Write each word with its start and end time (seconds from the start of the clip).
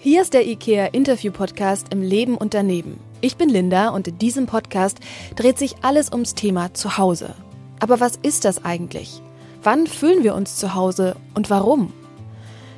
Hier 0.00 0.22
ist 0.22 0.32
der 0.32 0.46
IKEA 0.46 0.86
Interview 0.86 1.32
Podcast 1.32 1.88
im 1.90 2.02
Leben 2.02 2.36
und 2.36 2.54
daneben. 2.54 3.00
Ich 3.20 3.36
bin 3.36 3.48
Linda 3.48 3.88
und 3.88 4.06
in 4.06 4.16
diesem 4.16 4.46
Podcast 4.46 4.98
dreht 5.34 5.58
sich 5.58 5.74
alles 5.82 6.12
ums 6.12 6.36
Thema 6.36 6.72
Zuhause. 6.72 7.34
Aber 7.80 7.98
was 7.98 8.14
ist 8.14 8.44
das 8.44 8.64
eigentlich? 8.64 9.20
Wann 9.64 9.88
fühlen 9.88 10.22
wir 10.22 10.36
uns 10.36 10.54
zu 10.54 10.76
Hause 10.76 11.16
und 11.34 11.50
warum? 11.50 11.92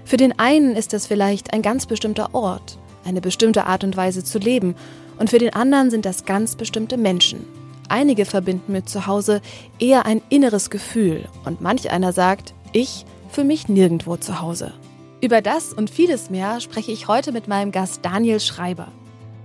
Für 0.07 0.17
den 0.17 0.39
einen 0.39 0.75
ist 0.75 0.95
das 0.95 1.07
vielleicht 1.07 1.53
ein 1.53 1.61
ganz 1.61 1.85
bestimmter 1.85 2.35
Ort, 2.35 2.79
eine 3.05 3.21
bestimmte 3.21 3.67
Art 3.67 3.85
und 3.85 3.99
Weise 3.99 4.25
zu 4.25 4.39
leben, 4.39 4.75
und 5.19 5.29
für 5.29 5.39
den 5.39 5.53
anderen 5.53 5.91
sind 5.91 6.07
das 6.07 6.25
ganz 6.25 6.57
bestimmte 6.57 6.97
Menschen. 6.97 7.45
Einige 7.91 8.25
verbinden 8.25 8.73
mit 8.73 8.89
Zuhause 8.89 9.43
eher 9.79 10.07
ein 10.07 10.23
inneres 10.31 10.71
Gefühl 10.71 11.29
und 11.45 11.61
manch 11.61 11.91
einer 11.91 12.15
sagt, 12.15 12.55
ich 12.73 13.05
fühle 13.29 13.49
mich 13.49 13.69
nirgendwo 13.69 14.17
zu 14.17 14.41
Hause. 14.41 14.73
Über 15.23 15.43
das 15.43 15.75
und 15.75 15.91
vieles 15.91 16.31
mehr 16.31 16.61
spreche 16.61 16.93
ich 16.93 17.07
heute 17.07 17.31
mit 17.33 17.47
meinem 17.47 17.73
Gast 17.73 18.01
Daniel 18.03 18.41
Schreiber. 18.41 18.89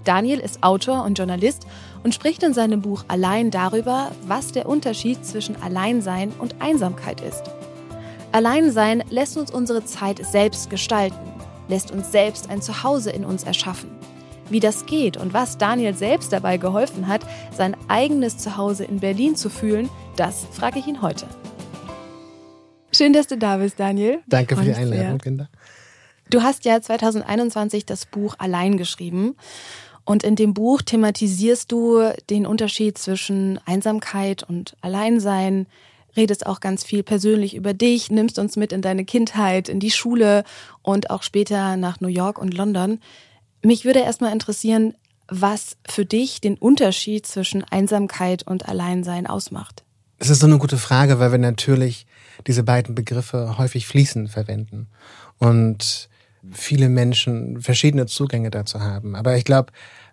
Daniel 0.05 0.39
ist 0.39 0.63
Autor 0.63 1.03
und 1.03 1.17
Journalist 1.17 1.67
und 2.01 2.15
spricht 2.15 2.43
in 2.43 2.53
seinem 2.53 2.81
Buch 2.81 3.03
Allein 3.09 3.51
darüber, 3.51 4.11
was 4.25 4.53
der 4.53 4.69
Unterschied 4.69 5.25
zwischen 5.25 5.61
Alleinsein 5.61 6.31
und 6.39 6.61
Einsamkeit 6.61 7.19
ist. 7.19 7.43
Alleinsein 8.31 9.03
lässt 9.09 9.35
uns 9.35 9.51
unsere 9.51 9.83
Zeit 9.83 10.25
selbst 10.25 10.69
gestalten, 10.69 11.19
lässt 11.67 11.91
uns 11.91 12.09
selbst 12.09 12.49
ein 12.49 12.61
Zuhause 12.61 13.09
in 13.09 13.25
uns 13.25 13.43
erschaffen. 13.43 13.89
Wie 14.49 14.61
das 14.61 14.85
geht 14.85 15.17
und 15.17 15.33
was 15.33 15.57
Daniel 15.57 15.93
selbst 15.93 16.31
dabei 16.31 16.55
geholfen 16.55 17.07
hat, 17.07 17.21
sein 17.51 17.75
eigenes 17.89 18.37
Zuhause 18.37 18.85
in 18.85 19.01
Berlin 19.01 19.35
zu 19.35 19.49
fühlen, 19.49 19.89
das 20.15 20.45
frage 20.51 20.79
ich 20.79 20.87
ihn 20.87 21.01
heute. 21.01 21.25
Schön, 22.95 23.11
dass 23.11 23.27
du 23.27 23.37
da 23.37 23.57
bist, 23.57 23.77
Daniel. 23.77 24.19
Danke 24.25 24.55
für 24.55 24.63
die 24.63 24.73
Einladung, 24.73 25.17
Kinder. 25.17 25.49
Du 26.29 26.41
hast 26.41 26.65
ja 26.65 26.81
2021 26.81 27.85
das 27.85 28.05
Buch 28.05 28.35
Allein 28.37 28.77
geschrieben. 28.77 29.35
Und 30.03 30.23
in 30.23 30.35
dem 30.35 30.53
Buch 30.53 30.81
thematisierst 30.83 31.71
du 31.71 32.11
den 32.29 32.45
Unterschied 32.45 32.97
zwischen 32.97 33.59
Einsamkeit 33.65 34.43
und 34.43 34.75
Alleinsein, 34.81 35.65
redest 36.15 36.45
auch 36.45 36.59
ganz 36.59 36.83
viel 36.83 37.03
persönlich 37.03 37.55
über 37.55 37.73
dich, 37.73 38.11
nimmst 38.11 38.39
uns 38.39 38.55
mit 38.55 38.71
in 38.71 38.81
deine 38.81 39.03
Kindheit, 39.03 39.67
in 39.67 39.79
die 39.79 39.91
Schule 39.91 40.43
und 40.81 41.09
auch 41.09 41.23
später 41.23 41.75
nach 41.75 41.99
New 42.01 42.07
York 42.07 42.37
und 42.37 42.53
London. 42.53 42.99
Mich 43.63 43.83
würde 43.83 43.99
erstmal 43.99 44.31
interessieren, 44.31 44.93
was 45.27 45.75
für 45.87 46.05
dich 46.05 46.39
den 46.39 46.55
Unterschied 46.55 47.25
zwischen 47.25 47.63
Einsamkeit 47.63 48.43
und 48.47 48.69
Alleinsein 48.69 49.25
ausmacht. 49.25 49.83
Das 50.19 50.29
ist 50.29 50.39
so 50.39 50.45
eine 50.45 50.59
gute 50.59 50.77
Frage, 50.77 51.19
weil 51.19 51.31
wir 51.31 51.39
natürlich 51.39 52.05
diese 52.47 52.63
beiden 52.63 52.95
Begriffe 52.95 53.57
häufig 53.57 53.87
fließend 53.87 54.29
verwenden 54.29 54.87
und 55.39 56.09
viele 56.51 56.89
Menschen 56.89 57.61
verschiedene 57.61 58.05
Zugänge 58.05 58.49
dazu 58.49 58.79
haben. 58.81 59.15
Aber 59.15 59.37
ich 59.37 59.45
glaube, 59.45 59.71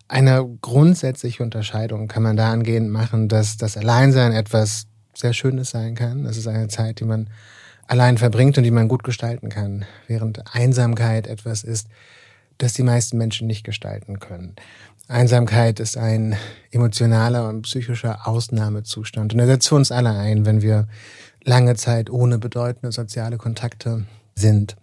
eine 0.09 0.47
grundsätzliche 0.61 1.43
Unterscheidung 1.43 2.09
kann 2.09 2.23
man 2.23 2.37
dahingehend 2.37 2.91
machen, 2.91 3.29
dass 3.29 3.57
das 3.57 3.77
Alleinsein 3.77 4.33
etwas 4.33 4.87
sehr 5.15 5.33
Schönes 5.33 5.71
sein 5.71 5.95
kann. 5.95 6.25
Das 6.25 6.37
ist 6.37 6.47
eine 6.47 6.69
Zeit, 6.69 7.01
die 7.01 7.05
man 7.05 7.31
allein 7.87 8.19
verbringt 8.19 8.59
und 8.59 8.65
die 8.65 8.71
man 8.71 8.89
gut 8.89 9.05
gestalten 9.05 9.49
kann, 9.49 9.85
während 10.07 10.55
Einsamkeit 10.55 11.27
etwas 11.27 11.65
ist, 11.65 11.89
das 12.59 12.75
die 12.75 12.83
meisten 12.83 13.19
Menschen 13.19 13.47
nicht 13.47 13.65
gestalten 13.65 14.19
können. 14.19 14.55
Einsamkeit 15.09 15.81
ist 15.81 15.97
ein 15.97 16.37
emotionaler 16.71 17.49
und 17.49 17.63
psychischer 17.63 18.27
Ausnahmezustand. 18.27 19.35
Und 19.35 19.41
er 19.41 19.47
setzt 19.47 19.69
für 19.69 19.75
uns 19.75 19.91
alle 19.91 20.11
ein, 20.11 20.47
wenn 20.47 20.63
wir 20.63 20.87
lange 21.45 21.75
Zeit 21.75 22.09
ohne 22.09 22.39
bedeutende 22.39 22.93
soziale 22.93 23.37
Kontakte 23.37 24.05
sind. 24.35 24.77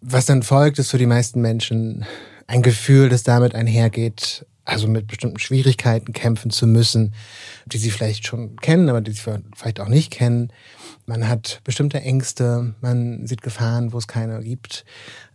Was 0.00 0.26
dann 0.26 0.42
folgt, 0.42 0.78
ist 0.78 0.90
für 0.90 0.98
die 0.98 1.06
meisten 1.06 1.40
Menschen 1.40 2.04
ein 2.46 2.62
Gefühl, 2.62 3.08
das 3.08 3.22
damit 3.22 3.54
einhergeht, 3.54 4.46
also 4.64 4.86
mit 4.86 5.06
bestimmten 5.06 5.38
Schwierigkeiten 5.38 6.12
kämpfen 6.12 6.50
zu 6.50 6.66
müssen, 6.66 7.14
die 7.66 7.78
sie 7.78 7.90
vielleicht 7.90 8.26
schon 8.26 8.56
kennen, 8.56 8.88
aber 8.88 9.00
die 9.00 9.12
sie 9.12 9.22
vielleicht 9.56 9.80
auch 9.80 9.88
nicht 9.88 10.10
kennen. 10.10 10.52
Man 11.06 11.28
hat 11.28 11.60
bestimmte 11.64 12.00
Ängste, 12.00 12.74
man 12.80 13.26
sieht 13.26 13.42
Gefahren, 13.42 13.92
wo 13.92 13.98
es 13.98 14.06
keine 14.06 14.40
gibt 14.40 14.84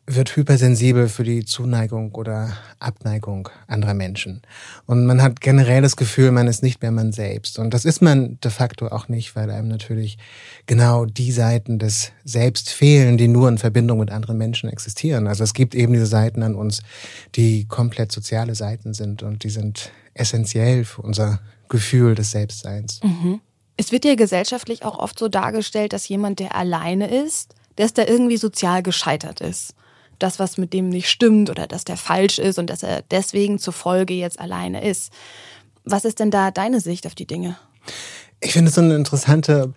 wird 0.10 0.38
hypersensibel 0.38 1.10
für 1.10 1.26
die 1.26 1.44
Zuneigung 1.44 2.16
oder 2.16 2.54
Abneigung 2.80 3.50
anderer 3.68 3.94
Menschen. 3.94 4.42
Und 4.86 5.06
man 5.06 5.22
hat 5.22 5.42
generell 5.42 5.82
das 5.82 5.98
Gefühl, 5.98 6.32
man 6.32 6.48
ist 6.48 6.64
nicht 6.64 6.82
mehr 6.82 6.92
man 6.92 7.12
selbst. 7.12 7.60
Und 7.60 7.74
das 7.74 7.84
ist 7.84 8.02
man 8.02 8.40
de 8.40 8.50
facto 8.50 8.88
auch 8.88 9.10
nicht, 9.10 9.36
weil 9.36 9.52
einem 9.52 9.68
natürlich 9.68 10.18
genau 10.66 11.06
die 11.06 11.34
Seiten 11.34 11.78
des 11.78 12.14
Selbst 12.24 12.70
fehlen, 12.70 13.18
die 13.18 13.28
nur 13.28 13.50
in 13.50 13.58
Verbindung 13.58 14.00
mit 14.00 14.10
anderen 14.10 14.38
Menschen 14.38 14.70
existieren. 14.70 15.28
Also 15.28 15.44
es 15.44 15.54
gibt 15.54 15.76
eben 15.76 15.92
diese 15.92 16.06
Seiten 16.06 16.42
an 16.42 16.56
uns, 16.56 16.84
die 17.36 17.66
komplett 17.66 18.14
soziale 18.14 18.56
Seiten 18.56 18.94
sind 18.94 19.24
und 19.24 19.44
die 19.44 19.50
sind 19.50 19.92
essentiell 20.14 20.86
für 20.86 21.02
unser 21.02 21.42
Gefühl 21.68 22.16
des 22.16 22.32
Selbstseins. 22.32 23.02
Mhm. 23.04 23.42
Es 23.76 23.92
wird 23.92 24.06
ja 24.06 24.16
gesellschaftlich 24.16 24.86
auch 24.86 24.98
oft 25.00 25.20
so 25.20 25.28
dargestellt, 25.28 25.92
dass 25.92 26.08
jemand, 26.08 26.40
der 26.40 26.56
alleine 26.56 27.14
ist, 27.26 27.56
dass 27.76 27.94
der 27.94 28.10
irgendwie 28.10 28.38
sozial 28.38 28.82
gescheitert 28.82 29.42
ist 29.42 29.74
das, 30.20 30.40
was 30.40 30.58
mit 30.58 30.74
dem 30.74 30.90
nicht 30.90 31.10
stimmt 31.10 31.50
oder 31.50 31.68
dass 31.68 31.86
der 31.86 31.98
falsch 31.98 32.40
ist 32.40 32.60
und 32.60 32.70
dass 32.70 32.84
er 32.84 33.04
deswegen 33.12 33.60
zur 33.60 33.74
Folge 33.74 34.14
jetzt 34.14 34.40
alleine 34.40 34.84
ist. 34.84 35.12
Was 35.84 36.06
ist 36.06 36.20
denn 36.20 36.32
da 36.32 36.52
deine 36.52 36.80
Sicht 36.80 37.06
auf 37.08 37.16
die 37.16 37.28
Dinge? 37.28 37.58
Ich 38.40 38.54
finde 38.54 38.70
es 38.70 38.76
so 38.76 38.82
eine 38.82 38.96
interessante 38.96 39.74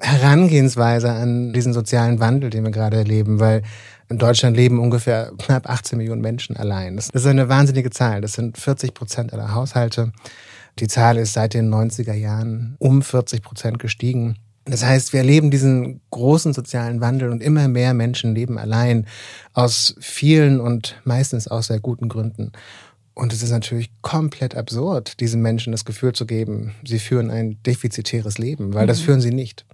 Herangehensweise 0.00 1.10
an 1.10 1.52
diesen 1.52 1.72
sozialen 1.72 2.20
Wandel, 2.20 2.50
den 2.50 2.64
wir 2.64 2.70
gerade 2.70 2.96
erleben, 2.96 3.38
weil 3.38 3.62
in 4.08 4.18
Deutschland 4.18 4.56
leben 4.56 4.80
ungefähr 4.80 5.32
knapp 5.38 5.68
18 5.68 5.98
Millionen 5.98 6.20
Menschen 6.20 6.56
allein. 6.56 6.96
Das 6.96 7.10
ist 7.10 7.26
eine 7.26 7.48
wahnsinnige 7.48 7.90
Zahl. 7.90 8.20
Das 8.20 8.32
sind 8.32 8.58
40 8.58 8.94
Prozent 8.94 9.32
aller 9.32 9.54
Haushalte. 9.54 10.12
Die 10.78 10.88
Zahl 10.88 11.16
ist 11.16 11.34
seit 11.34 11.54
den 11.54 11.72
90er 11.72 12.14
Jahren 12.14 12.76
um 12.78 13.02
40 13.02 13.42
Prozent 13.42 13.78
gestiegen. 13.78 14.36
Das 14.64 14.84
heißt, 14.84 15.12
wir 15.12 15.20
erleben 15.20 15.50
diesen 15.50 16.00
großen 16.10 16.52
sozialen 16.52 17.00
Wandel 17.00 17.30
und 17.30 17.42
immer 17.42 17.66
mehr 17.66 17.94
Menschen 17.94 18.34
leben 18.34 18.58
allein 18.58 19.06
aus 19.54 19.96
vielen 20.00 20.60
und 20.60 20.96
meistens 21.04 21.48
aus 21.48 21.68
sehr 21.68 21.80
guten 21.80 22.08
Gründen. 22.08 22.52
Und 23.14 23.32
es 23.32 23.42
ist 23.42 23.50
natürlich 23.50 23.90
komplett 24.02 24.54
absurd, 24.54 25.20
diesen 25.20 25.42
Menschen 25.42 25.72
das 25.72 25.84
Gefühl 25.84 26.12
zu 26.12 26.26
geben, 26.26 26.74
sie 26.84 26.98
führen 26.98 27.30
ein 27.30 27.62
defizitäres 27.64 28.38
Leben, 28.38 28.72
weil 28.74 28.86
das 28.86 29.00
mhm. 29.00 29.04
führen 29.04 29.20
sie 29.20 29.32
nicht. 29.32 29.66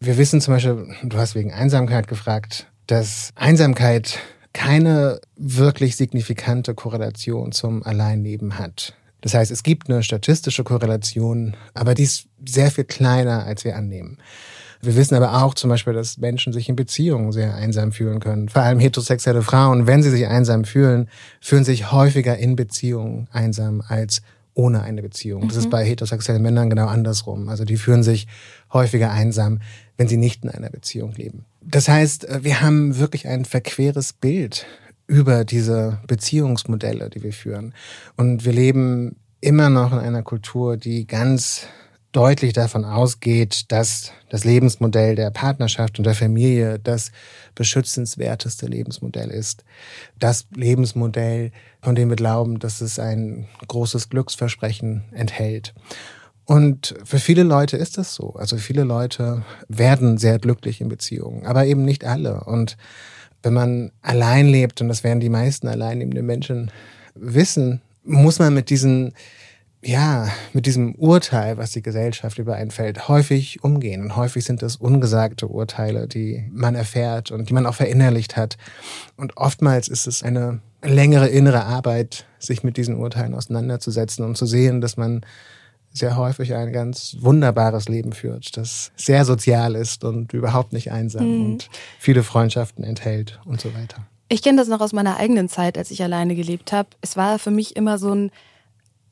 Wir 0.00 0.16
wissen 0.16 0.40
zum 0.40 0.54
Beispiel, 0.54 0.88
du 1.02 1.16
hast 1.16 1.34
wegen 1.34 1.52
Einsamkeit 1.52 2.08
gefragt, 2.08 2.66
dass 2.86 3.30
Einsamkeit 3.36 4.18
keine 4.52 5.20
wirklich 5.36 5.96
signifikante 5.96 6.74
Korrelation 6.74 7.52
zum 7.52 7.82
Alleinleben 7.82 8.58
hat. 8.58 8.94
Das 9.24 9.32
heißt, 9.32 9.50
es 9.50 9.62
gibt 9.62 9.88
eine 9.88 10.02
statistische 10.02 10.64
Korrelation, 10.64 11.56
aber 11.72 11.94
die 11.94 12.02
ist 12.02 12.26
sehr 12.46 12.70
viel 12.70 12.84
kleiner, 12.84 13.46
als 13.46 13.64
wir 13.64 13.74
annehmen. 13.74 14.18
Wir 14.82 14.96
wissen 14.96 15.14
aber 15.14 15.42
auch 15.42 15.54
zum 15.54 15.70
Beispiel, 15.70 15.94
dass 15.94 16.18
Menschen 16.18 16.52
sich 16.52 16.68
in 16.68 16.76
Beziehungen 16.76 17.32
sehr 17.32 17.54
einsam 17.54 17.90
fühlen 17.90 18.20
können. 18.20 18.50
Vor 18.50 18.60
allem 18.60 18.78
heterosexuelle 18.78 19.40
Frauen, 19.40 19.86
wenn 19.86 20.02
sie 20.02 20.10
sich 20.10 20.26
einsam 20.26 20.66
fühlen, 20.66 21.08
fühlen 21.40 21.64
sich 21.64 21.90
häufiger 21.90 22.36
in 22.36 22.54
Beziehungen 22.54 23.26
einsam 23.32 23.82
als 23.88 24.20
ohne 24.52 24.82
eine 24.82 25.00
Beziehung. 25.00 25.48
Das 25.48 25.56
ist 25.56 25.66
mhm. 25.66 25.70
bei 25.70 25.86
heterosexuellen 25.86 26.42
Männern 26.42 26.68
genau 26.68 26.88
andersrum. 26.88 27.48
Also 27.48 27.64
die 27.64 27.78
fühlen 27.78 28.02
sich 28.02 28.26
häufiger 28.74 29.10
einsam, 29.10 29.60
wenn 29.96 30.06
sie 30.06 30.18
nicht 30.18 30.44
in 30.44 30.50
einer 30.50 30.68
Beziehung 30.68 31.12
leben. 31.14 31.46
Das 31.62 31.88
heißt, 31.88 32.26
wir 32.42 32.60
haben 32.60 32.98
wirklich 32.98 33.26
ein 33.26 33.46
verqueres 33.46 34.12
Bild 34.12 34.66
über 35.06 35.44
diese 35.44 35.98
Beziehungsmodelle, 36.06 37.10
die 37.10 37.22
wir 37.22 37.32
führen. 37.32 37.74
Und 38.16 38.44
wir 38.44 38.52
leben 38.52 39.16
immer 39.40 39.68
noch 39.70 39.92
in 39.92 39.98
einer 39.98 40.22
Kultur, 40.22 40.76
die 40.76 41.06
ganz 41.06 41.66
deutlich 42.14 42.52
davon 42.52 42.84
ausgeht, 42.84 43.72
dass 43.72 44.12
das 44.30 44.44
Lebensmodell 44.44 45.16
der 45.16 45.30
Partnerschaft 45.30 45.98
und 45.98 46.04
der 46.04 46.14
Familie 46.14 46.78
das 46.78 47.10
beschützenswerteste 47.54 48.66
Lebensmodell 48.66 49.30
ist. 49.30 49.64
Das 50.18 50.46
Lebensmodell, 50.54 51.50
von 51.82 51.96
dem 51.96 52.08
wir 52.08 52.16
glauben, 52.16 52.60
dass 52.60 52.80
es 52.80 52.98
ein 52.98 53.48
großes 53.66 54.10
Glücksversprechen 54.10 55.04
enthält. 55.12 55.74
Und 56.44 56.94
für 57.04 57.18
viele 57.18 57.42
Leute 57.42 57.76
ist 57.76 57.98
das 57.98 58.14
so. 58.14 58.34
Also 58.34 58.58
viele 58.58 58.84
Leute 58.84 59.42
werden 59.68 60.16
sehr 60.18 60.38
glücklich 60.38 60.80
in 60.80 60.88
Beziehungen, 60.88 61.46
aber 61.46 61.66
eben 61.66 61.84
nicht 61.84 62.04
alle. 62.04 62.44
Und 62.44 62.76
wenn 63.44 63.52
man 63.54 63.92
allein 64.02 64.46
lebt, 64.46 64.80
und 64.80 64.88
das 64.88 65.04
werden 65.04 65.20
die 65.20 65.28
meisten 65.28 65.68
alleinlebenden 65.68 66.26
Menschen 66.26 66.70
wissen, 67.14 67.82
muss 68.02 68.38
man 68.38 68.54
mit 68.54 68.70
diesen, 68.70 69.12
ja, 69.82 70.28
mit 70.52 70.66
diesem 70.66 70.94
Urteil, 70.94 71.56
was 71.56 71.72
die 71.72 71.82
Gesellschaft 71.82 72.38
über 72.38 72.54
einen 72.54 72.70
fällt, 72.70 73.08
häufig 73.08 73.62
umgehen. 73.62 74.02
Und 74.02 74.16
häufig 74.16 74.44
sind 74.44 74.62
das 74.62 74.76
ungesagte 74.76 75.46
Urteile, 75.48 76.08
die 76.08 76.48
man 76.52 76.74
erfährt 76.74 77.30
und 77.30 77.48
die 77.48 77.54
man 77.54 77.66
auch 77.66 77.74
verinnerlicht 77.74 78.36
hat. 78.36 78.56
Und 79.16 79.36
oftmals 79.36 79.88
ist 79.88 80.06
es 80.06 80.22
eine 80.22 80.60
längere 80.82 81.28
innere 81.28 81.64
Arbeit, 81.64 82.26
sich 82.38 82.62
mit 82.62 82.76
diesen 82.76 82.96
Urteilen 82.96 83.34
auseinanderzusetzen 83.34 84.24
und 84.24 84.36
zu 84.36 84.46
sehen, 84.46 84.80
dass 84.80 84.96
man 84.96 85.24
sehr 85.94 86.16
häufig 86.16 86.54
ein 86.54 86.72
ganz 86.72 87.16
wunderbares 87.20 87.88
Leben 87.88 88.12
führt, 88.12 88.56
das 88.56 88.90
sehr 88.96 89.24
sozial 89.24 89.76
ist 89.76 90.04
und 90.04 90.32
überhaupt 90.34 90.72
nicht 90.72 90.90
einsam 90.90 91.26
mhm. 91.26 91.44
und 91.46 91.70
viele 91.98 92.24
Freundschaften 92.24 92.84
enthält 92.84 93.40
und 93.46 93.60
so 93.60 93.72
weiter. 93.74 94.04
Ich 94.28 94.42
kenne 94.42 94.58
das 94.58 94.68
noch 94.68 94.80
aus 94.80 94.92
meiner 94.92 95.16
eigenen 95.18 95.48
Zeit, 95.48 95.78
als 95.78 95.92
ich 95.92 96.02
alleine 96.02 96.34
gelebt 96.34 96.72
habe. 96.72 96.88
Es 97.00 97.16
war 97.16 97.38
für 97.38 97.52
mich 97.52 97.76
immer 97.76 97.98
so 97.98 98.12
ein 98.12 98.32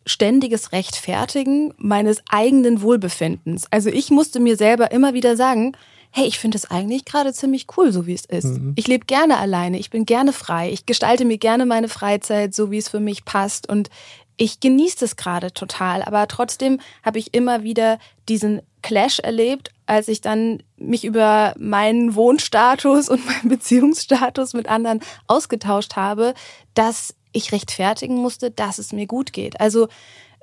ständiges 0.05 0.73
Rechtfertigen 0.73 1.73
meines 1.79 2.21
eigenen 2.29 2.83
Wohlbefindens. 2.83 3.69
Also 3.71 3.89
ich 3.89 4.11
musste 4.11 4.41
mir 4.41 4.57
selber 4.57 4.91
immer 4.91 5.15
wieder 5.15 5.37
sagen, 5.37 5.77
hey, 6.11 6.27
ich 6.27 6.39
finde 6.39 6.59
es 6.59 6.71
eigentlich 6.71 7.05
gerade 7.05 7.33
ziemlich 7.33 7.67
cool, 7.77 7.91
so 7.91 8.07
wie 8.07 8.13
es 8.13 8.27
ist. 8.27 8.45
Mhm. 8.45 8.73
Ich 8.77 8.87
lebe 8.87 9.07
gerne 9.07 9.39
alleine, 9.39 9.79
ich 9.79 9.91
bin 9.91 10.05
gerne 10.05 10.33
frei, 10.33 10.71
ich 10.71 10.85
gestalte 10.85 11.25
mir 11.25 11.39
gerne 11.39 11.65
meine 11.65 11.89
Freizeit, 11.89 12.55
so 12.55 12.71
wie 12.71 12.79
es 12.79 12.89
für 12.89 13.01
mich 13.01 13.25
passt 13.25 13.69
und 13.69 13.89
ich 14.37 14.61
genieße 14.61 14.97
das 15.01 15.17
gerade 15.17 15.53
total, 15.53 16.03
aber 16.03 16.27
trotzdem 16.29 16.81
habe 17.03 17.19
ich 17.19 17.35
immer 17.35 17.63
wieder 17.63 17.99
diesen 18.29 18.63
Clash 18.83 19.21
erlebt, 19.21 19.71
als 19.87 20.09
ich 20.09 20.21
dann 20.21 20.63
mich 20.77 21.05
über 21.05 21.55
meinen 21.59 22.15
Wohnstatus 22.15 23.09
und 23.09 23.25
meinen 23.27 23.49
Beziehungsstatus 23.49 24.55
mit 24.55 24.69
anderen 24.69 25.01
ausgetauscht 25.27 25.97
habe, 25.97 26.35
dass 26.75 27.15
ich 27.33 27.53
rechtfertigen 27.53 28.17
musste, 28.17 28.51
dass 28.51 28.79
es 28.79 28.93
mir 28.93 29.07
gut 29.07 29.33
geht. 29.33 29.61
Also 29.61 29.89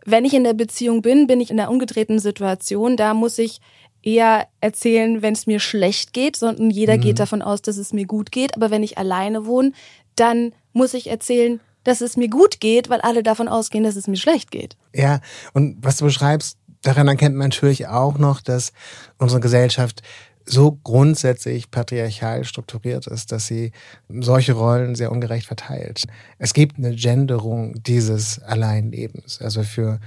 wenn 0.06 0.26
ich 0.26 0.34
in 0.34 0.44
der 0.44 0.54
Beziehung 0.54 1.02
bin, 1.02 1.28
bin 1.28 1.42
ich 1.42 1.52
in 1.52 1.60
einer 1.60 1.70
umgedrehten 1.70 2.20
Situation. 2.20 2.98
Da 2.98 3.14
muss 3.14 3.38
ich 3.38 3.60
eher 4.02 4.48
erzählen, 4.62 5.22
wenn 5.22 5.34
es 5.34 5.46
mir 5.46 5.60
schlecht 5.60 6.14
geht, 6.14 6.36
sondern 6.38 6.70
jeder 6.70 6.98
mhm. 6.98 7.02
geht 7.02 7.20
davon 7.20 7.42
aus, 7.42 7.62
dass 7.62 7.78
es 7.78 7.94
mir 7.94 8.06
gut 8.06 8.32
geht. 8.32 8.56
Aber 8.56 8.72
wenn 8.72 8.84
ich 8.84 8.98
alleine 8.98 9.46
wohne, 9.46 9.74
dann 10.16 10.54
muss 10.74 10.94
ich 10.94 11.08
erzählen, 11.08 11.60
dass 11.84 12.02
es 12.02 12.18
mir 12.18 12.30
gut 12.30 12.60
geht, 12.60 12.90
weil 12.90 13.02
alle 13.02 13.24
davon 13.24 13.48
ausgehen, 13.48 13.84
dass 13.84 13.96
es 13.96 14.08
mir 14.08 14.18
schlecht 14.18 14.52
geht. 14.52 14.78
Ja, 14.94 15.22
und 15.54 15.78
was 15.82 15.98
du 15.98 16.06
beschreibst, 16.06 16.58
daran 16.82 17.08
erkennt 17.08 17.36
man 17.36 17.50
natürlich 17.50 17.88
auch 17.88 18.18
noch, 18.18 18.42
dass 18.42 18.72
unsere 19.18 19.40
Gesellschaft 19.40 20.02
so 20.46 20.72
grundsätzlich 20.84 21.70
patriarchal 21.70 22.44
strukturiert 22.44 23.06
ist, 23.08 23.32
dass 23.32 23.46
sie 23.46 23.72
solche 24.10 24.54
Rollen 24.54 24.96
sehr 24.96 25.12
ungerecht 25.12 25.46
verteilt. 25.46 26.06
Es 26.40 26.54
gibt 26.54 26.78
eine 26.78 26.96
Genderung 26.96 27.82
dieses 27.84 28.40
Alleinlebens. 28.40 29.42
Also 29.42 29.64
für 29.64 30.00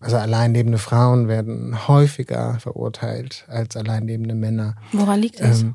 also 0.00 0.16
alleinlebende 0.16 0.78
Frauen 0.78 1.26
werden 1.26 1.88
häufiger 1.88 2.60
verurteilt 2.60 3.44
als 3.48 3.76
alleinlebende 3.76 4.36
Männer. 4.36 4.76
Woran 4.92 5.20
liegt 5.20 5.40
das? 5.40 5.62
Ähm, 5.62 5.74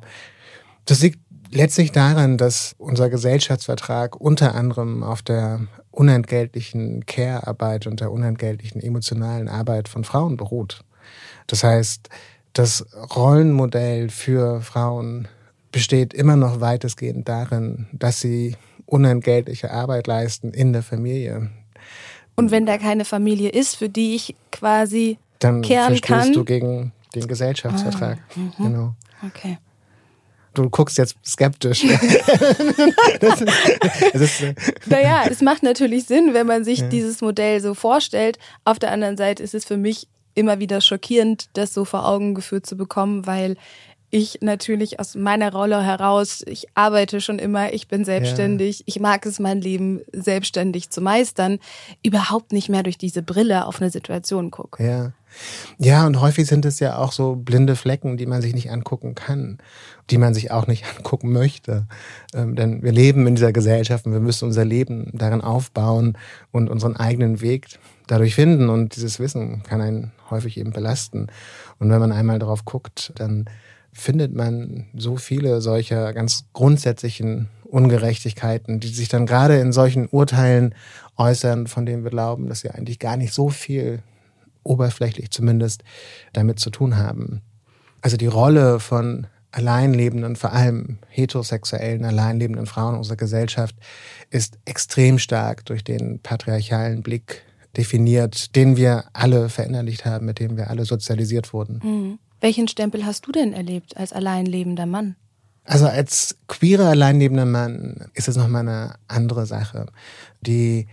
das 0.85 1.01
liegt 1.01 1.19
letztlich 1.53 1.91
daran, 1.91 2.37
dass 2.37 2.75
unser 2.77 3.09
Gesellschaftsvertrag 3.09 4.19
unter 4.19 4.55
anderem 4.55 5.03
auf 5.03 5.21
der 5.21 5.61
unentgeltlichen 5.91 7.05
Care-Arbeit 7.05 7.87
und 7.87 7.99
der 7.99 8.11
unentgeltlichen 8.11 8.81
emotionalen 8.81 9.47
Arbeit 9.47 9.87
von 9.87 10.03
Frauen 10.03 10.37
beruht. 10.37 10.81
Das 11.47 11.63
heißt, 11.63 12.09
das 12.53 12.85
Rollenmodell 13.15 14.09
für 14.09 14.61
Frauen 14.61 15.27
besteht 15.71 16.13
immer 16.13 16.35
noch 16.35 16.61
weitestgehend 16.61 17.27
darin, 17.27 17.87
dass 17.91 18.19
sie 18.19 18.55
unentgeltliche 18.85 19.71
Arbeit 19.71 20.07
leisten 20.07 20.51
in 20.51 20.73
der 20.73 20.83
Familie. 20.83 21.49
Und 22.35 22.51
wenn 22.51 22.65
da 22.65 22.77
keine 22.77 23.05
Familie 23.05 23.49
ist, 23.49 23.75
für 23.75 23.89
die 23.89 24.15
ich 24.15 24.35
quasi 24.51 25.17
dann 25.39 25.61
kehren 25.61 25.99
kann, 26.01 26.19
dann 26.21 26.33
du 26.33 26.43
gegen 26.43 26.91
den 27.15 27.27
Gesellschaftsvertrag. 27.27 28.17
Ah, 28.17 28.39
mhm. 28.39 28.51
genau. 28.57 28.95
Okay. 29.25 29.57
Du 30.53 30.69
guckst 30.69 30.97
jetzt 30.97 31.15
skeptisch. 31.25 31.81
das 33.19 33.41
ist, 33.41 33.51
das 34.13 34.21
ist, 34.21 34.41
äh, 34.41 34.53
naja, 34.85 35.23
es 35.29 35.41
macht 35.41 35.63
natürlich 35.63 36.05
Sinn, 36.05 36.33
wenn 36.33 36.45
man 36.45 36.63
sich 36.63 36.79
ja. 36.79 36.87
dieses 36.87 37.21
Modell 37.21 37.59
so 37.59 37.73
vorstellt. 37.73 38.37
Auf 38.63 38.77
der 38.77 38.91
anderen 38.91 39.17
Seite 39.17 39.41
ist 39.41 39.55
es 39.55 39.65
für 39.65 39.77
mich 39.77 40.07
immer 40.35 40.59
wieder 40.59 40.81
schockierend, 40.81 41.49
das 41.53 41.73
so 41.73 41.85
vor 41.85 42.07
Augen 42.07 42.35
geführt 42.35 42.65
zu 42.65 42.75
bekommen, 42.75 43.25
weil 43.25 43.55
ich 44.13 44.39
natürlich 44.41 44.99
aus 44.99 45.15
meiner 45.15 45.51
Rolle 45.51 45.81
heraus, 45.81 46.43
ich 46.45 46.67
arbeite 46.75 47.19
schon 47.19 47.39
immer, 47.39 47.73
ich 47.73 47.87
bin 47.87 48.05
selbstständig, 48.05 48.79
ja. 48.79 48.83
ich 48.85 48.99
mag 48.99 49.25
es, 49.25 49.39
mein 49.39 49.59
Leben 49.59 50.01
selbstständig 50.13 50.91
zu 50.91 51.01
meistern, 51.01 51.57
überhaupt 52.03 52.51
nicht 52.51 52.69
mehr 52.69 52.83
durch 52.83 52.99
diese 52.99 53.23
Brille 53.23 53.65
auf 53.65 53.81
eine 53.81 53.89
Situation 53.89 54.51
gucke. 54.51 54.83
Ja. 54.83 55.13
Ja, 55.77 56.05
und 56.05 56.21
häufig 56.21 56.47
sind 56.47 56.65
es 56.65 56.79
ja 56.79 56.97
auch 56.97 57.11
so 57.11 57.35
blinde 57.35 57.75
Flecken, 57.75 58.17
die 58.17 58.25
man 58.25 58.41
sich 58.41 58.53
nicht 58.53 58.71
angucken 58.71 59.15
kann, 59.15 59.57
die 60.09 60.17
man 60.17 60.33
sich 60.33 60.51
auch 60.51 60.67
nicht 60.67 60.85
angucken 60.97 61.31
möchte. 61.31 61.87
Ähm, 62.33 62.55
denn 62.55 62.83
wir 62.83 62.91
leben 62.91 63.27
in 63.27 63.35
dieser 63.35 63.53
Gesellschaft 63.53 64.05
und 64.05 64.13
wir 64.13 64.19
müssen 64.19 64.45
unser 64.45 64.65
Leben 64.65 65.11
darin 65.13 65.41
aufbauen 65.41 66.17
und 66.51 66.69
unseren 66.69 66.95
eigenen 66.95 67.41
Weg 67.41 67.67
dadurch 68.07 68.35
finden. 68.35 68.69
Und 68.69 68.95
dieses 68.95 69.19
Wissen 69.19 69.63
kann 69.63 69.81
einen 69.81 70.11
häufig 70.29 70.57
eben 70.57 70.71
belasten. 70.71 71.27
Und 71.79 71.89
wenn 71.89 71.99
man 71.99 72.11
einmal 72.11 72.39
darauf 72.39 72.65
guckt, 72.65 73.13
dann 73.15 73.45
findet 73.93 74.33
man 74.33 74.87
so 74.95 75.17
viele 75.17 75.61
solcher 75.61 76.13
ganz 76.13 76.45
grundsätzlichen 76.53 77.49
Ungerechtigkeiten, 77.63 78.79
die 78.79 78.87
sich 78.87 79.07
dann 79.07 79.25
gerade 79.25 79.59
in 79.59 79.71
solchen 79.71 80.07
Urteilen 80.09 80.75
äußern, 81.17 81.67
von 81.67 81.85
denen 81.85 82.03
wir 82.03 82.11
glauben, 82.11 82.49
dass 82.49 82.61
sie 82.61 82.71
eigentlich 82.71 82.99
gar 82.99 83.17
nicht 83.17 83.33
so 83.33 83.49
viel, 83.49 84.01
oberflächlich 84.63 85.31
zumindest, 85.31 85.83
damit 86.33 86.59
zu 86.59 86.69
tun 86.69 86.97
haben. 86.97 87.41
Also 88.01 88.17
die 88.17 88.27
Rolle 88.27 88.79
von 88.79 89.27
alleinlebenden, 89.51 90.35
vor 90.35 90.51
allem 90.51 90.97
heterosexuellen, 91.09 92.05
alleinlebenden 92.05 92.65
Frauen 92.65 92.95
unserer 92.95 93.17
Gesellschaft 93.17 93.75
ist 94.29 94.57
extrem 94.65 95.19
stark 95.19 95.65
durch 95.65 95.83
den 95.83 96.19
patriarchalen 96.19 97.03
Blick 97.03 97.43
definiert, 97.77 98.55
den 98.55 98.77
wir 98.77 99.05
alle 99.13 99.49
verinnerlicht 99.49 100.05
haben, 100.05 100.25
mit 100.25 100.39
dem 100.39 100.57
wir 100.57 100.69
alle 100.69 100.85
sozialisiert 100.85 101.53
wurden. 101.53 101.79
Mhm. 101.83 102.19
Welchen 102.41 102.67
Stempel 102.67 103.05
hast 103.05 103.25
du 103.25 103.31
denn 103.31 103.53
erlebt 103.53 103.95
als 103.95 104.11
alleinlebender 104.11 104.85
Mann? 104.85 105.15
Also 105.65 105.87
als 105.87 106.35
queerer 106.47 106.89
alleinlebender 106.89 107.45
Mann 107.45 108.07
ist 108.15 108.27
es 108.27 108.35
nochmal 108.35 108.67
eine 108.67 108.95
andere 109.07 109.45
Sache. 109.45 109.85
Die 110.41 110.87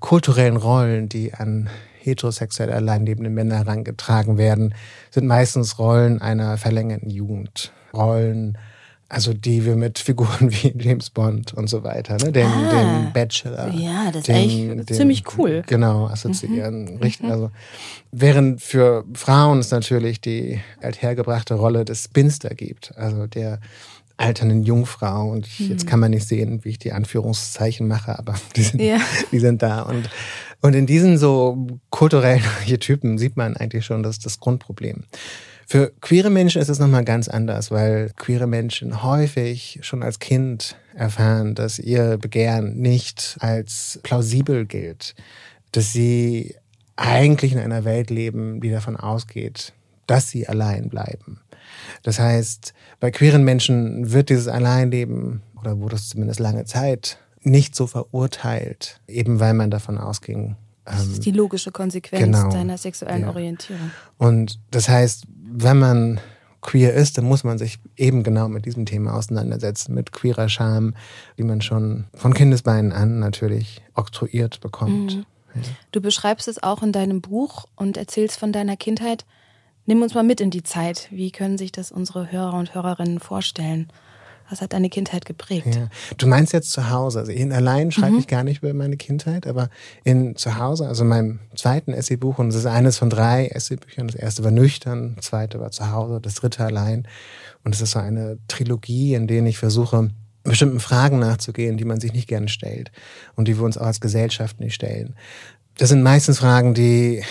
kulturellen 0.00 0.56
Rollen, 0.56 1.08
die 1.08 1.32
an 1.32 1.68
heterosexuell 2.06 2.72
alleinlebende 2.72 3.30
Männer 3.30 3.56
herangetragen 3.56 4.38
werden, 4.38 4.74
sind 5.10 5.26
meistens 5.26 5.78
Rollen 5.78 6.20
einer 6.20 6.56
verlängerten 6.56 7.10
Jugend. 7.10 7.72
Rollen 7.92 8.56
also 9.08 9.32
die 9.32 9.64
wir 9.64 9.76
mit 9.76 9.98
Figuren 9.98 10.50
wie 10.50 10.74
James 10.76 11.10
Bond 11.10 11.54
und 11.54 11.68
so 11.68 11.84
weiter, 11.84 12.16
ne? 12.16 12.32
den, 12.32 12.46
ah, 12.46 13.04
den 13.04 13.12
Bachelor. 13.12 13.72
Ja, 13.72 14.06
das 14.06 14.16
ist 14.16 14.28
den, 14.28 14.36
echt 14.36 14.90
den, 14.90 14.96
ziemlich 14.96 15.22
cool. 15.38 15.62
Genau, 15.66 16.06
assoziieren. 16.06 16.94
Mhm. 16.94 16.96
Richtig, 16.98 17.26
mhm. 17.26 17.32
also 17.32 17.50
während 18.10 18.60
für 18.60 19.04
Frauen 19.14 19.60
es 19.60 19.70
natürlich 19.70 20.20
die 20.20 20.60
althergebrachte 20.82 21.54
Rolle 21.54 21.84
des 21.84 22.04
Spinster 22.04 22.50
gibt, 22.50 22.96
also 22.96 23.26
der 23.26 23.60
alternden 24.16 24.62
Jungfrau 24.62 25.30
und 25.30 25.46
ich, 25.46 25.60
mhm. 25.60 25.70
jetzt 25.70 25.86
kann 25.86 26.00
man 26.00 26.10
nicht 26.10 26.26
sehen, 26.26 26.64
wie 26.64 26.70
ich 26.70 26.78
die 26.78 26.92
Anführungszeichen 26.92 27.86
mache, 27.86 28.18
aber 28.18 28.34
die 28.56 28.62
sind, 28.62 28.80
ja. 28.80 28.98
die 29.32 29.38
sind 29.38 29.62
da 29.62 29.82
und 29.82 30.08
und 30.62 30.74
in 30.74 30.86
diesen 30.86 31.18
so 31.18 31.78
kulturellen 31.90 32.42
Typen 32.80 33.18
sieht 33.18 33.36
man 33.36 33.56
eigentlich 33.56 33.84
schon 33.84 34.02
das, 34.02 34.18
das 34.18 34.40
Grundproblem. 34.40 35.04
Für 35.68 35.92
queere 36.00 36.30
Menschen 36.30 36.62
ist 36.62 36.68
es 36.68 36.78
nochmal 36.78 37.04
ganz 37.04 37.28
anders, 37.28 37.70
weil 37.70 38.10
queere 38.16 38.46
Menschen 38.46 39.02
häufig 39.02 39.80
schon 39.82 40.02
als 40.02 40.20
Kind 40.20 40.76
erfahren, 40.94 41.54
dass 41.54 41.78
ihr 41.78 42.18
Begehren 42.18 42.76
nicht 42.76 43.36
als 43.40 43.98
plausibel 44.02 44.64
gilt, 44.64 45.14
dass 45.72 45.92
sie 45.92 46.54
eigentlich 46.94 47.52
in 47.52 47.58
einer 47.58 47.84
Welt 47.84 48.10
leben, 48.10 48.60
die 48.60 48.70
davon 48.70 48.96
ausgeht, 48.96 49.72
dass 50.06 50.30
sie 50.30 50.48
allein 50.48 50.88
bleiben. 50.88 51.40
Das 52.02 52.18
heißt, 52.18 52.74
bei 53.00 53.10
queeren 53.10 53.44
Menschen 53.44 54.12
wird 54.12 54.28
dieses 54.30 54.48
Alleinleben 54.48 55.42
oder 55.60 55.78
wurde 55.78 55.96
es 55.96 56.08
zumindest 56.08 56.40
lange 56.40 56.64
Zeit 56.64 57.18
nicht 57.42 57.76
so 57.76 57.86
verurteilt, 57.86 59.00
eben 59.06 59.40
weil 59.40 59.54
man 59.54 59.70
davon 59.70 59.98
ausging. 59.98 60.56
Das 60.84 61.04
ist 61.06 61.16
ähm, 61.16 61.20
die 61.22 61.30
logische 61.32 61.72
Konsequenz 61.72 62.24
genau, 62.24 62.50
deiner 62.50 62.78
sexuellen 62.78 63.22
ja. 63.22 63.28
Orientierung. 63.28 63.90
Und 64.18 64.60
das 64.70 64.88
heißt, 64.88 65.24
wenn 65.28 65.78
man 65.78 66.20
queer 66.60 66.94
ist, 66.94 67.16
dann 67.16 67.24
muss 67.24 67.44
man 67.44 67.58
sich 67.58 67.78
eben 67.96 68.22
genau 68.22 68.48
mit 68.48 68.66
diesem 68.66 68.86
Thema 68.86 69.14
auseinandersetzen, 69.14 69.94
mit 69.94 70.12
queerer 70.12 70.48
Scham, 70.48 70.94
die 71.38 71.44
man 71.44 71.60
schon 71.60 72.06
von 72.14 72.34
Kindesbeinen 72.34 72.92
an 72.92 73.18
natürlich 73.18 73.82
oktroyiert 73.94 74.60
bekommt. 74.60 75.16
Mhm. 75.16 75.26
Ja. 75.54 75.62
Du 75.92 76.00
beschreibst 76.00 76.48
es 76.48 76.62
auch 76.62 76.82
in 76.82 76.92
deinem 76.92 77.20
Buch 77.20 77.66
und 77.76 77.96
erzählst 77.96 78.38
von 78.38 78.52
deiner 78.52 78.76
Kindheit. 78.76 79.24
Nimm 79.86 80.02
uns 80.02 80.14
mal 80.14 80.24
mit 80.24 80.40
in 80.40 80.50
die 80.50 80.64
Zeit. 80.64 81.08
Wie 81.10 81.30
können 81.30 81.58
sich 81.58 81.72
das 81.72 81.92
unsere 81.92 82.30
Hörer 82.32 82.54
und 82.54 82.74
Hörerinnen 82.74 83.20
vorstellen? 83.20 83.88
Was 84.48 84.60
hat 84.60 84.72
deine 84.72 84.90
Kindheit 84.90 85.24
geprägt? 85.24 85.74
Ja. 85.74 85.88
Du 86.18 86.26
meinst 86.26 86.52
jetzt 86.52 86.70
zu 86.70 86.90
Hause. 86.90 87.20
Also 87.20 87.32
in 87.32 87.52
allein 87.52 87.90
schreibe 87.90 88.12
mhm. 88.12 88.18
ich 88.18 88.28
gar 88.28 88.44
nicht 88.44 88.62
über 88.62 88.72
meine 88.74 88.96
Kindheit, 88.96 89.46
aber 89.46 89.70
in 90.04 90.36
zu 90.36 90.58
Hause, 90.58 90.86
also 90.86 91.02
in 91.02 91.08
meinem 91.08 91.38
zweiten 91.56 91.92
Essaybuch, 91.92 92.38
und 92.38 92.48
es 92.48 92.54
ist 92.54 92.66
eines 92.66 92.98
von 92.98 93.10
drei 93.10 93.46
Essaybüchern. 93.48 94.06
Das 94.06 94.16
erste 94.16 94.44
war 94.44 94.52
nüchtern, 94.52 95.14
das 95.16 95.26
zweite 95.26 95.58
war 95.58 95.70
zu 95.72 95.90
Hause, 95.90 96.20
das 96.20 96.34
dritte 96.34 96.64
allein. 96.64 97.08
Und 97.64 97.74
es 97.74 97.80
ist 97.80 97.92
so 97.92 97.98
eine 97.98 98.38
Trilogie, 98.46 99.14
in 99.14 99.26
denen 99.26 99.48
ich 99.48 99.58
versuche, 99.58 100.10
bestimmten 100.44 100.78
Fragen 100.80 101.18
nachzugehen, 101.18 101.76
die 101.76 101.84
man 101.84 102.00
sich 102.00 102.12
nicht 102.12 102.28
gerne 102.28 102.48
stellt 102.48 102.92
und 103.34 103.48
die 103.48 103.56
wir 103.58 103.64
uns 103.64 103.76
auch 103.76 103.86
als 103.86 104.00
Gesellschaft 104.00 104.60
nicht 104.60 104.74
stellen. 104.74 105.16
Das 105.78 105.88
sind 105.88 106.02
meistens 106.02 106.38
Fragen, 106.38 106.72
die 106.72 107.22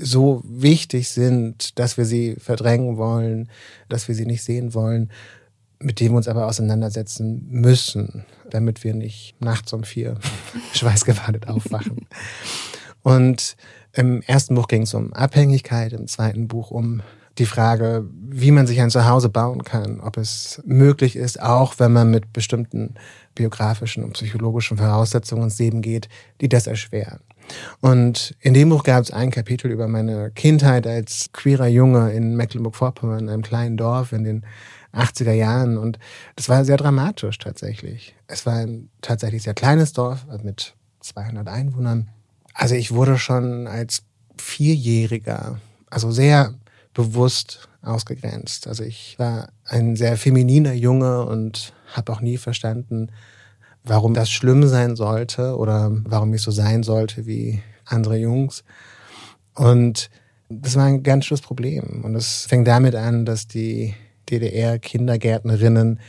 so 0.00 0.42
wichtig 0.44 1.08
sind, 1.08 1.78
dass 1.78 1.96
wir 1.96 2.04
sie 2.04 2.36
verdrängen 2.36 2.96
wollen, 2.96 3.48
dass 3.88 4.08
wir 4.08 4.14
sie 4.14 4.26
nicht 4.26 4.42
sehen 4.42 4.74
wollen 4.74 5.10
mit 5.80 6.00
dem 6.00 6.12
wir 6.12 6.16
uns 6.16 6.28
aber 6.28 6.46
auseinandersetzen 6.46 7.46
müssen, 7.48 8.24
damit 8.50 8.84
wir 8.84 8.94
nicht 8.94 9.40
nachts 9.40 9.72
um 9.72 9.84
vier 9.84 10.18
schweißgebadet 10.72 11.48
aufwachen. 11.48 12.06
Und 13.02 13.56
im 13.92 14.22
ersten 14.22 14.54
Buch 14.54 14.68
ging 14.68 14.82
es 14.82 14.94
um 14.94 15.12
Abhängigkeit, 15.12 15.92
im 15.92 16.08
zweiten 16.08 16.48
Buch 16.48 16.70
um 16.70 17.02
die 17.38 17.46
Frage, 17.46 18.04
wie 18.12 18.50
man 18.50 18.66
sich 18.66 18.80
ein 18.80 18.90
Zuhause 18.90 19.28
bauen 19.28 19.62
kann, 19.62 20.00
ob 20.00 20.16
es 20.16 20.60
möglich 20.66 21.14
ist, 21.14 21.40
auch 21.40 21.78
wenn 21.78 21.92
man 21.92 22.10
mit 22.10 22.32
bestimmten 22.32 22.94
biografischen 23.36 24.02
und 24.02 24.14
psychologischen 24.14 24.76
Voraussetzungen 24.76 25.44
ins 25.44 25.58
Leben 25.60 25.80
geht, 25.80 26.08
die 26.40 26.48
das 26.48 26.66
erschweren. 26.66 27.20
Und 27.80 28.34
in 28.40 28.54
dem 28.54 28.68
Buch 28.68 28.82
gab 28.82 29.02
es 29.02 29.10
ein 29.10 29.30
Kapitel 29.30 29.70
über 29.70 29.88
meine 29.88 30.30
Kindheit 30.30 30.86
als 30.86 31.30
queerer 31.32 31.68
Junge 31.68 32.12
in 32.12 32.36
Mecklenburg-Vorpommern, 32.36 33.20
in 33.20 33.28
einem 33.28 33.42
kleinen 33.42 33.76
Dorf 33.76 34.12
in 34.12 34.24
den 34.24 34.46
80er 34.92 35.32
Jahren. 35.32 35.78
Und 35.78 35.98
das 36.36 36.48
war 36.48 36.64
sehr 36.64 36.76
dramatisch 36.76 37.38
tatsächlich. 37.38 38.14
Es 38.26 38.46
war 38.46 38.54
ein 38.54 38.90
tatsächlich 39.00 39.42
sehr 39.42 39.54
kleines 39.54 39.92
Dorf 39.92 40.26
mit 40.42 40.74
200 41.00 41.48
Einwohnern. 41.48 42.08
Also 42.54 42.74
ich 42.74 42.92
wurde 42.92 43.18
schon 43.18 43.66
als 43.66 44.02
Vierjähriger, 44.36 45.60
also 45.90 46.10
sehr 46.10 46.54
bewusst 46.94 47.68
ausgegrenzt. 47.82 48.66
Also 48.66 48.82
ich 48.82 49.16
war 49.18 49.50
ein 49.64 49.94
sehr 49.96 50.16
femininer 50.16 50.72
Junge 50.72 51.24
und 51.24 51.72
habe 51.92 52.12
auch 52.12 52.20
nie 52.20 52.36
verstanden, 52.36 53.12
warum 53.84 54.14
das 54.14 54.30
schlimm 54.30 54.66
sein 54.66 54.96
sollte 54.96 55.56
oder 55.56 55.90
warum 56.04 56.32
ich 56.34 56.42
so 56.42 56.50
sein 56.50 56.82
sollte 56.82 57.26
wie 57.26 57.60
andere 57.84 58.16
Jungs. 58.16 58.64
Und 59.54 60.10
das 60.48 60.76
war 60.76 60.84
ein 60.84 61.02
ganz 61.02 61.26
schönes 61.26 61.40
Problem. 61.40 62.04
Und 62.04 62.14
es 62.14 62.46
fängt 62.46 62.66
damit 62.68 62.94
an, 62.94 63.24
dass 63.24 63.48
die 63.48 63.94
DDR-Kindergärtnerinnen 64.30 66.00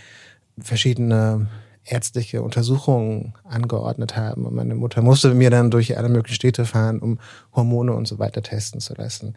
verschiedene 0.60 1.48
ärztliche 1.86 2.42
Untersuchungen 2.42 3.34
angeordnet 3.44 4.16
haben. 4.16 4.46
Und 4.46 4.54
meine 4.54 4.76
Mutter 4.76 5.02
musste 5.02 5.34
mir 5.34 5.50
dann 5.50 5.72
durch 5.72 5.98
alle 5.98 6.10
möglichen 6.10 6.36
Städte 6.36 6.66
fahren, 6.66 7.00
um 7.00 7.20
Hormone 7.56 7.94
und 7.94 8.08
so 8.08 8.20
weiter 8.20 8.42
testen 8.42 8.80
zu 8.80 8.94
lassen. 8.94 9.36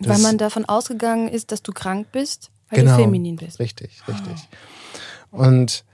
Das 0.00 0.08
weil 0.08 0.22
man 0.22 0.38
davon 0.38 0.64
ausgegangen 0.64 1.28
ist, 1.28 1.52
dass 1.52 1.62
du 1.62 1.72
krank 1.72 2.08
bist, 2.12 2.50
weil 2.68 2.80
genau, 2.80 2.96
du 2.96 3.02
feminin 3.02 3.36
bist. 3.36 3.58
Richtig, 3.58 4.02
richtig. 4.06 4.48
Oh. 5.32 5.38
Und 5.38 5.84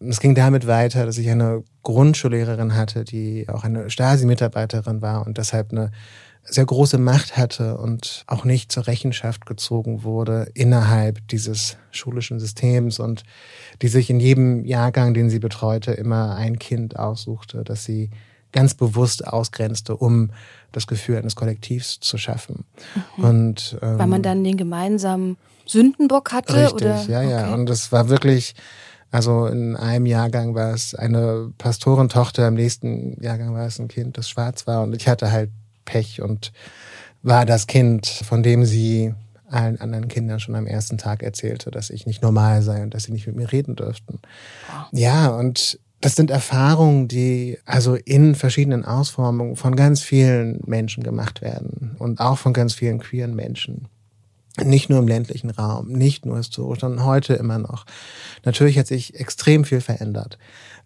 es 0.00 0.20
ging 0.20 0.34
damit 0.34 0.66
weiter, 0.66 1.04
dass 1.04 1.18
ich 1.18 1.28
eine 1.28 1.62
Grundschullehrerin 1.82 2.74
hatte, 2.74 3.04
die 3.04 3.46
auch 3.48 3.64
eine 3.64 3.90
Stasi-Mitarbeiterin 3.90 5.02
war 5.02 5.26
und 5.26 5.38
deshalb 5.38 5.72
eine 5.72 5.90
sehr 6.42 6.64
große 6.64 6.98
Macht 6.98 7.36
hatte 7.36 7.76
und 7.76 8.24
auch 8.26 8.44
nicht 8.44 8.72
zur 8.72 8.86
Rechenschaft 8.86 9.44
gezogen 9.44 10.02
wurde 10.02 10.50
innerhalb 10.54 11.26
dieses 11.28 11.76
schulischen 11.90 12.40
Systems 12.40 12.98
und 12.98 13.24
die 13.82 13.88
sich 13.88 14.08
in 14.08 14.20
jedem 14.20 14.64
Jahrgang, 14.64 15.12
den 15.12 15.28
sie 15.28 15.38
betreute, 15.38 15.92
immer 15.92 16.34
ein 16.34 16.58
Kind 16.58 16.98
aussuchte, 16.98 17.62
das 17.62 17.84
sie 17.84 18.10
ganz 18.52 18.74
bewusst 18.74 19.26
ausgrenzte, 19.26 19.96
um 19.96 20.30
das 20.72 20.86
Gefühl 20.86 21.18
eines 21.18 21.36
Kollektivs 21.36 22.00
zu 22.00 22.16
schaffen. 22.18 22.64
Mhm. 23.16 23.24
Und 23.24 23.78
ähm, 23.82 23.98
weil 23.98 24.06
man 24.06 24.22
dann 24.22 24.42
den 24.42 24.56
gemeinsamen 24.56 25.36
Sündenbock 25.66 26.32
hatte, 26.32 26.56
richtig, 26.56 26.72
oder? 26.74 27.02
Ja, 27.06 27.22
ja. 27.22 27.44
Okay. 27.44 27.52
Und 27.54 27.70
es 27.70 27.92
war 27.92 28.08
wirklich 28.08 28.54
also 29.10 29.46
in 29.46 29.76
einem 29.76 30.06
Jahrgang 30.06 30.54
war 30.54 30.72
es 30.72 30.94
eine 30.94 31.52
Pastorentochter, 31.58 32.48
im 32.48 32.54
nächsten 32.54 33.20
Jahrgang 33.22 33.54
war 33.54 33.66
es 33.66 33.78
ein 33.78 33.88
Kind, 33.88 34.16
das 34.18 34.28
schwarz 34.28 34.66
war. 34.66 34.82
Und 34.82 34.94
ich 34.94 35.08
hatte 35.08 35.32
halt 35.32 35.50
Pech 35.84 36.22
und 36.22 36.52
war 37.22 37.44
das 37.44 37.66
Kind, 37.66 38.06
von 38.06 38.42
dem 38.42 38.64
sie 38.64 39.14
allen 39.48 39.80
anderen 39.80 40.08
Kindern 40.08 40.38
schon 40.38 40.54
am 40.54 40.66
ersten 40.66 40.96
Tag 40.96 41.22
erzählte, 41.22 41.70
dass 41.70 41.90
ich 41.90 42.06
nicht 42.06 42.22
normal 42.22 42.62
sei 42.62 42.82
und 42.82 42.94
dass 42.94 43.04
sie 43.04 43.12
nicht 43.12 43.26
mit 43.26 43.36
mir 43.36 43.50
reden 43.50 43.74
dürften. 43.74 44.20
Ja, 44.92 45.28
und 45.28 45.80
das 46.00 46.14
sind 46.14 46.30
Erfahrungen, 46.30 47.08
die 47.08 47.58
also 47.66 47.94
in 47.96 48.34
verschiedenen 48.34 48.84
Ausformungen 48.84 49.56
von 49.56 49.76
ganz 49.76 50.02
vielen 50.02 50.60
Menschen 50.66 51.02
gemacht 51.02 51.42
werden 51.42 51.96
und 51.98 52.20
auch 52.20 52.38
von 52.38 52.52
ganz 52.52 52.74
vielen 52.74 53.00
queeren 53.00 53.34
Menschen. 53.34 53.88
Nicht 54.64 54.90
nur 54.90 54.98
im 54.98 55.08
ländlichen 55.08 55.50
Raum, 55.50 55.88
nicht 55.88 56.26
nur 56.26 56.36
historisch, 56.36 56.80
sondern 56.80 57.04
heute 57.04 57.34
immer 57.34 57.58
noch. 57.58 57.84
Natürlich 58.44 58.78
hat 58.78 58.86
sich 58.86 59.18
extrem 59.18 59.64
viel 59.64 59.80
verändert. 59.80 60.38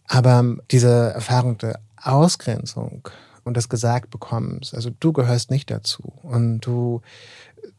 Aber 0.07 0.57
diese 0.71 1.13
Erfahrung 1.15 1.59
der 1.59 1.81
Ausgrenzung 1.97 3.09
und 3.45 3.57
das 3.57 3.69
gesagt 3.69 4.11
bekommst. 4.11 4.75
Also 4.75 4.91
du 5.01 5.13
gehörst 5.13 5.51
nicht 5.51 5.71
dazu 5.71 6.03
und 6.23 6.61
du 6.61 7.03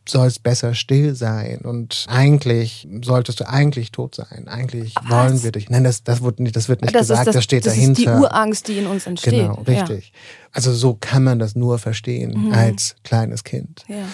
sollst 0.08 0.44
besser 0.44 0.76
still 0.76 1.16
sein 1.16 1.60
und 1.60 2.06
eigentlich 2.08 2.88
solltest 3.02 3.40
du 3.40 3.50
eigentlich 3.50 3.92
tot 3.92 4.16
sein. 4.16 4.48
Eigentlich 4.48 4.94
Was? 4.96 5.10
wollen 5.10 5.44
wir 5.44 5.52
dich. 5.52 5.70
Nein, 5.70 5.84
das, 5.84 6.04
das 6.04 6.22
wird 6.22 6.40
nicht, 6.40 6.56
das 6.56 6.70
wird 6.70 6.82
nicht 6.82 6.94
das 6.94 7.08
gesagt, 7.08 7.28
das, 7.28 7.36
das, 7.36 7.44
steht 7.44 7.66
das 7.66 7.74
dahinter. 7.74 8.04
Das 8.04 8.14
ist 8.14 8.20
die 8.20 8.24
Urangst, 8.24 8.68
die 8.68 8.78
in 8.78 8.88
uns 8.88 9.08
entsteht. 9.08 9.34
Genau, 9.34 9.62
richtig. 9.68 10.12
Ja. 10.14 10.20
Also 10.52 10.74
so 10.74 10.96
kann 11.00 11.24
man 11.24 11.40
das 11.40 11.56
nur 11.56 11.80
verstehen 11.80 12.48
mhm. 12.48 12.54
als 12.54 12.96
kleines 13.04 13.44
Kind. 13.44 13.84
Ja. 13.88 14.06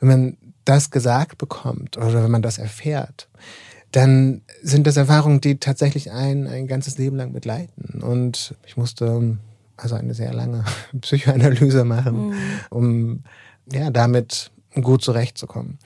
Wenn 0.00 0.08
man 0.08 0.36
das 0.68 0.90
gesagt 0.90 1.38
bekommt 1.38 1.96
oder 1.96 2.22
wenn 2.22 2.30
man 2.30 2.42
das 2.42 2.58
erfährt, 2.58 3.28
dann 3.92 4.42
sind 4.62 4.86
das 4.86 4.96
Erfahrungen, 4.96 5.40
die 5.40 5.58
tatsächlich 5.58 6.10
ein, 6.12 6.46
ein 6.46 6.66
ganzes 6.66 6.98
Leben 6.98 7.16
lang 7.16 7.32
begleiten. 7.32 8.02
Und 8.02 8.54
ich 8.66 8.76
musste 8.76 9.38
also 9.76 9.94
eine 9.94 10.12
sehr 10.12 10.34
lange 10.34 10.64
Psychoanalyse 11.00 11.84
machen, 11.84 12.28
mhm. 12.28 12.34
um 12.70 13.22
ja 13.72 13.90
damit 13.90 14.50
gut 14.82 15.02
zurechtzukommen. 15.02 15.78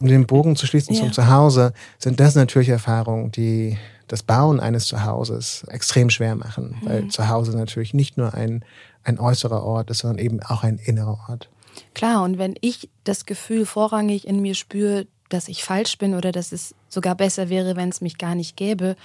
Um 0.00 0.08
den 0.08 0.26
Bogen 0.26 0.56
zu 0.56 0.66
schließen 0.66 0.94
ja. 0.94 1.00
zum 1.02 1.12
Zuhause, 1.12 1.72
sind 1.98 2.18
das 2.18 2.34
natürlich 2.34 2.70
Erfahrungen, 2.70 3.30
die 3.30 3.76
das 4.08 4.22
Bauen 4.22 4.58
eines 4.58 4.86
Zuhauses 4.86 5.64
extrem 5.68 6.10
schwer 6.10 6.34
machen, 6.34 6.76
mhm. 6.80 6.86
weil 6.86 7.08
Zuhause 7.08 7.56
natürlich 7.56 7.94
nicht 7.94 8.16
nur 8.16 8.34
ein, 8.34 8.64
ein 9.04 9.18
äußerer 9.18 9.62
Ort 9.62 9.90
ist, 9.90 9.98
sondern 9.98 10.18
eben 10.18 10.42
auch 10.42 10.64
ein 10.64 10.78
innerer 10.78 11.18
Ort. 11.28 11.50
Klar, 11.94 12.22
und 12.22 12.38
wenn 12.38 12.54
ich 12.60 12.88
das 13.04 13.26
Gefühl 13.26 13.66
vorrangig 13.66 14.26
in 14.26 14.40
mir 14.40 14.54
spüre, 14.54 15.06
dass 15.28 15.48
ich 15.48 15.64
falsch 15.64 15.98
bin 15.98 16.14
oder 16.14 16.32
dass 16.32 16.52
es 16.52 16.74
sogar 16.88 17.14
besser 17.14 17.48
wäre, 17.48 17.76
wenn 17.76 17.88
es 17.88 18.00
mich 18.00 18.18
gar 18.18 18.34
nicht 18.34 18.56
gäbe, 18.56 18.96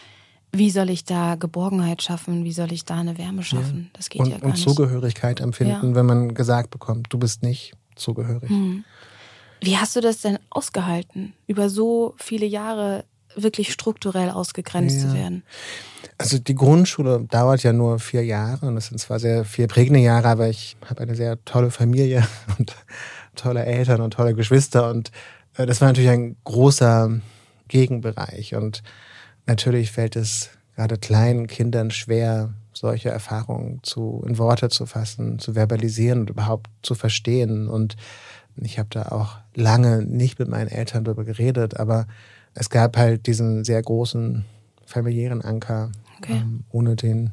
wie 0.52 0.70
soll 0.70 0.90
ich 0.90 1.04
da 1.04 1.36
Geborgenheit 1.36 2.02
schaffen? 2.02 2.44
Wie 2.44 2.54
soll 2.54 2.72
ich 2.72 2.86
da 2.86 2.96
eine 2.96 3.18
Wärme 3.18 3.44
schaffen? 3.44 3.90
Das 3.94 4.10
geht 4.10 4.22
und, 4.22 4.28
ja 4.28 4.38
gar 4.38 4.46
und 4.46 4.56
nicht. 4.56 4.66
Und 4.66 4.76
Zugehörigkeit 4.76 5.40
empfinden, 5.40 5.90
ja. 5.90 5.96
wenn 5.96 6.06
man 6.06 6.34
gesagt 6.34 6.72
bekommt, 6.72 7.08
du 7.10 7.18
bist 7.18 7.44
nicht 7.44 7.74
zugehörig. 7.96 8.50
Hm. 8.50 8.84
Wie 9.62 9.78
hast 9.78 9.96
du 9.96 10.02
das 10.02 10.22
denn 10.22 10.40
ausgehalten, 10.50 11.34
über 11.48 11.70
so 11.70 12.14
viele 12.18 12.46
Jahre 12.46 13.06
wirklich 13.36 13.74
strukturell 13.74 14.30
ausgegrenzt 14.30 14.98
ja. 14.98 15.10
zu 15.10 15.14
werden? 15.14 15.44
Also 16.18 16.40
die 16.40 16.56
Grundschule 16.56 17.26
dauert 17.30 17.64
ja 17.64 17.74
nur 17.74 18.00
vier 18.00 18.24
Jahre 18.24 18.66
und 18.68 18.76
das 18.76 18.88
sind 18.88 19.00
zwar 19.00 19.20
sehr 19.20 19.44
vier 19.44 19.68
prägende 19.68 20.00
Jahre, 20.00 20.30
aber 20.30 20.48
ich 20.48 20.78
habe 20.90 21.02
eine 21.02 21.16
sehr 21.16 21.44
tolle 21.44 21.72
Familie 21.72 22.26
und 22.58 22.76
tolle 23.36 23.66
Eltern 23.66 24.02
und 24.02 24.12
tolle 24.12 24.34
Geschwister 24.34 24.90
und 24.90 25.12
äh, 25.58 25.66
das 25.66 25.82
war 25.82 25.90
natürlich 25.90 26.10
ein 26.10 26.38
großer 26.44 27.20
Gegenbereich 27.68 28.56
und 28.56 28.82
Natürlich 29.46 29.92
fällt 29.92 30.16
es 30.16 30.50
gerade 30.76 30.98
kleinen 30.98 31.48
Kindern 31.48 31.92
schwer, 31.92 32.54
solche 32.74 33.10
Erfahrungen 33.10 33.80
zu, 33.84 34.24
in 34.28 34.38
Worte 34.38 34.70
zu 34.70 34.86
fassen, 34.86 35.40
zu 35.40 35.56
verbalisieren 35.56 36.22
und 36.22 36.30
überhaupt 36.30 36.70
zu 36.82 36.96
verstehen. 36.96 37.68
Und 37.68 37.96
ich 38.58 38.80
habe 38.80 38.90
da 38.92 39.04
auch 39.10 39.38
lange 39.54 40.04
nicht 40.04 40.40
mit 40.40 40.50
meinen 40.50 40.68
Eltern 40.68 41.04
darüber 41.04 41.24
geredet, 41.24 41.80
aber 41.80 42.08
es 42.54 42.70
gab 42.70 42.98
halt 42.98 43.28
diesen 43.28 43.64
sehr 43.64 43.82
großen 43.82 44.46
familiären 44.86 45.42
Anker, 45.42 45.92
okay. 46.26 46.42
ähm, 46.42 46.64
ohne 46.72 46.96
den 46.96 47.32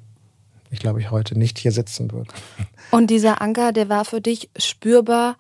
ich 0.71 0.79
glaube 0.79 1.01
ich 1.01 1.11
heute 1.11 1.39
nicht 1.39 1.59
hier 1.59 1.73
sitzen 1.73 2.11
würde. 2.13 2.33
Und 2.91 3.11
dieser 3.11 3.43
Anker, 3.43 3.73
der 3.73 3.91
war 3.91 4.07
für 4.07 4.23
dich 4.23 4.49
spürbar 4.57 5.37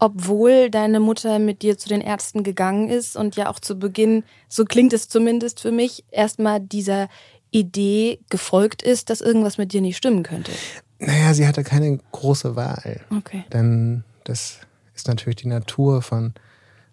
obwohl 0.00 0.70
deine 0.70 0.98
Mutter 0.98 1.38
mit 1.38 1.62
dir 1.62 1.78
zu 1.78 1.88
den 1.88 2.00
Ärzten 2.00 2.42
gegangen 2.42 2.88
ist 2.88 3.16
und 3.16 3.36
ja 3.36 3.50
auch 3.50 3.60
zu 3.60 3.78
Beginn, 3.78 4.24
so 4.48 4.64
klingt 4.64 4.94
es 4.94 5.08
zumindest 5.08 5.60
für 5.60 5.70
mich, 5.70 6.04
erstmal 6.10 6.58
dieser 6.58 7.08
Idee 7.50 8.18
gefolgt 8.30 8.82
ist, 8.82 9.10
dass 9.10 9.20
irgendwas 9.20 9.58
mit 9.58 9.72
dir 9.72 9.82
nicht 9.82 9.98
stimmen 9.98 10.22
könnte. 10.22 10.52
Naja, 10.98 11.34
sie 11.34 11.46
hatte 11.46 11.62
keine 11.62 11.98
große 12.12 12.56
Wahl. 12.56 13.00
Okay. 13.14 13.44
Denn 13.52 14.04
das 14.24 14.60
ist 14.94 15.06
natürlich 15.06 15.36
die 15.36 15.48
Natur 15.48 16.00
von 16.00 16.32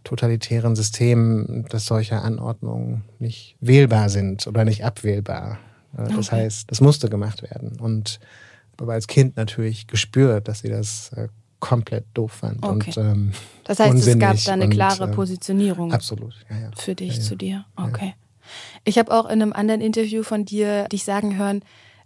totalitären 0.04 0.76
Systemen, 0.76 1.66
dass 1.70 1.86
solche 1.86 2.22
Anordnungen 2.22 3.04
nicht 3.20 3.56
wählbar 3.62 4.10
sind 4.10 4.48
oder 4.48 4.66
nicht 4.66 4.84
abwählbar. 4.84 5.60
Das 5.98 6.30
okay. 6.30 6.44
heißt, 6.44 6.72
das 6.72 6.82
musste 6.82 7.10
gemacht 7.10 7.42
werden. 7.42 7.80
Und 7.80 8.20
aber 8.80 8.94
als 8.94 9.08
Kind 9.08 9.38
natürlich 9.38 9.88
gespürt, 9.88 10.48
dass 10.48 10.60
sie 10.60 10.70
das 10.70 11.12
äh, 11.14 11.30
komplett 11.60 12.06
doof 12.14 12.32
fand. 12.32 12.64
Okay. 12.64 12.90
Und, 12.90 12.98
ähm, 12.98 13.32
das 13.64 13.80
heißt, 13.80 14.08
es 14.08 14.20
gab 14.20 14.38
da 14.44 14.54
eine 14.54 14.70
klare 14.70 15.06
und, 15.06 15.12
äh, 15.12 15.16
Positionierung. 15.16 15.92
Absolut, 15.92 16.36
ja, 16.50 16.60
ja. 16.60 16.72
Für 16.76 16.96
dich, 16.96 17.18
ja, 17.18 17.22
zu 17.22 17.36
dir. 17.36 17.66
Okay. 17.76 18.14
Ich 18.86 18.98
habe 18.98 19.12
auch 19.12 19.26
in 19.26 19.42
einem 19.42 19.54
anderen 19.54 19.82
Interview 19.82 20.24
von 20.24 20.46
dir 20.46 20.88
dich 20.90 21.04
sagen 21.04 21.38
hören, 21.38 21.62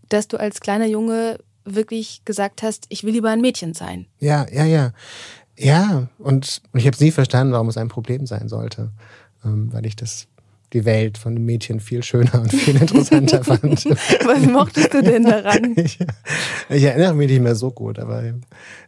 dass 0.10 0.28
du 0.28 0.38
als 0.38 0.60
kleiner 0.60 0.88
Junge 0.88 1.38
wirklich 1.64 2.26
gesagt 2.26 2.64
hast, 2.64 2.86
ich 2.90 3.04
will 3.04 3.14
lieber 3.14 3.30
ein 3.30 3.42
Mädchen 3.42 3.74
sein. 3.74 4.08
Ja, 4.20 4.48
ja, 4.52 4.66
ja. 4.66 4.94
Ja, 5.58 6.08
und 6.18 6.62
ich 6.74 6.88
habe 6.88 6.98
nie 7.00 7.12
verstanden, 7.12 7.54
warum 7.54 7.70
es 7.70 7.78
ein 7.78 7.90
Problem 7.90 8.26
sein 8.26 8.48
sollte, 8.48 8.92
ähm, 9.46 9.72
weil 9.72 9.86
ich 9.86 9.96
das 9.96 10.28
die 10.74 10.86
Welt 10.86 11.18
von 11.18 11.36
den 11.36 11.46
Mädchen 11.46 11.80
viel 11.80 12.02
schöner 12.02 12.42
und 12.42 12.52
viel 12.52 12.76
interessanter 12.76 13.44
fand. 13.44 13.86
Was 13.86 14.46
mochtest 14.46 14.94
du 14.94 15.02
denn 15.02 15.24
daran? 15.24 15.76
Ich, 15.82 16.00
ich, 16.70 16.84
erinnere 16.84 17.14
mich 17.14 17.30
nicht 17.30 17.42
mehr 17.42 17.56
so 17.56 17.72
gut, 17.72 18.00
aber 18.00 18.24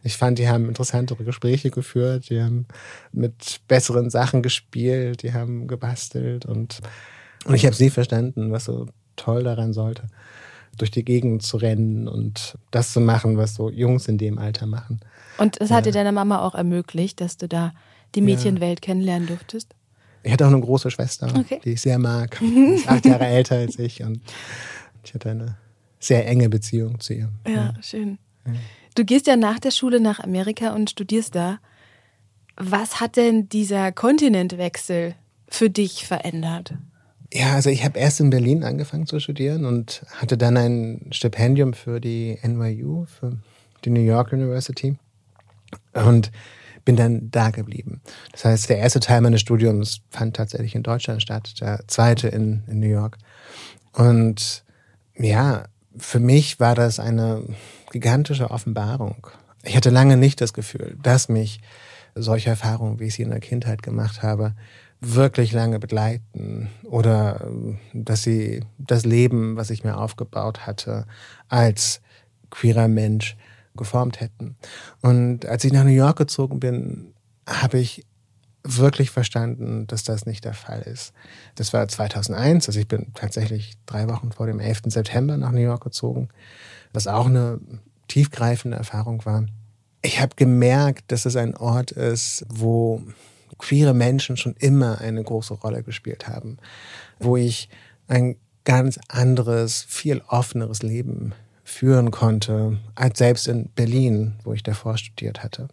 ich 0.02 0.16
fand, 0.16 0.38
die 0.38 0.48
haben 0.48 0.68
interessantere 0.68 1.24
Gespräche 1.24 1.70
geführt, 1.70 2.30
die 2.30 2.40
haben 2.40 2.66
mit 3.12 3.60
besseren 3.68 4.10
Sachen 4.10 4.42
gespielt, 4.42 5.22
die 5.22 5.32
haben 5.32 5.66
gebastelt 5.66 6.46
und, 6.46 6.80
und 7.44 7.54
ich 7.54 7.66
habe 7.66 7.74
sie 7.74 7.90
verstanden, 7.90 8.52
was 8.52 8.64
so 8.64 8.86
toll 9.16 9.42
daran 9.44 9.72
sollte, 9.72 10.04
durch 10.78 10.90
die 10.90 11.04
Gegend 11.04 11.42
zu 11.42 11.56
rennen 11.56 12.08
und 12.08 12.56
das 12.70 12.92
zu 12.92 13.00
machen, 13.00 13.36
was 13.36 13.54
so 13.54 13.70
Jungs 13.70 14.08
in 14.08 14.18
dem 14.18 14.38
Alter 14.38 14.66
machen. 14.66 15.00
Und 15.38 15.60
es 15.60 15.70
hat 15.70 15.86
dir 15.86 15.92
deine 15.92 16.12
Mama 16.12 16.40
auch 16.40 16.54
ermöglicht, 16.54 17.20
dass 17.20 17.36
du 17.36 17.48
da 17.48 17.72
die 18.14 18.20
Mädchenwelt 18.20 18.80
ja. 18.80 18.86
kennenlernen 18.86 19.26
durftest? 19.26 19.74
Ich 20.24 20.32
hatte 20.32 20.46
auch 20.46 20.50
eine 20.50 20.60
große 20.60 20.90
Schwester, 20.90 21.32
okay. 21.38 21.60
die 21.64 21.72
ich 21.72 21.82
sehr 21.82 21.98
mag. 21.98 22.38
Die 22.40 22.74
ist 22.74 22.88
acht 22.88 23.04
Jahre 23.04 23.26
älter 23.26 23.56
als 23.56 23.78
ich 23.78 24.02
und 24.02 24.20
ich 25.04 25.14
hatte 25.14 25.30
eine 25.30 25.58
sehr 26.00 26.26
enge 26.26 26.48
Beziehung 26.48 26.98
zu 26.98 27.14
ihr. 27.14 27.30
Ja, 27.46 27.52
ja. 27.52 27.74
schön. 27.82 28.18
Ja. 28.46 28.52
Du 28.94 29.04
gehst 29.04 29.26
ja 29.26 29.36
nach 29.36 29.58
der 29.58 29.70
Schule 29.70 30.00
nach 30.00 30.20
Amerika 30.20 30.74
und 30.74 30.90
studierst 30.90 31.34
da. 31.34 31.58
Was 32.56 33.00
hat 33.00 33.16
denn 33.16 33.48
dieser 33.48 33.92
Kontinentwechsel 33.92 35.14
für 35.48 35.68
dich 35.68 36.06
verändert? 36.06 36.74
Ja, 37.32 37.54
also 37.54 37.68
ich 37.68 37.84
habe 37.84 37.98
erst 37.98 38.20
in 38.20 38.30
Berlin 38.30 38.62
angefangen 38.62 39.06
zu 39.06 39.18
studieren 39.18 39.64
und 39.64 40.04
hatte 40.14 40.38
dann 40.38 40.56
ein 40.56 41.08
Stipendium 41.10 41.74
für 41.74 42.00
die 42.00 42.38
NYU, 42.42 43.06
für 43.06 43.36
die 43.84 43.90
New 43.90 44.00
York 44.00 44.32
University. 44.32 44.96
Und 45.92 46.30
bin 46.84 46.96
dann 46.96 47.30
da 47.30 47.50
geblieben. 47.50 48.00
Das 48.32 48.44
heißt, 48.44 48.68
der 48.68 48.78
erste 48.78 49.00
Teil 49.00 49.20
meines 49.20 49.40
Studiums 49.40 50.00
fand 50.10 50.36
tatsächlich 50.36 50.74
in 50.74 50.82
Deutschland 50.82 51.22
statt, 51.22 51.60
der 51.60 51.80
zweite 51.86 52.28
in, 52.28 52.62
in 52.66 52.80
New 52.80 52.88
York. 52.88 53.18
Und 53.92 54.64
ja, 55.16 55.64
für 55.96 56.20
mich 56.20 56.60
war 56.60 56.74
das 56.74 56.98
eine 56.98 57.44
gigantische 57.92 58.50
Offenbarung. 58.50 59.28
Ich 59.62 59.76
hatte 59.76 59.90
lange 59.90 60.16
nicht 60.16 60.40
das 60.40 60.52
Gefühl, 60.52 60.96
dass 61.02 61.28
mich 61.28 61.60
solche 62.14 62.50
Erfahrungen, 62.50 63.00
wie 63.00 63.04
ich 63.04 63.14
sie 63.14 63.22
in 63.22 63.30
der 63.30 63.40
Kindheit 63.40 63.82
gemacht 63.82 64.22
habe, 64.22 64.54
wirklich 65.00 65.52
lange 65.52 65.78
begleiten 65.78 66.70
oder 66.84 67.48
dass 67.92 68.22
sie 68.22 68.64
das 68.78 69.04
Leben, 69.04 69.56
was 69.56 69.70
ich 69.70 69.84
mir 69.84 69.96
aufgebaut 69.96 70.66
hatte, 70.66 71.06
als 71.48 72.00
queerer 72.50 72.88
Mensch 72.88 73.36
geformt 73.76 74.20
hätten. 74.20 74.56
Und 75.02 75.46
als 75.46 75.64
ich 75.64 75.72
nach 75.72 75.84
New 75.84 75.90
York 75.90 76.16
gezogen 76.16 76.60
bin, 76.60 77.14
habe 77.46 77.78
ich 77.78 78.04
wirklich 78.64 79.10
verstanden, 79.10 79.86
dass 79.86 80.04
das 80.04 80.24
nicht 80.24 80.44
der 80.44 80.54
Fall 80.54 80.80
ist. 80.82 81.12
Das 81.54 81.72
war 81.72 81.86
2001, 81.86 82.66
also 82.66 82.80
ich 82.80 82.88
bin 82.88 83.12
tatsächlich 83.14 83.74
drei 83.84 84.08
Wochen 84.08 84.32
vor 84.32 84.46
dem 84.46 84.58
11. 84.58 84.82
September 84.86 85.36
nach 85.36 85.52
New 85.52 85.60
York 85.60 85.84
gezogen, 85.84 86.28
was 86.92 87.06
auch 87.06 87.26
eine 87.26 87.60
tiefgreifende 88.08 88.76
Erfahrung 88.76 89.24
war. 89.26 89.44
Ich 90.02 90.20
habe 90.20 90.34
gemerkt, 90.36 91.12
dass 91.12 91.26
es 91.26 91.36
ein 91.36 91.56
Ort 91.56 91.90
ist, 91.90 92.46
wo 92.48 93.02
queere 93.58 93.94
Menschen 93.94 94.36
schon 94.36 94.54
immer 94.58 94.98
eine 95.00 95.22
große 95.22 95.54
Rolle 95.54 95.82
gespielt 95.82 96.26
haben, 96.26 96.58
wo 97.18 97.36
ich 97.36 97.68
ein 98.08 98.36
ganz 98.64 98.98
anderes, 99.08 99.84
viel 99.88 100.22
offeneres 100.26 100.82
Leben 100.82 101.34
führen 101.74 102.10
konnte, 102.10 102.78
als 102.94 103.18
selbst 103.18 103.48
in 103.48 103.68
Berlin, 103.74 104.34
wo 104.44 104.52
ich 104.52 104.62
davor 104.62 104.96
studiert 104.96 105.42
hatte. 105.42 105.68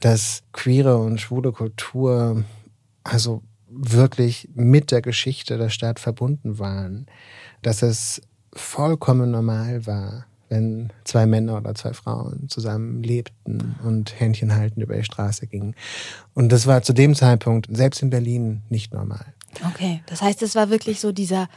Dass 0.00 0.42
queere 0.52 0.98
und 0.98 1.20
schwule 1.20 1.52
Kultur 1.52 2.44
also 3.02 3.42
wirklich 3.68 4.48
mit 4.54 4.90
der 4.90 5.02
Geschichte 5.02 5.58
der 5.58 5.70
Stadt 5.70 6.00
verbunden 6.00 6.58
waren. 6.58 7.06
Dass 7.62 7.82
es 7.82 8.20
vollkommen 8.52 9.30
normal 9.30 9.86
war, 9.86 10.26
wenn 10.48 10.92
zwei 11.04 11.26
Männer 11.26 11.56
oder 11.56 11.74
zwei 11.74 11.92
Frauen 11.92 12.48
zusammen 12.48 13.02
lebten 13.02 13.74
und 13.82 14.18
Händchen 14.20 14.54
halten 14.54 14.80
über 14.80 14.96
die 14.96 15.04
Straße 15.04 15.46
gingen. 15.46 15.74
Und 16.34 16.50
das 16.50 16.66
war 16.66 16.82
zu 16.82 16.92
dem 16.92 17.14
Zeitpunkt 17.14 17.68
selbst 17.74 18.02
in 18.02 18.10
Berlin 18.10 18.62
nicht 18.68 18.92
normal. 18.92 19.34
Okay, 19.72 20.02
das 20.06 20.22
heißt, 20.22 20.42
es 20.42 20.54
war 20.54 20.70
wirklich 20.70 21.00
so 21.00 21.10
dieser 21.12 21.48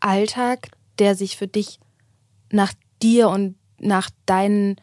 Alltag, 0.00 0.68
der 0.98 1.14
sich 1.14 1.36
für 1.36 1.48
dich 1.48 1.80
nach 2.52 2.72
dir 3.02 3.28
und 3.28 3.56
nach 3.78 4.10
deinen 4.24 4.76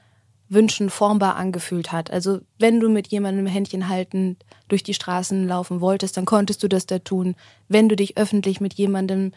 Wünschen 0.49 0.89
formbar 0.89 1.35
angefühlt 1.35 1.91
hat. 1.91 2.11
Also 2.11 2.39
wenn 2.59 2.79
du 2.79 2.89
mit 2.89 3.07
jemandem 3.07 3.47
Händchen 3.47 3.89
haltend 3.89 4.43
durch 4.67 4.83
die 4.83 4.93
Straßen 4.93 5.47
laufen 5.47 5.81
wolltest, 5.81 6.17
dann 6.17 6.25
konntest 6.25 6.63
du 6.63 6.67
das 6.67 6.85
da 6.85 6.99
tun. 6.99 7.35
Wenn 7.67 7.89
du 7.89 7.95
dich 7.95 8.17
öffentlich 8.17 8.61
mit 8.61 8.73
jemandem 8.75 9.31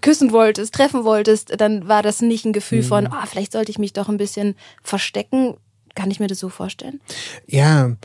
küssen 0.00 0.32
wolltest, 0.32 0.74
treffen 0.74 1.04
wolltest, 1.04 1.60
dann 1.60 1.88
war 1.88 2.02
das 2.02 2.20
nicht 2.20 2.44
ein 2.44 2.52
Gefühl 2.52 2.82
mhm. 2.82 2.86
von, 2.86 3.06
oh, 3.06 3.26
vielleicht 3.26 3.52
sollte 3.52 3.70
ich 3.70 3.78
mich 3.78 3.92
doch 3.92 4.08
ein 4.08 4.16
bisschen 4.16 4.54
verstecken. 4.82 5.56
Kann 5.94 6.10
ich 6.10 6.20
mir 6.20 6.28
das 6.28 6.38
so 6.38 6.48
vorstellen? 6.48 7.00
Ja, 7.46 7.96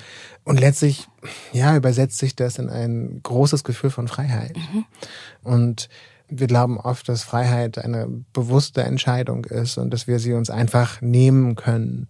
und 0.43 0.60
letztlich, 0.60 1.08
ja, 1.54 1.75
übersetzt 1.75 2.17
sich 2.17 2.36
das 2.36 2.58
in 2.58 2.69
ein 2.69 3.19
großes 3.21 3.63
Gefühl 3.63 3.91
von 3.91 4.08
Freiheit. 4.08 4.58
Mhm. 4.58 4.86
Und 5.43 5.89
wir 6.27 6.47
glauben 6.47 6.79
oft, 6.79 7.07
dass 7.07 7.23
Freiheit 7.23 7.77
eine 7.77 8.07
bewusste 8.33 8.81
Entscheidung 8.81 9.45
ist 9.45 9.77
und 9.77 9.91
dass 9.91 10.07
wir 10.07 10.19
sie 10.19 10.33
uns 10.33 10.49
einfach 10.49 11.01
nehmen 11.01 11.55
können. 11.55 12.07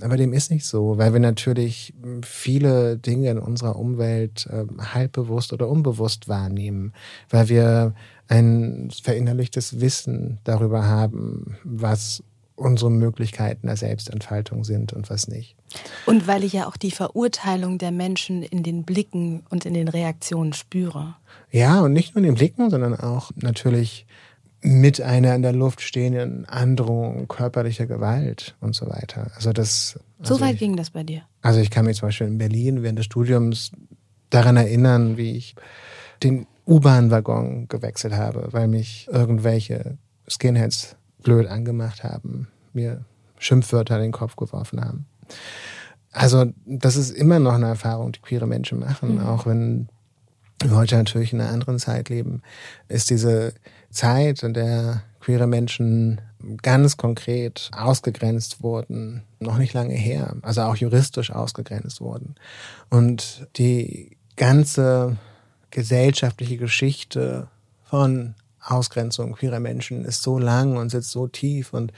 Aber 0.00 0.16
dem 0.16 0.32
ist 0.32 0.50
nicht 0.50 0.64
so, 0.64 0.96
weil 0.96 1.12
wir 1.12 1.20
natürlich 1.20 1.94
viele 2.24 2.96
Dinge 2.96 3.30
in 3.30 3.38
unserer 3.38 3.76
Umwelt 3.76 4.46
äh, 4.50 4.64
halbbewusst 4.94 5.52
oder 5.52 5.68
unbewusst 5.68 6.28
wahrnehmen, 6.28 6.92
weil 7.28 7.48
wir 7.48 7.94
ein 8.28 8.90
verinnerlichtes 8.90 9.80
Wissen 9.80 10.38
darüber 10.44 10.86
haben, 10.86 11.56
was 11.64 12.22
unsere 12.56 12.90
Möglichkeiten 12.90 13.66
der 13.66 13.76
Selbstentfaltung 13.76 14.64
sind 14.64 14.92
und 14.92 15.10
was 15.10 15.28
nicht. 15.28 15.57
Und 16.06 16.26
weil 16.26 16.44
ich 16.44 16.54
ja 16.54 16.66
auch 16.66 16.76
die 16.76 16.90
Verurteilung 16.90 17.78
der 17.78 17.90
Menschen 17.90 18.42
in 18.42 18.62
den 18.62 18.84
Blicken 18.84 19.44
und 19.50 19.66
in 19.66 19.74
den 19.74 19.88
Reaktionen 19.88 20.52
spüre. 20.52 21.16
Ja, 21.50 21.80
und 21.80 21.92
nicht 21.92 22.14
nur 22.14 22.24
in 22.24 22.30
den 22.30 22.36
Blicken, 22.36 22.70
sondern 22.70 22.94
auch 22.94 23.30
natürlich 23.36 24.06
mit 24.60 25.00
einer 25.00 25.34
in 25.34 25.42
der 25.42 25.52
Luft 25.52 25.80
stehenden 25.80 26.44
Androhung 26.46 27.28
körperlicher 27.28 27.86
Gewalt 27.86 28.56
und 28.60 28.74
so 28.74 28.88
weiter. 28.88 29.30
Also 29.34 29.52
das. 29.52 29.98
Also 30.18 30.34
so 30.34 30.40
weit 30.40 30.54
ich, 30.54 30.60
ging 30.60 30.76
das 30.76 30.90
bei 30.90 31.04
dir? 31.04 31.22
Also 31.42 31.60
ich 31.60 31.70
kann 31.70 31.84
mich 31.84 31.98
zum 31.98 32.08
Beispiel 32.08 32.26
in 32.26 32.38
Berlin 32.38 32.82
während 32.82 32.98
des 32.98 33.06
Studiums 33.06 33.70
daran 34.30 34.56
erinnern, 34.56 35.16
wie 35.16 35.36
ich 35.36 35.54
den 36.22 36.46
U-Bahn-Waggon 36.66 37.68
gewechselt 37.68 38.14
habe, 38.14 38.48
weil 38.50 38.68
mich 38.68 39.08
irgendwelche 39.10 39.96
Skinheads 40.28 40.96
blöd 41.22 41.46
angemacht 41.46 42.04
haben, 42.04 42.48
mir 42.72 43.04
Schimpfwörter 43.38 43.96
in 43.96 44.02
den 44.02 44.12
Kopf 44.12 44.36
geworfen 44.36 44.80
haben. 44.80 45.06
Also 46.12 46.46
das 46.64 46.96
ist 46.96 47.10
immer 47.10 47.38
noch 47.38 47.54
eine 47.54 47.68
Erfahrung, 47.68 48.12
die 48.12 48.20
queere 48.20 48.46
Menschen 48.46 48.78
machen, 48.78 49.16
mhm. 49.16 49.26
auch 49.26 49.46
wenn 49.46 49.88
wir 50.60 50.74
heute 50.74 50.96
natürlich 50.96 51.32
in 51.32 51.40
einer 51.40 51.52
anderen 51.52 51.78
Zeit 51.78 52.08
leben, 52.08 52.42
ist 52.88 53.10
diese 53.10 53.54
Zeit, 53.90 54.42
in 54.42 54.54
der 54.54 55.02
queere 55.20 55.46
Menschen 55.46 56.20
ganz 56.62 56.96
konkret 56.96 57.70
ausgegrenzt 57.76 58.62
wurden, 58.62 59.22
noch 59.40 59.58
nicht 59.58 59.74
lange 59.74 59.94
her, 59.94 60.36
also 60.42 60.62
auch 60.62 60.76
juristisch 60.76 61.30
ausgegrenzt 61.30 62.00
wurden. 62.00 62.34
Und 62.90 63.46
die 63.56 64.16
ganze 64.36 65.16
gesellschaftliche 65.70 66.56
Geschichte 66.56 67.48
von 67.84 68.34
Ausgrenzung 68.60 69.32
queerer 69.34 69.60
Menschen 69.60 70.04
ist 70.04 70.22
so 70.22 70.38
lang 70.38 70.76
und 70.76 70.90
sitzt 70.90 71.10
so 71.10 71.26
tief 71.26 71.72
und 71.72 71.92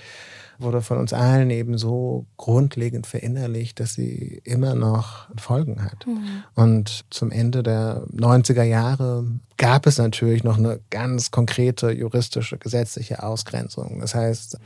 wurde 0.61 0.83
von 0.83 0.99
uns 0.99 1.13
allen 1.13 1.51
eben 1.51 1.79
so 1.79 2.27
grundlegend 2.37 3.07
verinnerlicht, 3.07 3.81
dass 3.81 3.95
sie 3.95 4.41
immer 4.45 4.75
noch 4.75 5.29
Folgen 5.37 5.83
hat. 5.83 6.07
Mhm. 6.07 6.43
Und 6.55 7.05
zum 7.11 7.31
Ende 7.31 7.63
der 7.63 8.05
90er 8.15 8.63
Jahre 8.63 9.27
gab 9.57 9.87
es 9.87 9.99
natürlich 9.99 10.45
noch 10.45 10.59
eine 10.59 10.81
ganz 10.91 11.31
konkrete 11.31 11.91
juristische, 11.91 12.59
gesetzliche 12.59 13.23
Ausgrenzung. 13.23 14.01
Das 14.01 14.15
heißt, 14.15 14.59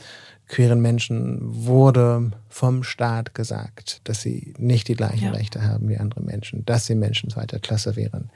queeren 0.48 0.80
Menschen 0.80 1.38
wurde 1.42 2.32
vom 2.48 2.82
Staat 2.82 3.34
gesagt, 3.34 4.00
dass 4.04 4.20
sie 4.20 4.54
nicht 4.58 4.88
die 4.88 4.94
gleichen 4.94 5.24
ja. 5.24 5.30
Rechte 5.32 5.62
haben 5.62 5.88
wie 5.88 5.96
andere 5.96 6.22
Menschen, 6.22 6.64
dass 6.66 6.86
sie 6.86 6.94
Menschen 6.94 7.30
zweiter 7.30 7.58
Klasse 7.58 7.96
wären. 7.96 8.30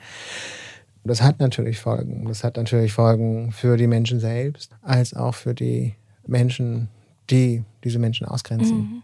Das 1.04 1.22
hat 1.22 1.40
natürlich 1.40 1.78
Folgen. 1.78 2.26
Das 2.26 2.44
hat 2.44 2.56
natürlich 2.56 2.92
Folgen 2.92 3.52
für 3.52 3.76
die 3.76 3.86
Menschen 3.86 4.20
selbst, 4.20 4.72
als 4.82 5.14
auch 5.14 5.34
für 5.34 5.54
die 5.54 5.94
Menschen, 6.26 6.88
die 7.30 7.64
diese 7.84 7.98
Menschen 7.98 8.26
ausgrenzen. 8.26 8.76
Mhm. 8.76 9.02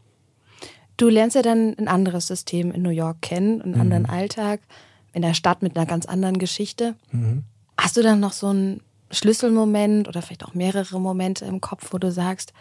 Du 0.96 1.08
lernst 1.08 1.34
ja 1.34 1.42
dann 1.42 1.74
ein 1.76 1.88
anderes 1.88 2.26
System 2.28 2.70
in 2.70 2.82
New 2.82 2.90
York 2.90 3.20
kennen, 3.20 3.60
einen 3.62 3.74
mhm. 3.74 3.80
anderen 3.80 4.06
Alltag, 4.06 4.60
in 5.12 5.22
der 5.22 5.34
Stadt 5.34 5.62
mit 5.62 5.76
einer 5.76 5.86
ganz 5.86 6.06
anderen 6.06 6.38
Geschichte. 6.38 6.94
Mhm. 7.10 7.44
Hast 7.78 7.96
du 7.96 8.02
dann 8.02 8.20
noch 8.20 8.32
so 8.32 8.48
einen 8.48 8.80
Schlüsselmoment 9.10 10.08
oder 10.08 10.22
vielleicht 10.22 10.44
auch 10.44 10.54
mehrere 10.54 11.00
Momente 11.00 11.44
im 11.44 11.60
Kopf, 11.60 11.92
wo 11.92 11.98
du 11.98 12.10
sagst, 12.10 12.52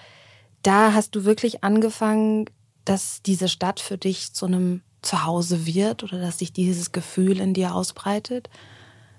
da 0.62 0.94
hast 0.94 1.16
du 1.16 1.26
wirklich 1.26 1.64
angefangen, 1.64 2.46
dass 2.86 3.22
diese 3.22 3.50
Stadt 3.50 3.80
für 3.80 3.98
dich 3.98 4.34
zu 4.34 4.46
einem 4.46 4.82
Zuhause 5.02 5.66
wird 5.66 6.04
oder 6.04 6.20
dass 6.20 6.40
sich 6.40 6.54
dieses 6.54 6.92
Gefühl 6.92 7.40
in 7.40 7.54
dir 7.54 7.76
ausbreitet? 7.76 8.50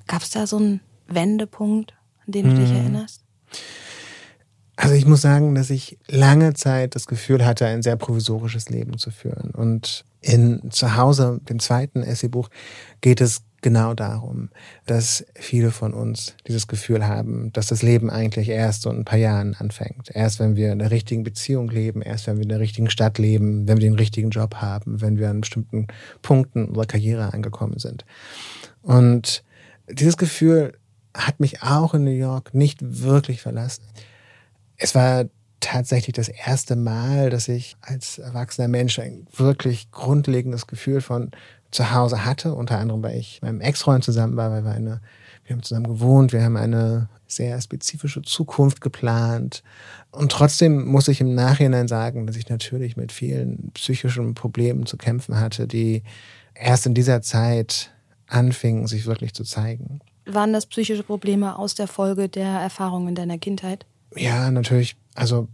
Gab 0.06 0.22
es 0.22 0.30
da 0.30 0.46
so 0.46 0.56
einen 0.56 0.80
Wendepunkt, 1.06 1.94
an 2.26 2.32
den 2.32 2.48
du 2.48 2.60
dich 2.60 2.70
mhm. 2.70 2.76
erinnerst? 2.76 3.22
Also 4.76 4.94
ich 4.94 5.06
muss 5.06 5.22
sagen, 5.22 5.54
dass 5.54 5.70
ich 5.70 5.98
lange 6.08 6.54
Zeit 6.54 6.96
das 6.96 7.06
Gefühl 7.06 7.44
hatte, 7.44 7.66
ein 7.66 7.82
sehr 7.82 7.96
provisorisches 7.96 8.68
Leben 8.70 8.98
zu 8.98 9.10
führen. 9.10 9.50
Und 9.50 10.04
in 10.20 10.70
Zuhause, 10.70 11.40
dem 11.48 11.60
zweiten 11.60 12.02
Essaybuch, 12.02 12.48
geht 13.00 13.20
es 13.20 13.42
genau 13.64 13.94
darum, 13.94 14.50
dass 14.84 15.24
viele 15.34 15.70
von 15.70 15.94
uns 15.94 16.34
dieses 16.46 16.66
Gefühl 16.66 17.06
haben, 17.06 17.50
dass 17.52 17.68
das 17.68 17.82
Leben 17.82 18.10
eigentlich 18.10 18.50
erst 18.50 18.82
so 18.82 18.90
in 18.90 18.98
ein 18.98 19.04
paar 19.04 19.18
Jahren 19.18 19.54
anfängt. 19.54 20.10
Erst 20.12 20.38
wenn 20.38 20.54
wir 20.54 20.72
in 20.72 20.80
der 20.80 20.90
richtigen 20.90 21.22
Beziehung 21.22 21.70
leben, 21.70 22.02
erst 22.02 22.26
wenn 22.26 22.36
wir 22.36 22.42
in 22.42 22.50
der 22.50 22.60
richtigen 22.60 22.90
Stadt 22.90 23.16
leben, 23.18 23.66
wenn 23.66 23.78
wir 23.78 23.88
den 23.88 23.98
richtigen 23.98 24.30
Job 24.30 24.56
haben, 24.56 25.00
wenn 25.00 25.18
wir 25.18 25.30
an 25.30 25.40
bestimmten 25.40 25.86
Punkten 26.20 26.66
unserer 26.66 26.86
Karriere 26.86 27.32
angekommen 27.32 27.78
sind. 27.78 28.04
Und 28.82 29.44
dieses 29.88 30.16
Gefühl 30.16 30.74
hat 31.16 31.40
mich 31.40 31.62
auch 31.62 31.94
in 31.94 32.04
New 32.04 32.10
York 32.10 32.52
nicht 32.54 32.80
wirklich 32.82 33.40
verlassen. 33.40 33.84
Es 34.76 34.94
war 34.94 35.26
tatsächlich 35.60 36.14
das 36.14 36.28
erste 36.28 36.76
Mal, 36.76 37.30
dass 37.30 37.48
ich 37.48 37.76
als 37.80 38.18
erwachsener 38.18 38.68
Mensch 38.68 38.98
ein 38.98 39.26
wirklich 39.34 39.90
grundlegendes 39.90 40.66
Gefühl 40.66 41.00
von 41.00 41.30
zu 41.70 41.92
Hause 41.92 42.24
hatte, 42.24 42.54
unter 42.54 42.78
anderem, 42.78 43.02
weil 43.02 43.18
ich 43.18 43.40
mit 43.42 43.50
meinem 43.50 43.60
Ex-Freund 43.60 44.04
zusammen 44.04 44.36
war, 44.36 44.50
weil 44.50 44.64
wir 44.64 44.72
eine, 44.72 45.00
wir 45.44 45.56
haben 45.56 45.62
zusammen 45.62 45.88
gewohnt, 45.88 46.32
wir 46.32 46.44
haben 46.44 46.56
eine 46.56 47.08
sehr 47.26 47.60
spezifische 47.60 48.22
Zukunft 48.22 48.80
geplant. 48.80 49.62
Und 50.12 50.30
trotzdem 50.30 50.86
muss 50.86 51.08
ich 51.08 51.20
im 51.20 51.34
Nachhinein 51.34 51.88
sagen, 51.88 52.26
dass 52.26 52.36
ich 52.36 52.48
natürlich 52.48 52.96
mit 52.96 53.10
vielen 53.10 53.70
psychischen 53.74 54.34
Problemen 54.34 54.86
zu 54.86 54.96
kämpfen 54.96 55.40
hatte, 55.40 55.66
die 55.66 56.02
erst 56.54 56.86
in 56.86 56.94
dieser 56.94 57.22
Zeit 57.22 57.90
anfingen, 58.28 58.86
sich 58.86 59.06
wirklich 59.06 59.34
zu 59.34 59.44
zeigen. 59.44 60.00
Waren 60.26 60.52
das 60.52 60.66
psychische 60.66 61.02
Probleme 61.02 61.58
aus 61.58 61.74
der 61.74 61.88
Folge 61.88 62.28
der 62.28 62.46
Erfahrungen 62.46 63.14
deiner 63.14 63.38
Kindheit? 63.38 63.84
Ja, 64.16 64.50
natürlich. 64.50 64.96
Also 65.14 65.48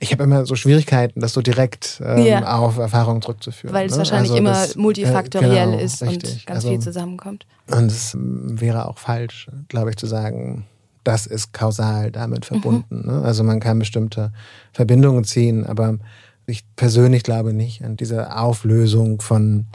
ich 0.00 0.12
habe 0.12 0.24
immer 0.24 0.46
so 0.46 0.54
Schwierigkeiten, 0.54 1.20
das 1.20 1.32
so 1.32 1.42
direkt 1.42 2.00
ähm, 2.04 2.24
ja. 2.24 2.56
auf 2.56 2.78
Erfahrungen 2.78 3.22
zurückzuführen. 3.22 3.74
Weil 3.74 3.86
es 3.86 3.92
ne? 3.92 3.98
wahrscheinlich 3.98 4.32
also 4.32 4.40
immer 4.40 4.52
das, 4.52 4.76
multifaktoriell 4.76 5.68
äh, 5.68 5.72
genau, 5.72 5.84
ist 5.84 6.02
richtig. 6.02 6.32
und 6.32 6.46
ganz 6.46 6.56
also, 6.56 6.68
viel 6.70 6.78
zusammenkommt. 6.80 7.46
Und 7.70 7.86
es 7.86 8.16
wäre 8.18 8.88
auch 8.88 8.98
falsch, 8.98 9.48
glaube 9.68 9.90
ich, 9.90 9.96
zu 9.96 10.06
sagen, 10.06 10.66
das 11.04 11.26
ist 11.26 11.52
kausal 11.52 12.10
damit 12.10 12.40
mhm. 12.40 12.44
verbunden. 12.44 13.02
Mhm. 13.02 13.12
Ne? 13.12 13.22
Also 13.22 13.44
man 13.44 13.60
kann 13.60 13.78
bestimmte 13.78 14.32
Verbindungen 14.72 15.24
ziehen, 15.24 15.66
aber 15.66 15.98
ich 16.46 16.64
persönlich 16.76 17.22
glaube 17.22 17.52
nicht 17.52 17.84
an 17.84 17.96
diese 17.96 18.36
Auflösung 18.36 19.20
von, 19.20 19.66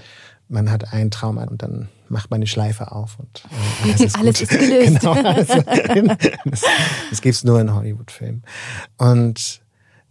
man 0.50 0.72
hat 0.72 0.92
einen 0.94 1.12
Trauma 1.12 1.44
und 1.46 1.62
dann 1.62 1.90
macht 2.14 2.32
man 2.32 2.40
die 2.40 2.48
Schleife 2.48 2.94
auf 2.94 3.20
und 3.20 3.44
äh, 3.50 3.84
alles 3.84 4.02
ist, 4.02 4.18
alles 4.18 4.42
ist 4.42 4.50
gelöst. 4.50 5.00
genau, 5.02 5.12
also, 5.12 5.62
das, 6.46 6.62
das 7.10 7.22
gibt 7.22 7.36
es 7.36 7.44
nur 7.44 7.60
in 7.60 7.74
Hollywood-Filmen. 7.74 8.44
Und 8.98 9.62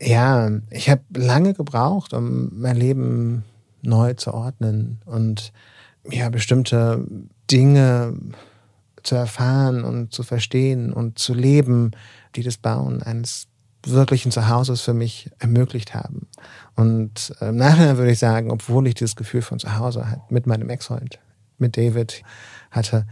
ja, 0.00 0.50
ich 0.70 0.90
habe 0.90 1.02
lange 1.14 1.54
gebraucht, 1.54 2.12
um 2.12 2.50
mein 2.60 2.76
Leben 2.76 3.44
neu 3.82 4.14
zu 4.14 4.34
ordnen 4.34 5.00
und 5.06 5.52
ja, 6.10 6.28
bestimmte 6.28 7.06
Dinge 7.50 8.14
zu 9.02 9.14
erfahren 9.14 9.84
und 9.84 10.12
zu 10.12 10.22
verstehen 10.22 10.92
und 10.92 11.18
zu 11.18 11.34
leben, 11.34 11.92
die 12.34 12.42
das 12.42 12.56
Bauen 12.56 13.02
eines 13.02 13.46
wirklichen 13.84 14.30
Zuhauses 14.30 14.80
für 14.80 14.94
mich 14.94 15.30
ermöglicht 15.38 15.94
haben. 15.94 16.28
Und 16.76 17.34
äh, 17.40 17.48
im 17.48 17.56
Nachhinein 17.56 17.96
würde 17.98 18.12
ich 18.12 18.18
sagen, 18.18 18.50
obwohl 18.50 18.86
ich 18.86 18.94
dieses 18.94 19.16
Gefühl 19.16 19.42
von 19.42 19.58
Zuhause 19.58 20.08
halt 20.08 20.30
mit 20.30 20.46
meinem 20.46 20.68
Ex-Freund, 20.68 21.18
mit 21.62 21.76
David 21.76 22.22
hatte, 22.70 23.06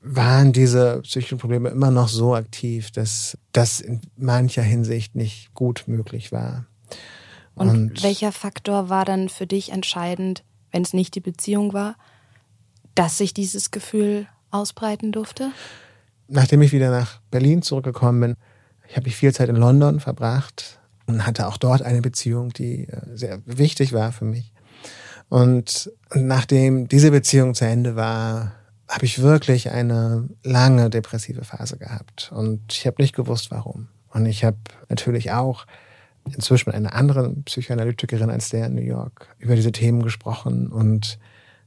waren 0.00 0.52
diese 0.52 1.00
psychischen 1.02 1.38
Probleme 1.38 1.68
immer 1.70 1.90
noch 1.90 2.08
so 2.08 2.34
aktiv, 2.34 2.92
dass 2.92 3.36
das 3.52 3.80
in 3.80 4.00
mancher 4.16 4.62
Hinsicht 4.62 5.16
nicht 5.16 5.52
gut 5.54 5.84
möglich 5.86 6.30
war. 6.30 6.66
Und, 7.56 7.70
Und 7.70 8.02
welcher 8.02 8.30
Faktor 8.30 8.88
war 8.88 9.04
dann 9.04 9.28
für 9.28 9.46
dich 9.46 9.72
entscheidend, 9.72 10.44
wenn 10.70 10.82
es 10.82 10.92
nicht 10.92 11.14
die 11.14 11.20
Beziehung 11.20 11.72
war, 11.72 11.96
dass 12.94 13.18
sich 13.18 13.34
dieses 13.34 13.70
Gefühl 13.70 14.26
ausbreiten 14.50 15.10
durfte? 15.10 15.50
Nachdem 16.28 16.62
ich 16.62 16.72
wieder 16.72 16.90
nach 16.90 17.20
Berlin 17.30 17.62
zurückgekommen 17.62 18.20
bin, 18.20 18.36
ich 18.88 18.96
habe 18.96 19.08
ich 19.08 19.16
viel 19.16 19.32
Zeit 19.32 19.48
in 19.48 19.56
London 19.56 20.00
verbracht 20.00 20.80
und 21.06 21.26
hatte 21.26 21.48
auch 21.48 21.56
dort 21.56 21.82
eine 21.82 22.02
Beziehung, 22.02 22.50
die 22.50 22.88
äh, 22.88 23.00
sehr 23.14 23.40
wichtig 23.44 23.92
war 23.92 24.12
für 24.12 24.24
mich. 24.24 24.52
Und 25.28 25.90
nachdem 26.14 26.88
diese 26.88 27.10
Beziehung 27.10 27.54
zu 27.54 27.66
Ende 27.66 27.96
war, 27.96 28.52
habe 28.88 29.04
ich 29.04 29.20
wirklich 29.20 29.70
eine 29.70 30.28
lange 30.42 30.90
depressive 30.90 31.44
Phase 31.44 31.76
gehabt 31.76 32.30
und 32.32 32.60
ich 32.72 32.86
habe 32.86 33.02
nicht 33.02 33.16
gewusst, 33.16 33.50
warum. 33.50 33.88
Und 34.10 34.26
ich 34.26 34.44
habe 34.44 34.58
natürlich 34.88 35.32
auch 35.32 35.66
inzwischen 36.24 36.68
mit 36.68 36.76
einer 36.76 36.94
anderen 36.94 37.42
Psychoanalytikerin 37.44 38.30
als 38.30 38.48
der 38.50 38.66
in 38.66 38.74
New 38.74 38.82
York 38.82 39.28
über 39.38 39.56
diese 39.56 39.72
Themen 39.72 40.02
gesprochen 40.02 40.68
und 40.68 41.18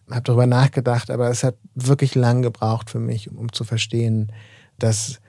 habe 0.10 0.24
darüber 0.24 0.48
nachgedacht, 0.48 1.12
aber 1.12 1.30
es 1.30 1.43
hat 1.43 1.56
wirklich 1.76 2.15
lang 2.15 2.41
gebraucht 2.41 2.89
für 2.89 3.00
mich, 3.00 3.30
um 3.32 3.52
zu 3.52 3.63
verstehen, 3.63 4.32
dass 4.80 5.19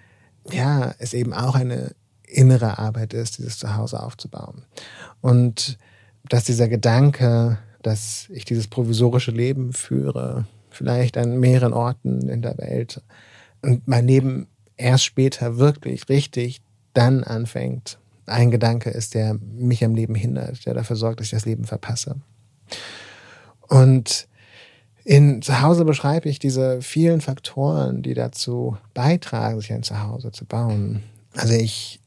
ja, 0.50 0.94
es 0.98 1.12
eben 1.12 1.34
auch 1.34 1.54
eine 1.54 1.94
innere 2.24 2.78
Arbeit 2.78 3.12
ist, 3.12 3.38
dieses 3.38 3.58
Zuhause 3.58 4.02
aufzubauen. 4.02 4.64
Und 5.20 5.78
dass 6.28 6.44
dieser 6.44 6.68
Gedanke, 6.68 7.58
dass 7.82 8.28
ich 8.30 8.44
dieses 8.44 8.68
provisorische 8.68 9.30
Leben 9.30 9.72
führe, 9.72 10.46
vielleicht 10.70 11.16
an 11.16 11.38
mehreren 11.38 11.72
Orten 11.72 12.28
in 12.28 12.42
der 12.42 12.58
Welt. 12.58 13.02
Und 13.62 13.86
mein 13.86 14.06
Leben 14.06 14.46
erst 14.76 15.04
später 15.04 15.58
wirklich 15.58 16.08
richtig 16.08 16.60
dann 16.94 17.24
anfängt. 17.24 17.98
Ein 18.26 18.50
Gedanke 18.50 18.90
ist, 18.90 19.14
der 19.14 19.34
mich 19.34 19.84
am 19.84 19.94
Leben 19.94 20.14
hindert, 20.14 20.64
der 20.66 20.74
dafür 20.74 20.96
sorgt, 20.96 21.20
dass 21.20 21.26
ich 21.26 21.32
das 21.32 21.46
Leben 21.46 21.64
verpasse. 21.64 22.16
Und 23.68 24.28
in 25.04 25.42
Zuhause 25.42 25.84
beschreibe 25.84 26.28
ich 26.28 26.38
diese 26.38 26.82
vielen 26.82 27.20
Faktoren, 27.20 28.02
die 28.02 28.14
dazu 28.14 28.76
beitragen, 28.94 29.60
sich 29.60 29.72
ein 29.72 29.82
Zuhause 29.82 30.30
zu 30.30 30.44
bauen. 30.44 31.02
Also 31.34 31.54
ich 31.54 32.00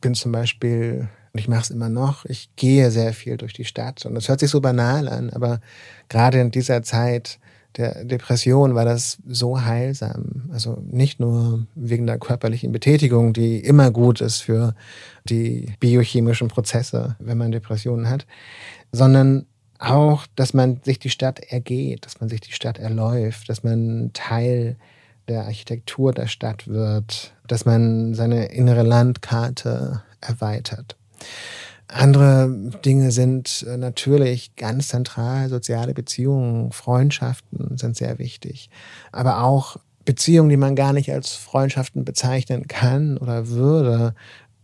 bin 0.00 0.14
zum 0.14 0.32
Beispiel, 0.32 1.08
und 1.32 1.40
ich 1.40 1.48
mache 1.48 1.62
es 1.62 1.70
immer 1.70 1.88
noch, 1.88 2.24
ich 2.24 2.50
gehe 2.56 2.90
sehr 2.90 3.12
viel 3.12 3.36
durch 3.36 3.52
die 3.52 3.64
Stadt. 3.64 4.04
Und 4.04 4.14
das 4.14 4.28
hört 4.28 4.40
sich 4.40 4.50
so 4.50 4.60
banal 4.60 5.08
an, 5.08 5.30
aber 5.30 5.60
gerade 6.08 6.40
in 6.40 6.50
dieser 6.50 6.82
Zeit 6.82 7.38
der 7.76 8.04
Depression 8.04 8.74
war 8.74 8.84
das 8.84 9.18
so 9.28 9.62
heilsam. 9.62 10.50
Also 10.52 10.82
nicht 10.90 11.20
nur 11.20 11.66
wegen 11.76 12.06
der 12.06 12.18
körperlichen 12.18 12.72
Betätigung, 12.72 13.32
die 13.32 13.60
immer 13.60 13.92
gut 13.92 14.20
ist 14.20 14.40
für 14.40 14.74
die 15.24 15.72
biochemischen 15.78 16.48
Prozesse, 16.48 17.16
wenn 17.20 17.38
man 17.38 17.52
Depressionen 17.52 18.08
hat, 18.08 18.26
sondern 18.90 19.46
auch, 19.78 20.26
dass 20.34 20.52
man 20.52 20.80
sich 20.82 20.98
die 20.98 21.10
Stadt 21.10 21.38
ergeht, 21.38 22.04
dass 22.04 22.20
man 22.20 22.28
sich 22.28 22.40
die 22.40 22.52
Stadt 22.52 22.78
erläuft, 22.78 23.48
dass 23.48 23.62
man 23.62 24.10
Teil 24.12 24.76
der 25.28 25.44
Architektur 25.44 26.12
der 26.12 26.26
Stadt 26.26 26.66
wird, 26.66 27.34
dass 27.46 27.64
man 27.64 28.14
seine 28.14 28.46
innere 28.46 28.82
Landkarte 28.82 30.02
erweitert. 30.20 30.96
Andere 31.88 32.70
Dinge 32.84 33.10
sind 33.10 33.66
äh, 33.68 33.76
natürlich 33.76 34.54
ganz 34.56 34.88
zentral. 34.88 35.48
Soziale 35.48 35.94
Beziehungen, 35.94 36.72
Freundschaften 36.72 37.76
sind 37.78 37.96
sehr 37.96 38.18
wichtig. 38.18 38.70
Aber 39.12 39.42
auch 39.42 39.76
Beziehungen, 40.04 40.50
die 40.50 40.56
man 40.56 40.76
gar 40.76 40.92
nicht 40.92 41.12
als 41.12 41.32
Freundschaften 41.32 42.04
bezeichnen 42.04 42.68
kann 42.68 43.18
oder 43.18 43.48
würde. 43.48 44.14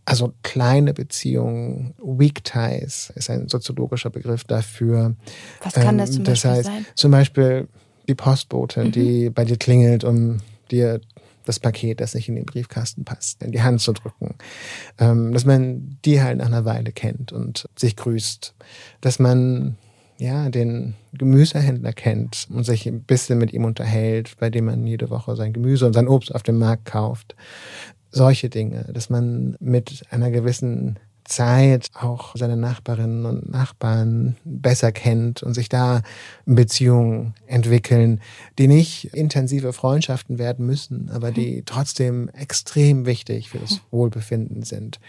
Also 0.05 0.33
kleine 0.41 0.93
Beziehungen, 0.93 1.93
Weak 2.01 2.43
Ties 2.45 3.11
ist 3.15 3.29
ein 3.29 3.49
soziologischer 3.49 4.09
Begriff 4.09 4.45
dafür. 4.45 5.15
Was 5.61 5.73
kann 5.73 5.97
das 5.97 6.13
zum 6.13 6.23
das 6.23 6.43
Beispiel 6.43 6.51
heißt, 6.51 6.65
sein? 6.65 6.85
Zum 6.95 7.11
Beispiel 7.11 7.67
die 8.07 8.15
Postbotin, 8.15 8.85
mhm. 8.85 8.91
die 8.93 9.29
bei 9.29 9.43
dir 9.43 9.57
klingelt, 9.57 10.05
um 10.05 10.37
dir 10.71 11.01
das 11.47 11.59
Paket, 11.59 12.01
das 12.01 12.13
nicht 12.13 12.29
in 12.29 12.35
den 12.35 12.45
Briefkasten 12.45 13.05
passt, 13.05 13.41
in 13.43 13.51
die 13.51 13.61
Hand 13.61 13.81
zu 13.81 13.93
drücken. 13.93 14.35
Ähm, 14.97 15.33
dass 15.33 15.45
man 15.45 15.97
die 16.05 16.21
halt 16.21 16.37
nach 16.37 16.47
einer 16.47 16.65
Weile 16.65 16.91
kennt 16.91 17.31
und 17.31 17.67
sich 17.75 17.95
grüßt. 17.95 18.53
Dass 19.01 19.19
man 19.19 19.77
ja, 20.19 20.49
den 20.49 20.95
Gemüsehändler 21.13 21.93
kennt 21.93 22.47
und 22.49 22.63
sich 22.63 22.87
ein 22.87 23.03
bisschen 23.03 23.37
mit 23.37 23.53
ihm 23.53 23.65
unterhält, 23.65 24.35
bei 24.39 24.49
dem 24.49 24.65
man 24.65 24.85
jede 24.85 25.09
Woche 25.09 25.35
sein 25.35 25.53
Gemüse 25.53 25.85
und 25.85 25.93
sein 25.93 26.07
Obst 26.07 26.33
auf 26.33 26.43
dem 26.43 26.57
Markt 26.57 26.85
kauft. 26.85 27.35
Solche 28.09 28.49
Dinge, 28.49 28.85
dass 28.93 29.09
man 29.09 29.55
mit 29.59 30.03
einer 30.09 30.31
gewissen 30.31 30.97
Zeit 31.27 31.89
auch 31.93 32.35
seine 32.35 32.57
Nachbarinnen 32.57 33.25
und 33.25 33.49
Nachbarn 33.49 34.35
besser 34.43 34.91
kennt 34.91 35.43
und 35.43 35.53
sich 35.53 35.69
da 35.69 36.01
Beziehungen 36.45 37.33
entwickeln, 37.45 38.21
die 38.57 38.67
nicht 38.67 39.13
intensive 39.13 39.73
Freundschaften 39.73 40.39
werden 40.39 40.65
müssen, 40.65 41.09
aber 41.11 41.31
die 41.31 41.63
trotzdem 41.65 42.29
extrem 42.29 43.05
wichtig 43.05 43.49
für 43.49 43.59
das 43.59 43.81
Wohlbefinden 43.91 44.63
sind 44.63 44.99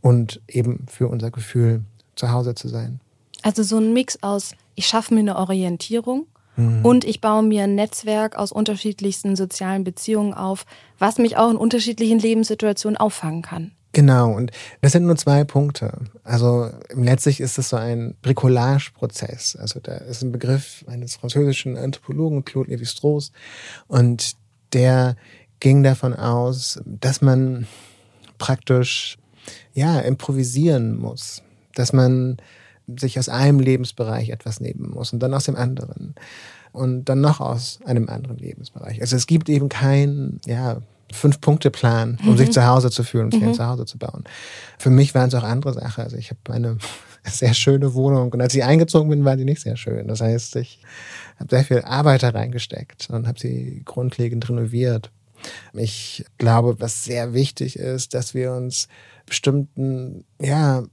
und 0.00 0.40
eben 0.48 0.86
für 0.88 1.08
unser 1.08 1.30
Gefühl, 1.30 1.82
zu 2.16 2.30
Hause 2.30 2.54
zu 2.54 2.68
sein. 2.68 3.00
Also 3.42 3.62
so 3.62 3.78
ein 3.78 3.92
Mix 3.92 4.22
aus, 4.22 4.54
ich 4.76 4.86
schaffe 4.86 5.12
mir 5.14 5.20
eine 5.20 5.36
Orientierung 5.36 6.26
Mhm. 6.56 6.84
Und 6.84 7.04
ich 7.04 7.20
baue 7.20 7.42
mir 7.42 7.64
ein 7.64 7.74
Netzwerk 7.74 8.36
aus 8.36 8.52
unterschiedlichsten 8.52 9.36
sozialen 9.36 9.84
Beziehungen 9.84 10.34
auf, 10.34 10.66
was 10.98 11.18
mich 11.18 11.36
auch 11.36 11.50
in 11.50 11.56
unterschiedlichen 11.56 12.18
Lebenssituationen 12.18 12.96
auffangen 12.96 13.42
kann. 13.42 13.72
Genau, 13.94 14.32
und 14.32 14.50
das 14.80 14.92
sind 14.92 15.06
nur 15.06 15.16
zwei 15.16 15.44
Punkte. 15.44 15.92
Also 16.24 16.68
letztlich 16.92 17.40
ist 17.40 17.58
es 17.58 17.68
so 17.68 17.76
ein 17.76 18.16
Bricolage-Prozess. 18.22 19.56
Also 19.56 19.78
da 19.80 19.94
ist 19.94 20.22
ein 20.22 20.32
Begriff 20.32 20.84
eines 20.88 21.14
französischen 21.14 21.76
Anthropologen, 21.76 22.44
Claude 22.44 22.74
Lévi-Strauss, 22.74 23.30
und 23.86 24.32
der 24.72 25.16
ging 25.60 25.84
davon 25.84 26.12
aus, 26.12 26.80
dass 26.84 27.22
man 27.22 27.68
praktisch 28.38 29.16
ja 29.74 30.00
improvisieren 30.00 30.98
muss, 30.98 31.42
dass 31.74 31.92
man 31.92 32.38
sich 32.98 33.18
aus 33.18 33.28
einem 33.28 33.60
Lebensbereich 33.60 34.30
etwas 34.30 34.60
nehmen 34.60 34.90
muss 34.90 35.12
und 35.12 35.20
dann 35.20 35.34
aus 35.34 35.44
dem 35.44 35.56
anderen 35.56 36.16
und 36.72 37.04
dann 37.04 37.20
noch 37.20 37.40
aus 37.40 37.78
einem 37.84 38.08
anderen 38.08 38.38
Lebensbereich. 38.38 39.00
Also 39.00 39.14
es 39.14 39.28
gibt 39.28 39.48
eben 39.48 39.68
keinen, 39.68 40.40
ja, 40.46 40.82
Fünf-Punkte-Plan, 41.14 42.18
um 42.22 42.32
mhm. 42.32 42.36
sich 42.36 42.52
zu 42.52 42.66
Hause 42.66 42.90
zu 42.90 43.04
fühlen, 43.04 43.26
um 43.26 43.30
sich 43.30 43.40
mhm. 43.40 43.48
ein 43.48 43.54
Zuhause 43.54 43.86
zu 43.86 43.98
bauen. 43.98 44.24
Für 44.78 44.90
mich 44.90 45.14
waren 45.14 45.28
es 45.28 45.34
auch 45.34 45.42
andere 45.42 45.72
Sachen. 45.72 46.04
Also 46.04 46.16
ich 46.16 46.30
habe 46.30 46.52
eine 46.52 46.78
sehr 47.24 47.54
schöne 47.54 47.94
Wohnung 47.94 48.32
und 48.32 48.40
als 48.40 48.54
ich 48.54 48.64
eingezogen 48.64 49.08
bin, 49.08 49.24
war 49.24 49.36
die 49.36 49.44
nicht 49.44 49.62
sehr 49.62 49.76
schön. 49.76 50.08
Das 50.08 50.20
heißt, 50.20 50.56
ich 50.56 50.80
habe 51.38 51.48
sehr 51.50 51.64
viel 51.64 51.82
Arbeit 51.82 52.22
da 52.22 52.30
reingesteckt 52.30 53.08
und 53.10 53.26
habe 53.26 53.38
sie 53.38 53.82
grundlegend 53.84 54.48
renoviert. 54.48 55.10
Ich 55.72 56.24
glaube, 56.38 56.76
was 56.80 57.04
sehr 57.04 57.34
wichtig 57.34 57.78
ist, 57.78 58.14
dass 58.14 58.34
wir 58.34 58.52
uns 58.52 58.88
bestimmten 59.26 60.24
ja, 60.40 60.84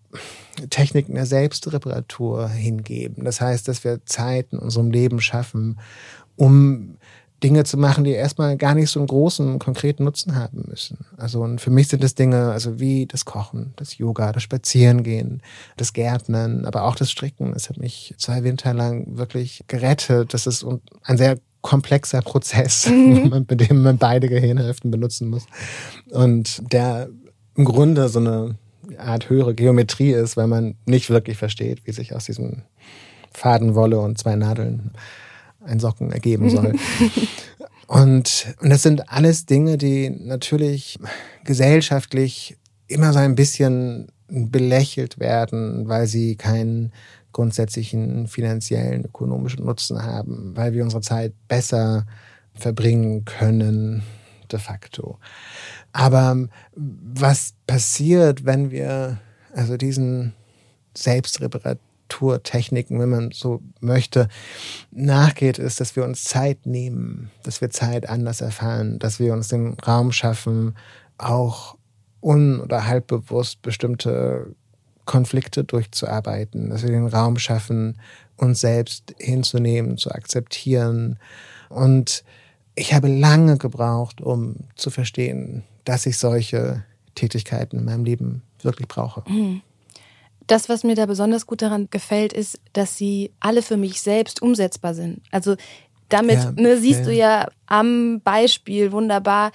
Techniken 0.69 1.15
der 1.15 1.25
Selbstreparatur 1.25 2.49
hingeben. 2.49 3.25
Das 3.25 3.41
heißt, 3.41 3.67
dass 3.67 3.83
wir 3.83 4.05
Zeit 4.05 4.47
in 4.51 4.59
unserem 4.59 4.91
Leben 4.91 5.21
schaffen, 5.21 5.79
um 6.35 6.97
Dinge 7.43 7.63
zu 7.63 7.77
machen, 7.77 8.03
die 8.03 8.11
erstmal 8.11 8.55
gar 8.55 8.75
nicht 8.75 8.89
so 8.89 8.99
einen 8.99 9.07
großen, 9.07 9.57
konkreten 9.59 10.03
Nutzen 10.03 10.35
haben 10.35 10.63
müssen. 10.67 10.99
Also 11.17 11.41
und 11.41 11.59
für 11.59 11.71
mich 11.71 11.87
sind 11.87 12.03
es 12.03 12.15
Dinge, 12.15 12.51
also 12.51 12.79
wie 12.79 13.07
das 13.07 13.25
Kochen, 13.25 13.73
das 13.77 13.97
Yoga, 13.97 14.31
das 14.31 14.43
Spazierengehen, 14.43 15.41
das 15.77 15.93
Gärtnern, 15.93 16.65
aber 16.65 16.83
auch 16.83 16.95
das 16.95 17.09
Stricken. 17.09 17.53
Das 17.53 17.69
hat 17.69 17.77
mich 17.77 18.13
zwei 18.17 18.43
Winter 18.43 18.73
lang 18.73 19.17
wirklich 19.17 19.63
gerettet. 19.67 20.33
Das 20.33 20.45
ist 20.45 20.65
ein 21.03 21.17
sehr 21.17 21.37
komplexer 21.61 22.21
Prozess, 22.21 22.87
mhm. 22.89 23.45
mit 23.49 23.69
dem 23.69 23.81
man 23.81 23.97
beide 23.97 24.29
Gehirnhälften 24.29 24.91
benutzen 24.91 25.29
muss. 25.29 25.45
Und 26.11 26.61
der 26.71 27.09
im 27.55 27.65
Grunde 27.65 28.07
so 28.09 28.19
eine 28.19 28.55
Art 28.97 29.29
höhere 29.29 29.55
Geometrie 29.55 30.11
ist, 30.11 30.37
weil 30.37 30.47
man 30.47 30.75
nicht 30.85 31.09
wirklich 31.09 31.37
versteht, 31.37 31.85
wie 31.85 31.91
sich 31.91 32.15
aus 32.15 32.25
diesem 32.25 32.63
Fadenwolle 33.31 33.99
und 33.99 34.17
zwei 34.17 34.35
Nadeln 34.35 34.91
ein 35.63 35.79
Socken 35.79 36.11
ergeben 36.11 36.49
soll. 36.49 36.73
und, 37.87 38.55
und 38.61 38.69
das 38.69 38.83
sind 38.83 39.09
alles 39.09 39.45
Dinge, 39.45 39.77
die 39.77 40.09
natürlich 40.09 40.99
gesellschaftlich 41.43 42.57
immer 42.87 43.13
so 43.13 43.19
ein 43.19 43.35
bisschen 43.35 44.07
belächelt 44.27 45.19
werden, 45.19 45.87
weil 45.87 46.07
sie 46.07 46.35
keinen 46.35 46.93
grundsätzlichen 47.31 48.27
finanziellen, 48.27 49.05
ökonomischen 49.05 49.65
Nutzen 49.65 50.03
haben, 50.03 50.55
weil 50.55 50.73
wir 50.73 50.83
unsere 50.83 51.01
Zeit 51.01 51.33
besser 51.47 52.05
verbringen 52.53 53.25
können, 53.25 54.03
de 54.51 54.59
facto. 54.59 55.17
Aber 55.93 56.47
was 56.75 57.53
passiert, 57.67 58.45
wenn 58.45 58.71
wir 58.71 59.19
also 59.53 59.77
diesen 59.77 60.33
Selbstreparaturtechniken, 62.11 62.99
wenn 62.99 63.09
man 63.09 63.31
so 63.31 63.61
möchte, 63.79 64.27
nachgeht, 64.91 65.59
ist, 65.59 65.79
dass 65.79 65.95
wir 65.95 66.03
uns 66.03 66.23
Zeit 66.23 66.65
nehmen, 66.65 67.31
dass 67.43 67.61
wir 67.61 67.69
Zeit 67.69 68.07
anders 68.09 68.41
erfahren, 68.41 68.99
dass 68.99 69.19
wir 69.19 69.33
uns 69.33 69.47
den 69.47 69.75
Raum 69.85 70.11
schaffen, 70.11 70.75
auch 71.17 71.77
un- 72.21 72.59
oder 72.59 72.87
halbbewusst 72.87 73.61
bestimmte 73.61 74.55
Konflikte 75.05 75.63
durchzuarbeiten, 75.63 76.69
dass 76.69 76.83
wir 76.83 76.91
den 76.91 77.07
Raum 77.07 77.37
schaffen, 77.37 77.99
uns 78.37 78.61
selbst 78.61 79.15
hinzunehmen, 79.19 79.97
zu 79.97 80.11
akzeptieren. 80.11 81.17
Und 81.69 82.23
ich 82.75 82.93
habe 82.93 83.07
lange 83.07 83.57
gebraucht, 83.57 84.21
um 84.21 84.55
zu 84.75 84.89
verstehen, 84.89 85.63
dass 85.85 86.05
ich 86.05 86.17
solche 86.17 86.83
Tätigkeiten 87.15 87.79
in 87.79 87.85
meinem 87.85 88.05
Leben 88.05 88.43
wirklich 88.61 88.87
brauche. 88.87 89.23
Mhm. 89.29 89.61
Das, 90.47 90.69
was 90.69 90.83
mir 90.83 90.95
da 90.95 91.05
besonders 91.05 91.45
gut 91.45 91.61
daran 91.61 91.89
gefällt, 91.89 92.33
ist, 92.33 92.59
dass 92.73 92.97
sie 92.97 93.31
alle 93.39 93.61
für 93.61 93.77
mich 93.77 94.01
selbst 94.01 94.41
umsetzbar 94.41 94.93
sind. 94.93 95.21
Also 95.31 95.55
damit 96.09 96.37
ja, 96.37 96.51
ne, 96.51 96.77
siehst 96.77 97.01
ja. 97.01 97.05
du 97.05 97.13
ja 97.13 97.47
am 97.67 98.21
Beispiel 98.21 98.91
wunderbar, 98.91 99.51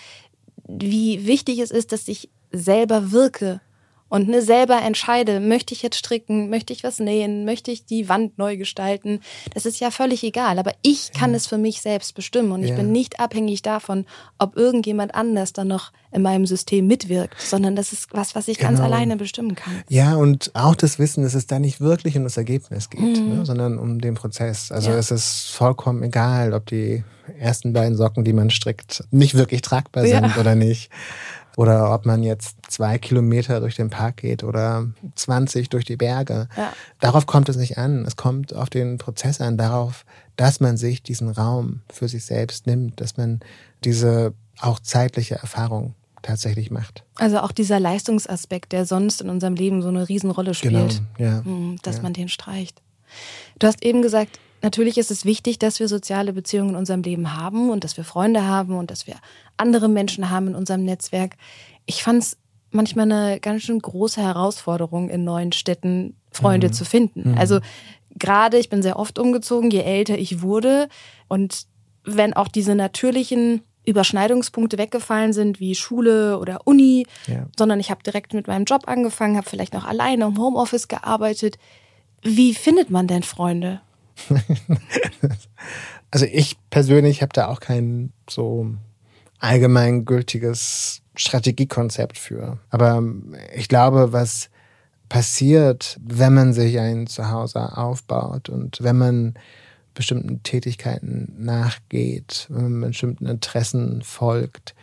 wie 0.66 1.27
wichtig 1.27 1.59
es 1.59 1.70
ist, 1.70 1.92
dass 1.92 2.09
ich 2.09 2.31
selber 2.51 3.12
wirke 3.12 3.61
und 4.09 4.29
ne, 4.29 4.40
selber 4.42 4.81
entscheide, 4.83 5.40
möchte 5.40 5.75
ich 5.75 5.83
jetzt 5.83 5.97
stricken, 5.97 6.49
möchte 6.49 6.73
ich 6.73 6.85
was 6.85 7.01
nähen, 7.01 7.45
möchte 7.45 7.71
ich 7.71 7.85
die 7.85 8.09
Wand 8.09 8.38
neu 8.38 8.57
gestalten. 8.57 9.21
Das 9.55 9.66
ist 9.66 9.81
ja 9.81 9.90
völlig 9.90 10.23
egal, 10.23 10.59
aber 10.59 10.73
ich 10.83 11.12
kann 11.12 11.31
ja. 11.31 11.37
es 11.37 11.47
für 11.47 11.59
mich 11.59 11.81
selbst 11.81 12.14
bestimmen 12.14 12.53
und 12.53 12.62
ja. 12.62 12.69
ich 12.69 12.75
bin 12.75 12.92
nicht 12.92 13.19
abhängig 13.19 13.62
davon, 13.62 14.07
ob 14.38 14.57
irgendjemand 14.57 15.14
anders 15.14 15.53
dann 15.53 15.69
noch 15.69 15.92
in 16.12 16.23
meinem 16.23 16.47
System 16.47 16.87
mitwirkt, 16.87 17.35
sondern 17.40 17.77
das 17.77 17.92
ist 17.92 18.09
was, 18.12 18.35
was 18.35 18.49
ich 18.49 18.59
genau. 18.59 18.71
ganz 18.71 18.81
alleine 18.81 19.16
bestimmen 19.16 19.55
kann. 19.55 19.83
Ja, 19.88 20.14
und 20.14 20.51
auch 20.55 20.75
das 20.75 20.99
Wissen, 20.99 21.25
dass 21.25 21.35
es 21.35 21.47
da 21.47 21.59
nicht 21.59 21.81
wirklich 21.81 22.16
um 22.16 22.25
das 22.25 22.37
Ergebnis 22.37 22.90
geht, 22.90 23.21
mhm. 23.21 23.38
ne, 23.38 23.47
sondern 23.47 23.79
um 23.79 24.01
den 24.01 24.14
Prozess. 24.14 24.71
Also 24.71 24.90
ja. 24.90 24.97
es 24.97 25.11
ist 25.11 25.51
vollkommen 25.51 26.03
egal, 26.03 26.55
ob 26.55 26.66
die 26.66 27.05
ersten 27.38 27.73
beiden 27.73 27.97
Socken, 27.97 28.25
die 28.25 28.33
man 28.33 28.51
strickt, 28.51 29.05
nicht 29.11 29.35
wirklich 29.35 29.62
tragbar 29.62 30.07
sind 30.07 30.37
oder 30.38 30.55
nicht. 30.55 30.90
Oder 31.57 31.92
ob 31.92 32.05
man 32.05 32.23
jetzt 32.23 32.59
zwei 32.69 32.99
Kilometer 32.99 33.61
durch 33.61 33.75
den 33.77 33.88
Park 33.88 34.19
geht 34.19 34.45
oder 34.45 34.87
20 35.14 35.71
durch 35.71 35.87
die 35.87 35.97
Berge. 35.97 36.49
Ja. 36.57 36.73
Darauf 37.01 37.27
kommt 37.27 37.49
es 37.49 37.57
nicht 37.57 37.79
an. 37.79 38.05
Es 38.07 38.16
kommt 38.16 38.55
auf 38.55 38.69
den 38.69 38.99
Prozess 38.99 39.40
an, 39.40 39.57
darauf, 39.57 40.05
dass 40.37 40.61
man 40.61 40.77
sich 40.77 41.03
diesen 41.03 41.31
Raum 41.31 41.81
für 41.90 42.09
sich 42.09 42.27
selbst 42.27 42.66
nimmt, 42.66 43.01
dass 43.01 43.16
man 43.16 43.40
diese 43.85 44.35
auch 44.61 44.81
zeitliche 44.81 45.37
Erfahrung 45.37 45.95
tatsächlich 46.21 46.71
macht. 46.71 47.05
Also 47.14 47.38
auch 47.38 47.53
dieser 47.53 47.81
Leistungsaspekt, 47.81 48.73
der 48.73 48.85
sonst 48.85 49.23
in 49.23 49.31
unserem 49.31 49.55
Leben 49.55 49.81
so 49.81 49.88
eine 49.88 50.09
Riesenrolle 50.09 50.53
spielt, 50.55 51.03
genau, 51.16 51.31
ja, 51.31 51.45
hm, 51.45 51.77
dass 51.83 51.97
ja. 51.97 52.03
man 52.03 52.12
den 52.12 52.29
streicht. 52.29 52.83
Du 53.59 53.66
hast 53.66 53.83
eben 53.83 54.03
gesagt, 54.03 54.40
Natürlich 54.66 54.98
ist 54.98 55.12
es 55.12 55.24
wichtig, 55.24 55.61
dass 55.61 55.79
wir 55.79 55.87
soziale 55.87 56.33
Beziehungen 56.33 56.70
in 56.70 56.74
unserem 56.74 57.00
Leben 57.02 57.37
haben 57.37 57.70
und 57.70 57.85
dass 57.85 57.96
wir 57.96 58.02
Freunde 58.02 58.48
haben 58.48 58.76
und 58.76 58.90
dass 58.90 59.07
wir 59.07 59.14
andere 59.57 59.88
Menschen 59.88 60.29
haben 60.29 60.48
in 60.48 60.55
unserem 60.57 60.83
Netzwerk. 60.83 61.37
Ich 61.85 62.02
fand 62.02 62.24
es 62.24 62.37
manchmal 62.72 63.05
eine 63.05 63.38
ganz 63.38 63.62
schön 63.62 63.79
große 63.79 64.20
Herausforderung, 64.20 65.09
in 65.09 65.22
neuen 65.22 65.52
Städten 65.52 66.16
Freunde 66.33 66.66
mhm. 66.66 66.72
zu 66.72 66.85
finden. 66.85 67.31
Mhm. 67.31 67.38
Also 67.38 67.61
gerade, 68.16 68.59
ich 68.59 68.68
bin 68.68 68.83
sehr 68.83 68.98
oft 68.98 69.20
umgezogen, 69.20 69.70
je 69.70 69.83
älter 69.83 70.18
ich 70.18 70.42
wurde 70.42 70.88
und 71.29 71.68
wenn 72.02 72.33
auch 72.33 72.48
diese 72.48 72.74
natürlichen 72.74 73.62
Überschneidungspunkte 73.85 74.79
weggefallen 74.79 75.33
sind, 75.33 75.61
wie 75.61 75.76
Schule 75.76 76.40
oder 76.40 76.62
Uni, 76.64 77.07
ja. 77.29 77.46
sondern 77.57 77.79
ich 77.79 77.92
habe 77.92 78.02
direkt 78.02 78.35
mit 78.35 78.48
meinem 78.48 78.64
Job 78.64 78.88
angefangen, 78.88 79.37
habe 79.37 79.48
vielleicht 79.48 79.74
noch 79.74 79.85
alleine 79.85 80.24
im 80.24 80.38
Homeoffice 80.38 80.88
gearbeitet. 80.88 81.57
Wie 82.24 82.52
findet 82.52 82.90
man 82.90 83.07
denn 83.07 83.22
Freunde? 83.22 83.81
also 86.11 86.26
ich 86.26 86.57
persönlich 86.70 87.22
habe 87.22 87.33
da 87.33 87.48
auch 87.48 87.61
kein 87.61 88.12
so 88.29 88.74
allgemeingültiges 89.38 91.02
Strategiekonzept 91.14 92.18
für. 92.18 92.59
Aber 92.70 93.02
ich 93.55 93.68
glaube, 93.68 94.12
was 94.12 94.50
passiert, 95.09 95.98
wenn 96.02 96.35
man 96.35 96.52
sich 96.52 96.79
ein 96.79 97.07
Zuhause 97.07 97.76
aufbaut 97.76 98.48
und 98.48 98.83
wenn 98.83 98.98
man 98.98 99.35
bestimmten 99.94 100.42
Tätigkeiten 100.42 101.33
nachgeht, 101.38 102.46
wenn 102.50 102.79
man 102.79 102.90
bestimmten 102.90 103.26
Interessen 103.26 104.02
folgt, 104.02 104.74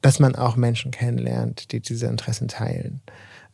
dass 0.00 0.20
man 0.20 0.34
auch 0.34 0.56
Menschen 0.56 0.90
kennenlernt, 0.90 1.72
die 1.72 1.80
diese 1.80 2.06
Interessen 2.06 2.48
teilen. 2.48 3.00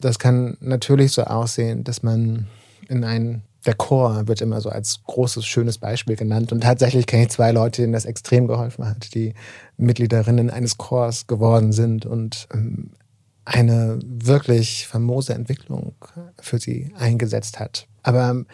Das 0.01 0.19
kann 0.19 0.57
natürlich 0.61 1.13
so 1.13 1.25
aussehen, 1.25 1.85
dass 1.85 2.03
man 2.03 2.47
in 2.89 3.05
ein 3.05 3.43
der 3.67 3.75
Chor 3.75 4.27
wird 4.27 4.41
immer 4.41 4.61
so 4.61 4.71
als 4.71 5.03
großes, 5.05 5.45
schönes 5.45 5.79
Beispiel 5.79 6.17
genannt. 6.17 6.53
Und 6.53 6.63
tatsächlich 6.63 7.07
kenne 7.07 7.25
ich 7.25 7.31
zwei 7.31 7.53
Leute, 7.53 7.83
denen 7.83 7.93
das 7.93 8.07
extrem 8.07 8.47
geholfen 8.47 8.87
hat, 8.87 9.15
die 9.15 9.35
Mitgliederinnen 9.77 10.51
eines 10.51 10.79
Chors 10.79 11.27
geworden 11.27 11.73
sind 11.73 12.07
und 12.07 12.49
ähm, 12.55 12.91
eine 13.45 13.99
wirklich 14.05 14.87
famose 14.87 15.35
Entwicklung 15.35 15.95
für 16.41 16.59
sie 16.59 16.93
eingesetzt 16.99 17.59
hat. 17.59 17.87
Aber 18.03 18.31
ähm, 18.31 18.47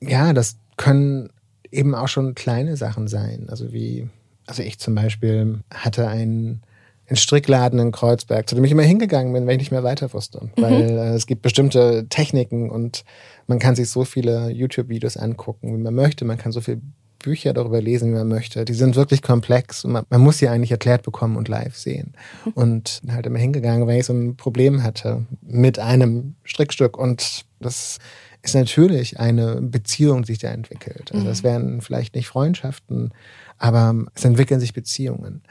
ja, 0.00 0.32
das 0.32 0.58
können 0.76 1.30
eben 1.70 1.94
auch 1.94 2.08
schon 2.08 2.34
kleine 2.34 2.76
Sachen 2.76 3.08
sein. 3.08 3.46
Also 3.48 3.72
wie, 3.72 4.08
also 4.46 4.62
ich 4.62 4.78
zum 4.78 4.94
Beispiel 4.94 5.60
hatte 5.72 6.06
einen 6.06 6.62
in 7.08 7.16
Strickladen 7.16 7.78
in 7.78 7.92
Kreuzberg, 7.92 8.48
zu 8.48 8.54
dem 8.54 8.64
ich 8.64 8.72
immer 8.72 8.82
hingegangen 8.82 9.32
bin, 9.32 9.46
wenn 9.46 9.54
ich 9.54 9.66
nicht 9.66 9.70
mehr 9.70 9.84
weiter 9.84 10.12
wusste. 10.12 10.50
Mhm. 10.56 10.62
Weil 10.62 10.82
äh, 10.82 11.14
es 11.14 11.26
gibt 11.26 11.42
bestimmte 11.42 12.06
Techniken 12.08 12.70
und 12.70 13.04
man 13.46 13.58
kann 13.58 13.76
sich 13.76 13.90
so 13.90 14.04
viele 14.04 14.50
YouTube-Videos 14.50 15.16
angucken, 15.16 15.76
wie 15.76 15.82
man 15.82 15.94
möchte. 15.94 16.24
Man 16.24 16.38
kann 16.38 16.52
so 16.52 16.60
viel 16.60 16.80
Bücher 17.18 17.52
darüber 17.52 17.80
lesen, 17.80 18.10
wie 18.10 18.18
man 18.18 18.28
möchte. 18.28 18.64
Die 18.64 18.74
sind 18.74 18.96
wirklich 18.96 19.22
komplex 19.22 19.84
und 19.84 19.92
man, 19.92 20.04
man 20.10 20.20
muss 20.20 20.38
sie 20.38 20.48
eigentlich 20.48 20.70
erklärt 20.70 21.02
bekommen 21.02 21.36
und 21.36 21.48
live 21.48 21.76
sehen. 21.76 22.14
Und 22.54 23.02
halt 23.08 23.26
immer 23.26 23.38
hingegangen, 23.38 23.86
weil 23.86 24.00
ich 24.00 24.06
so 24.06 24.12
ein 24.12 24.36
Problem 24.36 24.82
hatte 24.82 25.26
mit 25.42 25.78
einem 25.78 26.34
Strickstück 26.44 26.96
und 26.96 27.44
das 27.60 27.98
ist 28.42 28.54
natürlich 28.54 29.18
eine 29.18 29.60
Beziehung, 29.60 30.22
die 30.22 30.32
sich 30.32 30.38
da 30.38 30.48
entwickelt. 30.48 31.10
Also 31.12 31.28
es 31.28 31.42
mhm. 31.42 31.46
wären 31.46 31.80
vielleicht 31.80 32.14
nicht 32.14 32.28
Freundschaften, 32.28 33.12
aber 33.58 34.06
es 34.14 34.24
entwickeln 34.24 34.60
sich 34.60 34.72
Beziehungen. 34.72 35.42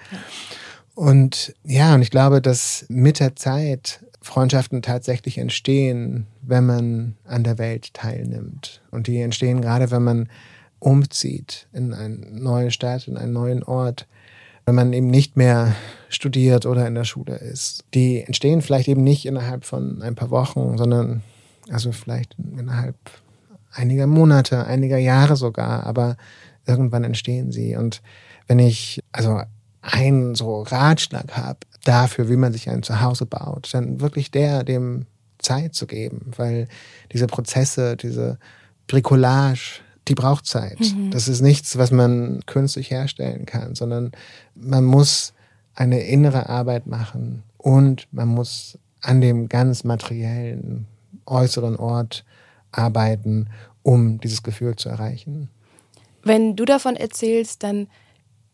Und 0.95 1.53
ja, 1.63 1.93
und 1.93 2.01
ich 2.01 2.09
glaube, 2.09 2.41
dass 2.41 2.85
mit 2.87 3.19
der 3.19 3.35
Zeit 3.35 4.03
Freundschaften 4.21 4.81
tatsächlich 4.81 5.37
entstehen, 5.37 6.25
wenn 6.41 6.65
man 6.65 7.15
an 7.25 7.43
der 7.43 7.57
Welt 7.59 7.93
teilnimmt. 7.93 8.81
Und 8.89 9.07
die 9.07 9.21
entstehen 9.21 9.61
gerade, 9.61 9.91
wenn 9.91 10.03
man 10.03 10.29
umzieht 10.79 11.67
in 11.73 11.93
eine 11.93 12.15
neue 12.15 12.71
Stadt, 12.71 13.07
in 13.07 13.17
einen 13.17 13.33
neuen 13.33 13.61
Ort, 13.63 14.07
wenn 14.65 14.73
man 14.73 14.93
eben 14.93 15.07
nicht 15.07 15.37
mehr 15.37 15.75
studiert 16.09 16.65
oder 16.65 16.87
in 16.87 16.95
der 16.95 17.03
Schule 17.03 17.35
ist. 17.35 17.83
Die 17.93 18.21
entstehen 18.21 18.61
vielleicht 18.61 18.87
eben 18.87 19.03
nicht 19.03 19.25
innerhalb 19.25 19.65
von 19.65 20.01
ein 20.01 20.15
paar 20.15 20.31
Wochen, 20.31 20.77
sondern 20.77 21.21
also 21.69 21.91
vielleicht 21.91 22.35
innerhalb 22.57 22.95
einiger 23.71 24.07
Monate, 24.07 24.65
einiger 24.65 24.97
Jahre 24.97 25.35
sogar, 25.35 25.85
aber 25.85 26.17
irgendwann 26.65 27.03
entstehen 27.03 27.51
sie. 27.51 27.75
Und 27.75 28.01
wenn 28.47 28.59
ich 28.59 29.03
also 29.11 29.41
einen 29.85 30.35
so 30.35 30.63
Ratschlag 30.63 31.37
habe 31.37 31.59
dafür, 31.83 32.29
wie 32.29 32.35
man 32.35 32.51
sich 32.51 32.69
ein 32.69 32.83
Zuhause 32.83 33.25
baut, 33.25 33.73
dann 33.73 34.01
wirklich 34.01 34.31
der, 34.31 34.63
dem 34.63 35.05
Zeit 35.37 35.75
zu 35.75 35.85
geben, 35.85 36.31
weil 36.35 36.67
diese 37.13 37.27
Prozesse, 37.27 37.95
diese 37.95 38.39
Bricolage, 38.87 39.81
die 40.07 40.15
braucht 40.15 40.45
Zeit. 40.45 40.79
Mhm. 40.79 41.11
Das 41.11 41.27
ist 41.27 41.41
nichts, 41.41 41.77
was 41.77 41.91
man 41.91 42.41
künstlich 42.45 42.89
herstellen 42.91 43.45
kann, 43.45 43.75
sondern 43.75 44.11
man 44.55 44.83
muss 44.83 45.33
eine 45.75 46.01
innere 46.01 46.49
Arbeit 46.49 46.87
machen 46.87 47.43
und 47.57 48.07
man 48.11 48.27
muss 48.27 48.79
an 49.01 49.21
dem 49.21 49.49
ganz 49.49 49.83
materiellen 49.83 50.87
äußeren 51.25 51.75
Ort 51.75 52.25
arbeiten, 52.71 53.49
um 53.83 54.19
dieses 54.19 54.41
Gefühl 54.41 54.75
zu 54.75 54.89
erreichen. 54.89 55.49
Wenn 56.23 56.55
du 56.55 56.65
davon 56.65 56.95
erzählst, 56.95 57.61
dann 57.61 57.87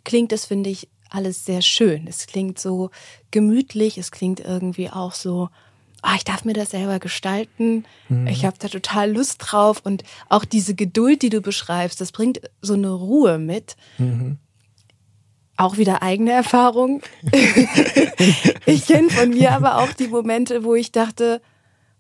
klingt 0.04 0.34
es, 0.34 0.46
finde 0.46 0.70
ich, 0.70 0.90
alles 1.12 1.46
sehr 1.46 1.62
schön. 1.62 2.08
Es 2.08 2.26
klingt 2.28 2.60
so 2.60 2.90
gemütlich, 3.32 3.98
es 3.98 4.12
klingt 4.12 4.40
irgendwie 4.40 4.90
auch 4.90 5.14
so, 5.14 5.50
oh, 6.04 6.14
ich 6.16 6.24
darf 6.24 6.46
mir 6.46 6.54
das 6.54 6.72
selber 6.72 7.00
gestalten, 7.00 7.86
mhm. 8.10 8.28
ich 8.28 8.46
habe 8.46 8.58
da 8.60 8.68
total 8.68 9.12
Lust 9.12 9.38
drauf 9.40 9.82
und 9.84 10.04
auch 10.30 10.46
diese 10.46 10.76
Geduld, 10.76 11.22
die 11.22 11.30
du 11.30 11.42
beschreibst, 11.42 12.02
das 12.02 12.12
bringt 12.12 12.42
so 12.62 12.74
eine 12.74 12.92
Ruhe 12.92 13.38
mit. 13.38 13.76
Mhm. 13.98 14.38
Auch 15.58 15.78
wieder 15.78 16.02
eigene 16.02 16.32
Erfahrung. 16.32 17.02
ich 18.66 18.88
kenne 18.88 19.10
von 19.12 19.30
mir 19.30 19.52
aber 19.52 19.78
auch 19.78 19.94
die 19.94 20.08
Momente, 20.08 20.64
wo 20.64 20.74
ich 20.74 20.92
dachte, 20.92 21.42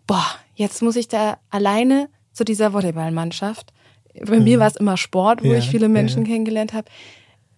boah, 0.08 0.26
jetzt 0.56 0.82
muss 0.82 0.96
ich 0.96 1.08
da 1.08 1.38
alleine 1.50 2.10
zu 2.34 2.44
dieser 2.44 2.74
Volleyballmannschaft. 2.74 3.72
Bei 4.26 4.38
mhm. 4.38 4.46
mir 4.46 4.60
war 4.60 4.68
es 4.68 4.78
immer 4.78 4.98
Sport, 4.98 5.44
wo 5.44 5.50
ja, 5.52 5.58
ich 5.58 5.70
viele 5.70 5.90
Menschen 5.90 6.24
ja. 6.24 6.32
kennengelernt 6.32 6.74
habe. 6.74 6.90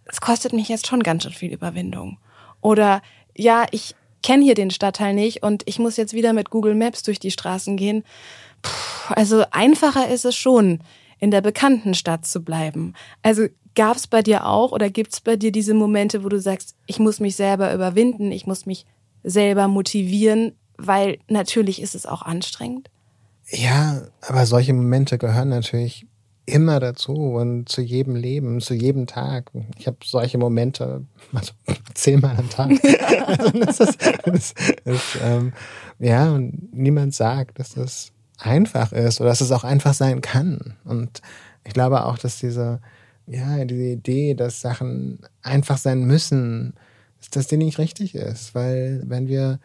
Es 0.06 0.22
kostet 0.22 0.54
mich 0.54 0.70
jetzt 0.70 0.88
schon 0.88 1.04
ganz 1.04 1.24
schön 1.24 1.34
viel 1.34 1.54
Überwindung. 1.54 2.18
Oder 2.62 3.02
ja, 3.36 3.66
ich 3.72 3.96
kenne 4.22 4.44
hier 4.44 4.56
den 4.56 4.72
Stadtteil 4.72 5.14
nicht 5.14 5.44
und 5.44 5.64
ich 5.66 5.80
muss 5.80 5.98
jetzt 5.98 6.14
wieder 6.14 6.34
mit 6.34 6.50
Google 6.50 6.76
Maps 6.76 7.04
durch 7.04 7.20
die 7.20 7.32
Straßen 7.32 7.78
gehen. 7.78 8.04
Puh, 8.62 9.14
also 9.14 9.44
einfacher 9.52 10.08
ist 10.08 10.26
es 10.26 10.36
schon, 10.36 10.80
in 11.20 11.32
der 11.32 11.42
bekannten 11.42 11.94
Stadt 11.94 12.26
zu 12.26 12.44
bleiben. 12.44 12.94
Also 13.22 13.48
gab 13.76 13.98
es 13.98 14.08
bei 14.08 14.22
dir 14.22 14.46
auch 14.46 14.72
oder 14.72 14.90
gibt 14.90 15.14
es 15.14 15.22
bei 15.22 15.36
dir 15.36 15.52
diese 15.52 15.74
Momente, 15.74 16.24
wo 16.24 16.30
du 16.30 16.40
sagst, 16.40 16.76
ich 16.86 17.00
muss 17.00 17.20
mich 17.20 17.36
selber 17.36 17.74
überwinden, 17.74 18.32
ich 18.32 18.46
muss 18.46 18.66
mich 18.66 18.86
selber 19.24 19.68
motivieren, 19.68 20.54
weil 20.78 21.20
natürlich 21.28 21.82
ist 21.82 21.96
es 21.96 22.06
auch 22.06 22.22
anstrengend? 22.22 22.90
Ja, 23.50 24.08
aber 24.22 24.46
solche 24.46 24.74
Momente 24.74 25.18
gehören 25.18 25.50
natürlich 25.50 26.08
immer 26.46 26.80
dazu 26.80 27.14
und 27.14 27.70
zu 27.70 27.82
jedem 27.82 28.16
Leben, 28.16 28.60
zu 28.60 28.74
jedem 28.74 29.08
Tag. 29.08 29.52
Ich 29.78 29.88
habe 29.88 29.98
solche 30.04 30.38
Momente 30.38 31.06
also 31.34 31.54
zehnmal 31.94 32.38
am 32.38 32.50
Tag. 32.50 32.72
also 33.28 33.50
das 33.52 33.80
ist, 33.80 33.98
das 34.26 34.54
ist, 34.84 35.18
ähm, 35.24 35.54
ja, 36.00 36.32
und 36.32 36.74
niemand 36.74 37.14
sagt, 37.14 37.60
dass 37.60 37.76
das 37.76 38.12
einfach 38.38 38.92
ist 38.92 39.22
oder 39.22 39.30
dass 39.30 39.42
es 39.42 39.52
auch 39.52 39.64
einfach 39.64 39.94
sein 39.94 40.22
kann. 40.22 40.76
Und 40.84 41.22
ich 41.64 41.74
glaube 41.74 42.06
auch, 42.06 42.18
dass 42.18 42.40
diese, 42.40 42.82
ja, 43.28 43.64
diese 43.64 43.84
Idee, 43.84 44.34
dass 44.34 44.60
Sachen 44.60 45.20
einfach 45.42 45.78
sein 45.78 46.04
müssen, 46.04 46.74
dass 47.32 47.48
die 47.48 47.58
nicht 47.58 47.78
richtig 47.78 48.16
ist. 48.16 48.54
Weil 48.54 49.02
wenn 49.06 49.28
wir 49.28 49.60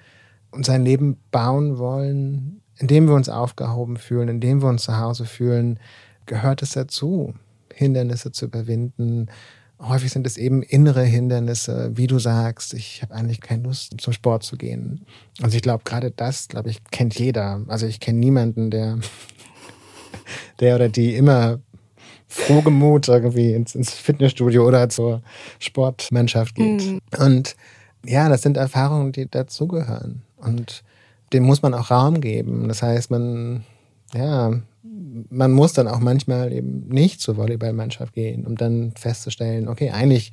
uns 0.52 0.68
ein 0.68 0.84
Leben 0.84 1.18
bauen 1.32 1.78
wollen, 1.78 2.60
in 2.76 2.86
dem 2.86 3.08
wir 3.08 3.14
uns 3.14 3.28
aufgehoben 3.28 3.96
fühlen, 3.96 4.28
in 4.28 4.40
dem 4.40 4.62
wir 4.62 4.68
uns 4.68 4.84
zu 4.84 4.96
Hause 4.96 5.24
fühlen, 5.24 5.80
gehört 6.28 6.62
es 6.62 6.70
dazu, 6.70 7.34
Hindernisse 7.74 8.30
zu 8.30 8.44
überwinden. 8.44 9.26
Häufig 9.80 10.12
sind 10.12 10.26
es 10.26 10.36
eben 10.36 10.62
innere 10.62 11.04
Hindernisse, 11.04 11.90
wie 11.94 12.06
du 12.06 12.18
sagst, 12.18 12.74
ich 12.74 13.02
habe 13.02 13.14
eigentlich 13.14 13.40
keine 13.40 13.64
Lust 13.64 13.94
zum 13.98 14.12
Sport 14.12 14.44
zu 14.44 14.56
gehen. 14.56 15.04
Also 15.42 15.56
ich 15.56 15.62
glaube, 15.62 15.82
gerade 15.84 16.12
das, 16.12 16.48
glaube 16.48 16.70
ich, 16.70 16.82
kennt 16.90 17.18
jeder. 17.18 17.62
Also 17.68 17.86
ich 17.86 17.98
kenne 17.98 18.18
niemanden, 18.18 18.70
der, 18.70 18.98
der 20.60 20.76
oder 20.76 20.88
die 20.88 21.14
immer 21.16 21.58
frohgemut 22.26 23.08
irgendwie 23.08 23.52
ins, 23.52 23.74
ins, 23.74 23.92
Fitnessstudio 23.92 24.66
oder 24.66 24.88
zur 24.88 25.22
Sportmannschaft 25.58 26.54
geht. 26.54 26.84
Mhm. 26.84 27.00
Und 27.18 27.56
ja, 28.04 28.28
das 28.28 28.42
sind 28.42 28.56
Erfahrungen, 28.56 29.12
die 29.12 29.30
dazugehören. 29.30 30.22
Und 30.36 30.82
dem 31.32 31.44
muss 31.44 31.62
man 31.62 31.74
auch 31.74 31.90
Raum 31.90 32.20
geben. 32.20 32.68
Das 32.68 32.82
heißt, 32.82 33.10
man, 33.10 33.64
ja, 34.14 34.60
man 35.30 35.52
muss 35.52 35.72
dann 35.72 35.88
auch 35.88 36.00
manchmal 36.00 36.52
eben 36.52 36.88
nicht 36.88 37.20
zur 37.20 37.36
Volleyballmannschaft 37.36 38.12
gehen, 38.12 38.46
um 38.46 38.56
dann 38.56 38.92
festzustellen, 38.96 39.68
okay, 39.68 39.90
eigentlich 39.90 40.32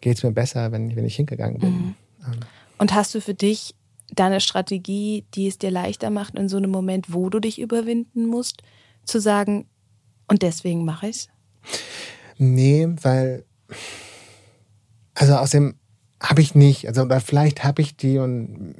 geht 0.00 0.16
es 0.16 0.22
mir 0.22 0.32
besser, 0.32 0.72
wenn, 0.72 0.94
wenn 0.96 1.04
ich 1.04 1.16
hingegangen 1.16 1.58
bin. 1.58 1.72
Mhm. 1.72 1.94
Ähm. 2.26 2.40
Und 2.78 2.94
hast 2.94 3.14
du 3.14 3.20
für 3.20 3.34
dich 3.34 3.74
deine 4.14 4.40
Strategie, 4.40 5.24
die 5.34 5.46
es 5.46 5.58
dir 5.58 5.70
leichter 5.70 6.10
macht, 6.10 6.36
in 6.36 6.48
so 6.48 6.56
einem 6.56 6.70
Moment, 6.70 7.12
wo 7.12 7.28
du 7.30 7.40
dich 7.40 7.60
überwinden 7.60 8.26
musst, 8.26 8.62
zu 9.04 9.20
sagen, 9.20 9.66
und 10.26 10.42
deswegen 10.42 10.84
mache 10.84 11.08
ich 11.08 11.16
es? 11.16 11.28
Nee, 12.38 12.88
weil, 13.02 13.44
also 15.14 15.34
aus 15.34 15.50
dem 15.50 15.74
habe 16.20 16.42
ich 16.42 16.54
nicht. 16.54 16.86
Also, 16.86 17.02
oder 17.02 17.20
vielleicht 17.20 17.64
habe 17.64 17.82
ich 17.82 17.96
die 17.96 18.18
und 18.18 18.74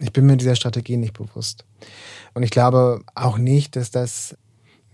ich 0.00 0.12
bin 0.12 0.26
mir 0.26 0.36
dieser 0.36 0.56
Strategie 0.56 0.96
nicht 0.96 1.12
bewusst. 1.12 1.64
Und 2.34 2.42
ich 2.42 2.50
glaube 2.50 3.00
auch 3.14 3.38
nicht, 3.38 3.76
dass 3.76 3.90
das 3.90 4.36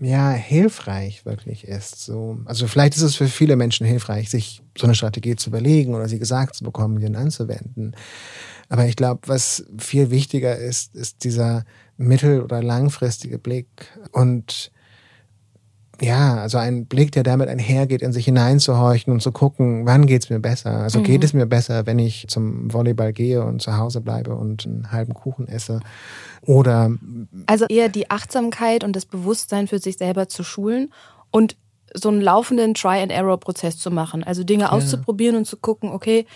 ja 0.01 0.31
hilfreich 0.31 1.25
wirklich 1.25 1.67
ist. 1.67 2.05
So, 2.05 2.39
also 2.45 2.67
vielleicht 2.67 2.97
ist 2.97 3.03
es 3.03 3.15
für 3.15 3.29
viele 3.29 3.57
Menschen 3.57 3.87
hilfreich, 3.87 4.31
sich 4.31 4.63
so 4.77 4.87
eine 4.87 4.95
Strategie 4.95 5.37
zu 5.37 5.51
überlegen 5.51 5.95
oder 5.95 6.09
sie 6.09 6.19
gesagt 6.19 6.57
zu 6.57 6.65
bekommen, 6.65 7.01
dann 7.01 7.17
anzuwenden. 7.17 7.95
Aber 8.69 8.87
ich 8.87 8.97
glaube, 8.97 9.21
was 9.27 9.65
viel 9.79 10.11
wichtiger 10.11 10.57
ist, 10.57 10.95
ist 10.95 11.25
dieser 11.25 11.65
mittel- 11.97 12.43
oder 12.43 12.63
langfristige 12.63 13.39
Blick 13.39 13.67
und 14.13 14.73
ja, 16.03 16.35
also 16.39 16.59
ein 16.59 16.87
Blick, 16.87 17.13
der 17.13 17.23
damit 17.23 17.49
einhergeht, 17.49 18.03
in 18.03 18.13
sich 18.13 18.25
hineinzuhorchen 18.25 19.13
und 19.13 19.23
zu 19.23 19.31
gucken, 19.31 19.87
wann 19.87 20.07
geht's 20.07 20.31
mir 20.31 20.41
besser? 20.41 20.79
Also 20.79 20.99
mhm. 20.99 21.05
geht 21.05 21.23
es 21.23 21.33
mir 21.33 21.47
besser, 21.47 21.87
wenn 21.87 21.99
ich 22.01 22.27
zum 22.29 22.73
Volleyball 22.73 23.13
gehe 23.13 23.45
und 23.45 23.63
zu 23.63 23.77
Hause 23.77 24.01
bleibe 24.01 24.35
und 24.35 24.67
einen 24.67 24.91
halben 24.91 25.15
Kuchen 25.15 25.47
esse? 25.47 25.81
Oder 26.45 26.91
also 27.47 27.67
eher 27.69 27.89
die 27.89 28.11
Achtsamkeit 28.11 28.83
und 28.83 28.97
das 28.97 29.07
Bewusstsein 29.07 29.69
für 29.69 29.79
sich 29.79 29.97
selber 29.97 30.29
zu 30.29 30.43
schulen 30.43 30.93
und 31.31 31.57
so 31.95 32.09
einen 32.09 32.21
laufenden 32.21 32.75
Try-and-Error-Prozess 32.75 33.79
zu 33.79 33.91
machen. 33.91 34.25
Also 34.25 34.43
Dinge 34.43 34.65
ja. 34.65 34.73
auszuprobieren 34.73 35.37
und 35.37 35.45
zu 35.45 35.57
gucken, 35.57 35.91
okay, 35.91 36.27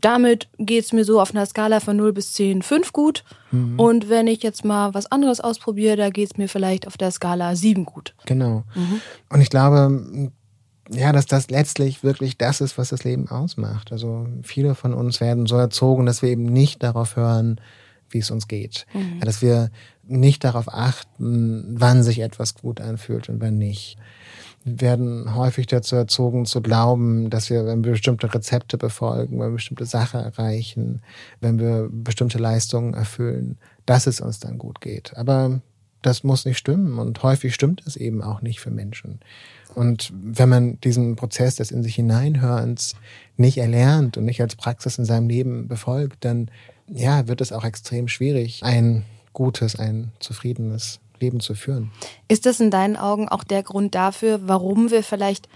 damit 0.00 0.48
geht's 0.58 0.92
mir 0.92 1.04
so 1.04 1.20
auf 1.20 1.34
einer 1.34 1.46
Skala 1.46 1.80
von 1.80 1.96
0 1.96 2.12
bis 2.12 2.34
10, 2.34 2.62
5 2.62 2.92
gut. 2.92 3.24
Mhm. 3.50 3.78
Und 3.78 4.08
wenn 4.08 4.26
ich 4.26 4.42
jetzt 4.42 4.64
mal 4.64 4.94
was 4.94 5.10
anderes 5.10 5.40
ausprobiere, 5.40 5.96
da 5.96 6.10
geht's 6.10 6.36
mir 6.36 6.48
vielleicht 6.48 6.86
auf 6.86 6.96
der 6.96 7.10
Skala 7.10 7.56
7 7.56 7.84
gut. 7.84 8.14
Genau. 8.26 8.64
Mhm. 8.74 9.00
Und 9.30 9.40
ich 9.40 9.50
glaube, 9.50 10.30
ja, 10.90 11.12
dass 11.12 11.26
das 11.26 11.50
letztlich 11.50 12.02
wirklich 12.02 12.38
das 12.38 12.60
ist, 12.60 12.78
was 12.78 12.90
das 12.90 13.04
Leben 13.04 13.28
ausmacht. 13.28 13.90
Also 13.90 14.28
viele 14.42 14.74
von 14.74 14.94
uns 14.94 15.20
werden 15.20 15.46
so 15.46 15.56
erzogen, 15.56 16.06
dass 16.06 16.22
wir 16.22 16.28
eben 16.28 16.44
nicht 16.44 16.82
darauf 16.82 17.16
hören, 17.16 17.60
wie 18.10 18.18
es 18.18 18.30
uns 18.30 18.48
geht. 18.48 18.86
Mhm. 18.92 19.20
Dass 19.20 19.42
wir 19.42 19.70
nicht 20.04 20.44
darauf 20.44 20.72
achten, 20.72 21.74
wann 21.78 22.02
sich 22.02 22.20
etwas 22.20 22.54
gut 22.54 22.80
anfühlt 22.80 23.28
und 23.28 23.40
wann 23.40 23.58
nicht 23.58 23.96
werden 24.66 25.36
häufig 25.36 25.68
dazu 25.68 25.94
erzogen 25.94 26.44
zu 26.44 26.60
glauben, 26.60 27.30
dass 27.30 27.50
wir, 27.50 27.64
wenn 27.66 27.84
wir 27.84 27.92
bestimmte 27.92 28.34
Rezepte 28.34 28.76
befolgen, 28.76 29.38
wenn 29.38 29.48
wir 29.48 29.54
bestimmte 29.54 29.86
Sachen 29.86 30.20
erreichen, 30.20 31.02
wenn 31.40 31.60
wir 31.60 31.88
bestimmte 31.90 32.38
Leistungen 32.38 32.92
erfüllen, 32.92 33.58
dass 33.86 34.08
es 34.08 34.20
uns 34.20 34.40
dann 34.40 34.58
gut 34.58 34.80
geht. 34.80 35.16
Aber 35.16 35.60
das 36.02 36.24
muss 36.24 36.44
nicht 36.44 36.58
stimmen 36.58 36.98
und 36.98 37.22
häufig 37.22 37.54
stimmt 37.54 37.82
es 37.86 37.96
eben 37.96 38.22
auch 38.22 38.42
nicht 38.42 38.58
für 38.58 38.70
Menschen. 38.70 39.20
Und 39.76 40.12
wenn 40.14 40.48
man 40.48 40.80
diesen 40.80 41.14
Prozess 41.14 41.56
des 41.56 41.70
in 41.70 41.84
sich 41.84 41.94
hineinhörens 41.94 42.96
nicht 43.36 43.58
erlernt 43.58 44.16
und 44.16 44.24
nicht 44.24 44.40
als 44.40 44.56
Praxis 44.56 44.98
in 44.98 45.04
seinem 45.04 45.28
Leben 45.28 45.68
befolgt, 45.68 46.24
dann 46.24 46.50
ja, 46.88 47.28
wird 47.28 47.40
es 47.40 47.52
auch 47.52 47.64
extrem 47.64 48.08
schwierig, 48.08 48.62
ein 48.64 49.04
gutes, 49.32 49.76
ein 49.76 50.12
zufriedenes 50.18 50.98
Leben 51.20 51.40
zu 51.40 51.54
führen. 51.54 51.90
Ist 52.28 52.46
das 52.46 52.60
in 52.60 52.70
deinen 52.70 52.96
Augen 52.96 53.28
auch 53.28 53.44
der 53.44 53.62
Grund 53.62 53.94
dafür, 53.94 54.40
warum 54.44 54.90
wir 54.90 55.02
vielleicht 55.02 55.48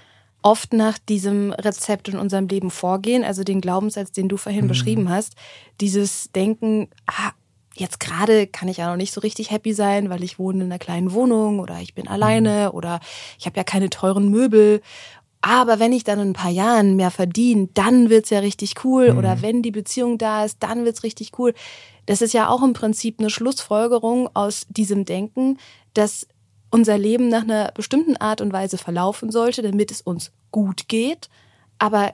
oft 0.42 0.72
nach 0.72 0.98
diesem 0.98 1.52
Rezept 1.52 2.08
in 2.08 2.18
unserem 2.18 2.48
Leben 2.48 2.70
vorgehen, 2.70 3.24
also 3.24 3.44
den 3.44 3.60
Glaubenssatz, 3.60 4.12
den 4.12 4.28
du 4.28 4.36
vorhin 4.36 4.64
mhm. 4.64 4.68
beschrieben 4.68 5.08
hast, 5.10 5.34
dieses 5.80 6.30
Denken, 6.32 6.88
ah, 7.06 7.32
jetzt 7.74 8.00
gerade 8.00 8.46
kann 8.46 8.68
ich 8.68 8.78
ja 8.78 8.88
noch 8.88 8.96
nicht 8.96 9.12
so 9.12 9.20
richtig 9.20 9.50
happy 9.50 9.72
sein, 9.72 10.10
weil 10.10 10.22
ich 10.22 10.38
wohne 10.38 10.64
in 10.64 10.70
einer 10.70 10.78
kleinen 10.78 11.12
Wohnung 11.12 11.60
oder 11.60 11.80
ich 11.80 11.94
bin 11.94 12.08
alleine 12.08 12.68
mhm. 12.70 12.76
oder 12.76 13.00
ich 13.38 13.46
habe 13.46 13.56
ja 13.56 13.64
keine 13.64 13.90
teuren 13.90 14.28
Möbel. 14.30 14.82
Aber 15.42 15.78
wenn 15.78 15.92
ich 15.92 16.04
dann 16.04 16.20
in 16.20 16.30
ein 16.30 16.34
paar 16.34 16.50
Jahren 16.50 16.96
mehr 16.96 17.10
verdiene, 17.10 17.68
dann 17.72 18.10
wird's 18.10 18.30
ja 18.30 18.40
richtig 18.40 18.84
cool. 18.84 19.12
Mhm. 19.12 19.18
Oder 19.18 19.42
wenn 19.42 19.62
die 19.62 19.70
Beziehung 19.70 20.18
da 20.18 20.44
ist, 20.44 20.58
dann 20.62 20.84
wird's 20.84 21.02
richtig 21.02 21.38
cool. 21.38 21.54
Das 22.06 22.22
ist 22.22 22.34
ja 22.34 22.48
auch 22.48 22.62
im 22.62 22.72
Prinzip 22.72 23.18
eine 23.18 23.30
Schlussfolgerung 23.30 24.28
aus 24.34 24.66
diesem 24.68 25.04
Denken, 25.04 25.58
dass 25.94 26.26
unser 26.70 26.98
Leben 26.98 27.28
nach 27.28 27.42
einer 27.42 27.72
bestimmten 27.72 28.16
Art 28.16 28.40
und 28.40 28.52
Weise 28.52 28.78
verlaufen 28.78 29.30
sollte, 29.30 29.62
damit 29.62 29.90
es 29.90 30.02
uns 30.02 30.32
gut 30.50 30.88
geht, 30.88 31.28
aber 31.78 32.12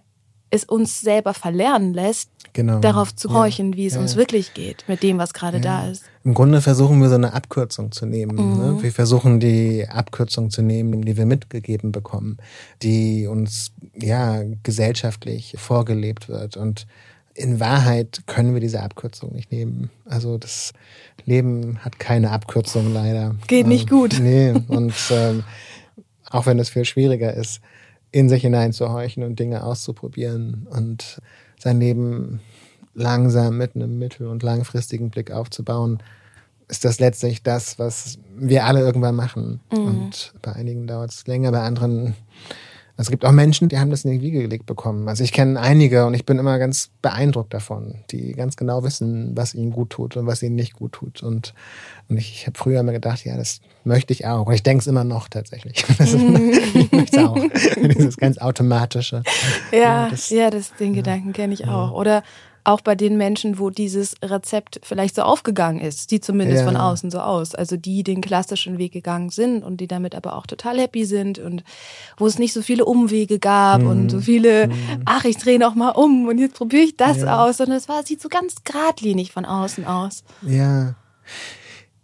es 0.51 0.65
uns 0.65 1.01
selber 1.01 1.35
verlernen 1.35 1.93
lässt, 1.93 2.31
genau. 2.53 2.79
darauf 2.79 3.15
zu 3.15 3.33
horchen, 3.33 3.73
ja. 3.73 3.79
wie 3.79 3.87
es 3.87 3.95
ja. 3.95 4.01
uns 4.01 4.17
wirklich 4.17 4.55
geht 4.55 4.85
mit 4.89 5.03
dem, 5.03 5.19
was 5.19 5.35
gerade 5.35 5.59
ja. 5.59 5.63
da 5.63 5.89
ist. 5.89 6.05
Im 6.25 6.35
Grunde 6.35 6.61
versuchen 6.61 7.01
wir 7.01 7.09
so 7.09 7.17
eine 7.17 7.33
Abkürzung 7.33 7.93
zu 7.93 8.07
nehmen. 8.07 8.37
Ne? 8.37 8.43
Mhm. 8.43 8.77
Ne? 8.77 8.83
Wir 8.83 8.93
versuchen 8.93 9.41
die 9.41 9.87
Abkürzung 9.89 10.51
zu 10.51 10.63
nehmen, 10.63 11.03
die 11.03 11.17
wir 11.17 11.27
mitgegeben 11.27 11.93
bekommen, 11.93 12.39
die 12.83 13.27
uns 13.27 13.73
ja 13.95 14.43
gesellschaftlich 14.63 15.55
vorgelebt 15.59 16.29
wird 16.29 16.57
und 16.57 16.87
in 17.35 17.61
Wahrheit 17.61 18.23
können 18.27 18.55
wir 18.55 18.61
diese 18.61 18.83
Abkürzung 18.83 19.35
nicht 19.35 19.53
nehmen. 19.53 19.91
Also 20.07 20.39
das 20.39 20.73
Leben 21.27 21.79
hat 21.85 21.99
keine 21.99 22.31
Abkürzung 22.31 22.95
leider. 22.95 23.35
Geht 23.47 23.67
nicht 23.67 23.91
ähm, 23.91 23.99
gut. 23.99 24.19
Nee, 24.21 24.55
und 24.69 24.95
ähm, 25.11 25.45
auch 26.31 26.47
wenn 26.47 26.59
es 26.59 26.71
viel 26.71 26.85
schwieriger 26.85 27.35
ist, 27.35 27.61
in 28.17 28.31
sich 28.31 28.41
hineinzuhorchen 28.41 29.23
und 29.25 29.39
Dinge 29.39 29.63
auszuprobieren 29.63 30.67
und 30.71 31.21
sein 31.59 31.79
Leben 31.79 32.41
langsam 32.95 33.59
mit 33.59 33.77
einem 33.77 33.99
mittel- 33.99 34.29
und 34.29 34.43
langfristigen 34.43 35.11
Blick 35.11 35.31
aufzubauen, 35.31 36.03
ist 36.67 36.87
das 36.87 36.99
letztlich 36.99 37.43
das, 37.43 37.79
was 37.79 38.19
wir 38.35 38.65
alle 38.65 38.81
irgendwann 38.81 39.17
machen. 39.17 39.61
Mhm. 39.71 39.87
Und 39.87 40.33
bei 40.41 40.55
einigen 40.55 40.87
dauert 40.87 41.11
es 41.11 41.27
länger, 41.27 41.53
bei 41.53 41.61
anderen 41.61 42.15
es 42.99 43.11
gibt 43.11 43.25
auch 43.27 43.33
Menschen, 43.33 43.69
die 43.69 43.79
haben 43.79 43.91
das 43.91 44.05
in 44.05 44.13
die 44.13 44.23
Wiege 44.23 44.41
gelegt 44.41 44.65
bekommen. 44.65 45.09
Also 45.09 45.23
ich 45.23 45.33
kenne 45.33 45.61
einige 45.61 46.07
und 46.07 46.15
ich 46.15 46.25
bin 46.25 46.39
immer 46.39 46.59
ganz 46.59 46.91
beeindruckt 47.03 47.53
davon, 47.53 47.97
die 48.11 48.33
ganz 48.33 48.57
genau 48.57 48.83
wissen, 48.85 49.37
was 49.37 49.55
ihnen 49.55 49.71
gut 49.71 49.91
tut 49.91 50.17
und 50.17 50.27
was 50.27 50.43
ihnen 50.43 50.55
nicht 50.55 50.75
gut 50.75 50.93
tut. 50.93 51.23
Und, 51.23 51.53
und 52.09 52.17
ich, 52.17 52.33
ich 52.33 52.47
habe 52.47 52.57
früher 52.59 52.81
immer 52.81 52.93
gedacht, 52.93 53.25
ja, 53.25 53.37
das 53.37 53.61
möchte 53.85 54.15
ich 54.15 54.27
auch. 54.27 54.47
Und 54.47 54.55
ich 54.55 54.63
denke 54.63 54.81
es 54.81 54.87
immer 54.87 55.05
noch 55.05 55.29
tatsächlich. 55.29 55.85
Das 55.99 56.13
ist, 56.13 56.23
ich 56.23 56.93
möchte 56.93 57.19
es 57.19 57.25
auch. 57.25 57.37
Dieses 57.97 58.17
ganz 58.17 58.39
automatische. 58.39 59.23
Ja, 59.73 59.79
ja, 59.79 60.09
das, 60.11 60.31
ja 60.31 60.51
das, 60.51 60.75
den 60.75 60.95
ja, 60.95 61.03
Gedanken 61.03 61.33
kenne 61.33 61.55
ich 61.55 61.67
auch. 61.67 61.93
Oder 61.93 62.23
auch 62.67 62.81
bei 62.81 62.97
den 62.97 63.17
Menschen, 63.17 63.59
wo 63.59 63.71
dieses 63.71 64.17
Rezept 64.23 64.81
vielleicht 64.83 65.15
so 65.15 65.23
aufgegangen 65.23 65.81
ist, 65.81 66.11
die 66.11 66.21
zumindest 66.21 66.61
ja. 66.61 66.67
von 66.67 66.77
außen 66.77 67.11
so 67.11 67.21
aus, 67.21 67.55
also 67.55 67.77
die 67.77 68.03
den 68.03 68.21
klassischen 68.21 68.79
Weg 68.79 68.93
gegangen 68.93 69.31
sind 69.31 69.63
und 69.63 69.77
die 69.77 69.87
damit 69.87 70.17
aber 70.17 70.35
auch 70.35 70.47
total 70.47 70.79
happy 70.81 71.05
sind 71.05 71.39
und 71.39 71.63
wo 72.17 72.27
es 72.27 72.39
nicht 72.39 72.53
so 72.53 72.63
viele 72.63 72.85
Umwege 72.85 73.39
gab 73.39 73.83
mhm. 73.83 73.89
und 73.89 74.11
so 74.11 74.21
viele, 74.21 74.67
mhm. 74.67 75.03
ach, 75.05 75.25
ich 75.25 75.37
drehe 75.37 75.61
noch 75.61 75.77
mal 75.77 75.91
um 75.91 76.27
und 76.27 76.39
jetzt 76.39 76.57
probiere 76.57 76.83
ich 76.83 76.97
das 76.97 77.19
ja. 77.19 77.45
aus, 77.45 77.59
sondern 77.59 77.77
es 77.77 77.89
war, 77.89 78.05
sieht 78.05 78.21
so 78.21 78.29
ganz 78.29 78.57
geradlinig 78.65 79.31
von 79.31 79.45
außen 79.45 79.85
aus. 79.85 80.25
Ja. 80.43 80.97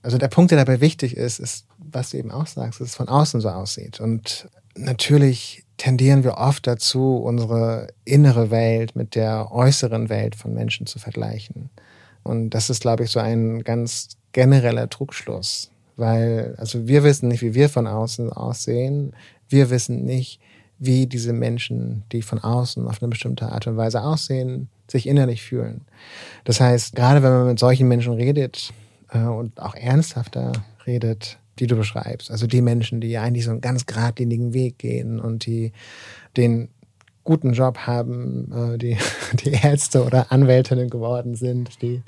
Also 0.03 0.19
der 0.19 0.29
Punkt, 0.29 0.53
der 0.53 0.59
dabei 0.59 0.81
wichtig 0.81 1.17
ist, 1.17 1.41
ist, 1.41 1.67
was 1.79 2.11
du 2.11 2.19
eben 2.19 2.31
auch 2.31 2.47
sagst, 2.47 2.81
dass 2.81 2.89
es 2.89 2.95
von 2.95 3.09
außen 3.09 3.41
so 3.41 3.49
aussieht. 3.49 3.99
Und 4.01 4.49
natürlich 4.77 5.65
tendieren 5.83 6.23
wir 6.23 6.39
oft 6.39 6.69
dazu, 6.69 7.17
unsere 7.17 7.89
innere 8.05 8.53
Welt 8.53 8.95
mit 8.95 9.17
der 9.17 9.51
äußeren 9.51 10.09
Welt 10.09 10.37
von 10.37 10.55
Menschen 10.55 10.87
zu 10.87 11.01
vergleichen. 11.01 11.71
Und 12.23 12.51
das 12.51 12.71
ist, 12.71 12.83
glaube 12.83 13.03
ich, 13.03 13.11
so 13.11 13.19
ein 13.19 13.65
ganz 13.65 14.11
genereller 14.31 14.89
Trugschluss. 14.89 15.73
Weil, 15.97 16.55
also 16.57 16.87
wir 16.87 17.03
wissen 17.03 17.27
nicht, 17.27 17.43
wie 17.43 17.55
wir 17.55 17.69
von 17.69 17.89
außen 17.89 18.33
aussehen. 18.33 19.17
Wir 19.49 19.71
wissen 19.71 20.05
nicht, 20.05 20.39
wie 20.79 21.09
diese 21.09 21.33
Menschen, 21.33 22.05
die 22.13 22.23
von 22.23 22.39
außen 22.39 22.87
auf 22.87 23.03
eine 23.03 23.09
bestimmte 23.09 23.51
Art 23.51 23.67
und 23.67 23.77
Weise 23.77 24.05
aussehen, 24.05 24.69
sich 24.89 25.09
innerlich 25.09 25.43
fühlen. 25.43 25.81
Das 26.45 26.61
heißt, 26.61 26.95
gerade 26.95 27.25
wenn 27.25 27.33
man 27.33 27.47
mit 27.49 27.59
solchen 27.59 27.89
Menschen 27.89 28.13
redet 28.13 28.73
äh, 29.11 29.19
und 29.19 29.61
auch 29.61 29.75
ernsthafter 29.75 30.53
redet, 30.87 31.39
die 31.59 31.67
du 31.67 31.77
beschreibst. 31.77 32.31
Also 32.31 32.47
die 32.47 32.63
Menschen, 32.63 33.01
die 33.01 33.19
eigentlich 33.19 33.45
so 33.45 33.51
einen 33.51 33.61
ganz 33.61 33.87
geradlinigen 33.87 34.55
Weg 34.55 34.79
gehen 34.79 35.21
und 35.21 35.47
die 35.47 35.73
den 36.37 36.69
guten 37.25 37.53
Job 37.53 37.79
haben, 37.79 38.51
äh, 38.53 38.79
die, 38.79 38.97
die 39.45 39.53
Ärzte 39.53 40.05
oder 40.05 40.33
Anwältinnen 40.33 40.91
geworden 40.91 41.35
sind, 41.35 41.83
die 41.83 42.03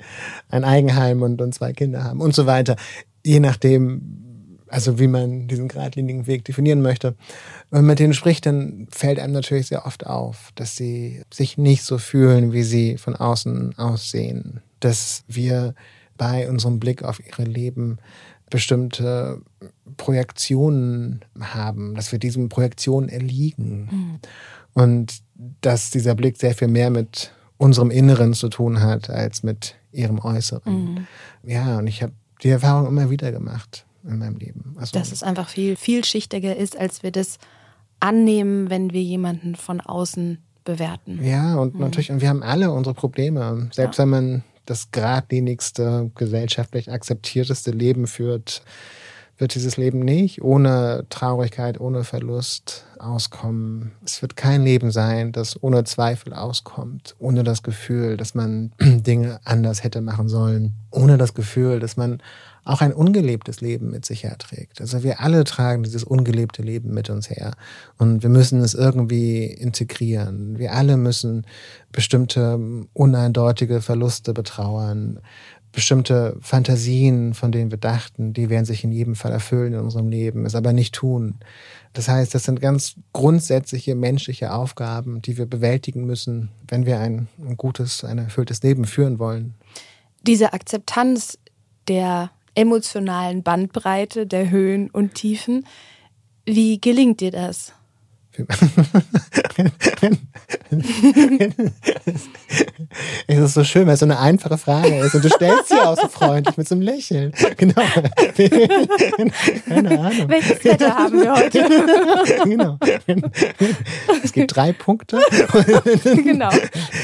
ein 0.49 0.63
Eigenheim 0.63 1.21
und, 1.21 1.41
und 1.41 1.53
zwei 1.53 1.73
Kinder 1.73 2.03
haben 2.03 2.21
und 2.21 2.35
so 2.35 2.45
weiter. 2.45 2.75
Je 3.23 3.39
nachdem, 3.39 4.61
also 4.67 4.99
wie 4.99 5.07
man 5.07 5.47
diesen 5.47 5.67
geradlinigen 5.67 6.27
Weg 6.27 6.43
definieren 6.45 6.81
möchte. 6.81 7.15
Wenn 7.69 7.81
man 7.81 7.87
mit 7.87 7.99
denen 7.99 8.13
spricht, 8.13 8.45
dann 8.45 8.87
fällt 8.91 9.19
einem 9.19 9.33
natürlich 9.33 9.67
sehr 9.67 9.85
oft 9.85 10.05
auf, 10.05 10.51
dass 10.55 10.75
sie 10.75 11.21
sich 11.33 11.57
nicht 11.57 11.83
so 11.83 11.97
fühlen, 11.97 12.51
wie 12.51 12.63
sie 12.63 12.97
von 12.97 13.15
außen 13.15 13.77
aussehen. 13.77 14.61
Dass 14.79 15.23
wir 15.27 15.75
bei 16.17 16.49
unserem 16.49 16.79
Blick 16.79 17.03
auf 17.03 17.25
ihre 17.25 17.43
Leben 17.43 17.97
bestimmte 18.49 19.41
Projektionen 19.97 21.25
haben, 21.39 21.95
dass 21.95 22.11
wir 22.11 22.19
diesen 22.19 22.49
Projektionen 22.49 23.09
erliegen. 23.09 23.89
Mhm. 23.91 24.19
Und 24.73 25.21
dass 25.61 25.89
dieser 25.89 26.15
Blick 26.15 26.37
sehr 26.37 26.53
viel 26.53 26.67
mehr 26.67 26.89
mit 26.89 27.31
unserem 27.57 27.91
Inneren 27.91 28.33
zu 28.33 28.49
tun 28.49 28.81
hat, 28.81 29.09
als 29.09 29.43
mit 29.43 29.75
ihrem 29.91 30.19
Äußeren. 30.19 30.73
Mhm. 30.73 31.07
Ja, 31.43 31.77
und 31.77 31.87
ich 31.87 32.03
habe 32.03 32.13
die 32.43 32.49
Erfahrung 32.49 32.87
immer 32.87 33.09
wieder 33.09 33.31
gemacht 33.31 33.85
in 34.03 34.19
meinem 34.19 34.35
Leben. 34.37 34.75
Also, 34.77 34.97
dass 34.97 35.11
es 35.11 35.23
einfach 35.23 35.49
viel 35.49 35.75
vielschichtiger 35.75 36.55
ist, 36.55 36.77
als 36.77 37.03
wir 37.03 37.11
das 37.11 37.39
annehmen, 37.99 38.69
wenn 38.69 38.91
wir 38.91 39.01
jemanden 39.01 39.55
von 39.55 39.81
außen 39.81 40.39
bewerten. 40.63 41.23
Ja, 41.23 41.55
und 41.55 41.75
mhm. 41.75 41.81
natürlich, 41.81 42.11
und 42.11 42.21
wir 42.21 42.29
haben 42.29 42.43
alle 42.43 42.71
unsere 42.71 42.93
Probleme. 42.93 43.69
Selbst 43.71 43.97
ja. 43.97 44.03
wenn 44.03 44.09
man 44.09 44.43
das 44.65 44.91
geradlinigste, 44.91 46.11
gesellschaftlich 46.15 46.91
akzeptierteste 46.91 47.71
Leben 47.71 48.07
führt, 48.07 48.63
wird 49.37 49.55
dieses 49.55 49.77
Leben 49.77 49.99
nicht 49.99 50.41
ohne 50.41 51.05
Traurigkeit, 51.09 51.79
ohne 51.79 52.03
Verlust 52.03 52.85
auskommen. 52.99 53.91
Es 54.05 54.21
wird 54.21 54.35
kein 54.35 54.63
Leben 54.63 54.91
sein, 54.91 55.31
das 55.31 55.61
ohne 55.61 55.83
Zweifel 55.83 56.33
auskommt, 56.33 57.15
ohne 57.19 57.43
das 57.43 57.61
Gefühl, 57.61 58.17
dass 58.17 58.33
man 58.33 58.71
Dinge 58.81 59.39
anders 59.43 59.83
hätte 59.83 60.01
machen 60.01 60.29
sollen, 60.29 60.73
ohne 60.91 61.17
das 61.17 61.33
Gefühl, 61.33 61.79
dass 61.79 61.97
man 61.97 62.21
auch 62.65 62.81
ein 62.81 62.93
ungelebtes 62.93 63.61
Leben 63.61 63.91
mit 63.91 64.05
sich 64.05 64.23
herträgt. 64.23 64.81
Also 64.81 65.03
wir 65.03 65.21
alle 65.21 65.43
tragen 65.43 65.83
dieses 65.83 66.03
ungelebte 66.03 66.63
Leben 66.63 66.93
mit 66.93 67.11
uns 67.11 67.29
her 67.29 67.51
und 67.99 68.23
wir 68.23 68.29
müssen 68.29 68.59
es 68.59 68.73
irgendwie 68.73 69.45
integrieren. 69.45 70.57
Wir 70.57 70.73
alle 70.73 70.97
müssen 70.97 71.45
bestimmte 71.91 72.59
uneindeutige 72.93 73.81
Verluste 73.81 74.33
betrauern, 74.33 75.19
bestimmte 75.75 76.37
Fantasien, 76.41 77.33
von 77.33 77.51
denen 77.51 77.69
wir 77.69 77.77
dachten, 77.77 78.33
die 78.33 78.49
werden 78.49 78.65
sich 78.65 78.83
in 78.83 78.91
jedem 78.91 79.15
Fall 79.15 79.31
erfüllen 79.31 79.73
in 79.73 79.79
unserem 79.79 80.09
Leben, 80.09 80.45
es 80.45 80.55
aber 80.55 80.73
nicht 80.73 80.95
tun. 80.95 81.35
Das 81.93 82.07
heißt, 82.07 82.33
das 82.33 82.43
sind 82.43 82.59
ganz 82.59 82.95
grundsätzliche 83.13 83.93
menschliche 83.93 84.53
Aufgaben, 84.53 85.21
die 85.21 85.37
wir 85.37 85.45
bewältigen 85.45 86.05
müssen, 86.05 86.49
wenn 86.67 86.85
wir 86.85 86.99
ein, 86.99 87.27
ein 87.39 87.57
gutes, 87.57 88.03
ein 88.03 88.17
erfülltes 88.17 88.63
Leben 88.63 88.85
führen 88.85 89.19
wollen. 89.19 89.53
Diese 90.23 90.53
Akzeptanz 90.53 91.37
der 91.87 92.31
emotionalen 92.55 93.43
Bandbreite 93.43 94.25
der 94.25 94.49
Höhen 94.49 94.89
und 94.89 95.13
Tiefen. 95.13 95.65
Wie 96.45 96.79
gelingt 96.79 97.21
dir 97.21 97.31
das? 97.31 97.73
Es 103.27 103.37
ist 103.37 103.53
so 103.53 103.63
schön, 103.63 103.87
weil 103.87 103.93
es 103.93 103.99
so 103.99 104.05
eine 104.05 104.19
einfache 104.19 104.57
Frage 104.57 104.95
ist 104.99 105.15
und 105.15 105.23
du 105.23 105.29
stellst 105.29 105.69
sie 105.69 105.75
auch 105.75 105.95
so 105.99 106.07
freundlich 106.07 106.57
mit 106.57 106.67
so 106.67 106.75
einem 106.75 106.81
Lächeln. 106.81 107.31
Genau. 107.57 107.81
Keine 109.67 109.99
Ahnung. 109.99 110.29
Welches 110.29 110.63
Wetter 110.65 110.95
haben 110.95 111.21
wir 111.21 111.33
heute? 111.35 111.63
genau. 112.43 112.77
Es 114.23 114.33
gibt 114.33 114.55
drei 114.55 114.73
Punkte. 114.73 115.19
genau. 116.23 116.49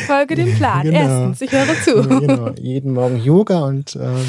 Folge 0.07 0.35
dem 0.35 0.53
Plan. 0.55 0.83
Genau. 0.83 0.99
Erstens, 0.99 1.41
ich 1.41 1.51
höre 1.51 1.81
zu. 1.83 2.19
Genau. 2.19 2.49
Jeden 2.59 2.93
Morgen 2.93 3.17
Yoga 3.23 3.59
und 3.61 3.95
ähm, 3.95 4.25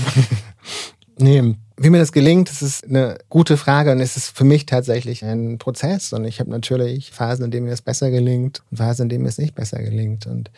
Nee, 1.19 1.55
Wie 1.83 1.91
mir 1.91 1.99
das 1.99 2.13
gelingt, 2.13 2.49
das 2.49 2.63
ist 2.63 2.85
eine 2.85 3.19
gute 3.29 3.57
Frage 3.57 3.91
und 3.91 3.99
es 3.99 4.17
ist 4.17 4.37
für 4.37 4.45
mich 4.45 4.67
tatsächlich 4.67 5.25
ein 5.25 5.59
Prozess. 5.59 6.13
Und 6.13 6.25
ich 6.25 6.39
habe 6.39 6.49
natürlich 6.49 7.11
Phasen, 7.11 7.47
in 7.47 7.51
denen 7.51 7.67
mir 7.67 7.73
es 7.73 7.83
besser 7.83 8.13
gelingt 8.13 8.63
und 8.71 8.77
Phasen, 8.77 9.05
in 9.05 9.09
denen 9.09 9.23
mir 9.25 9.31
es 9.31 9.39
nicht 9.39 9.57
besser 9.57 9.83
gelingt. 9.83 10.29
Und 10.29 10.53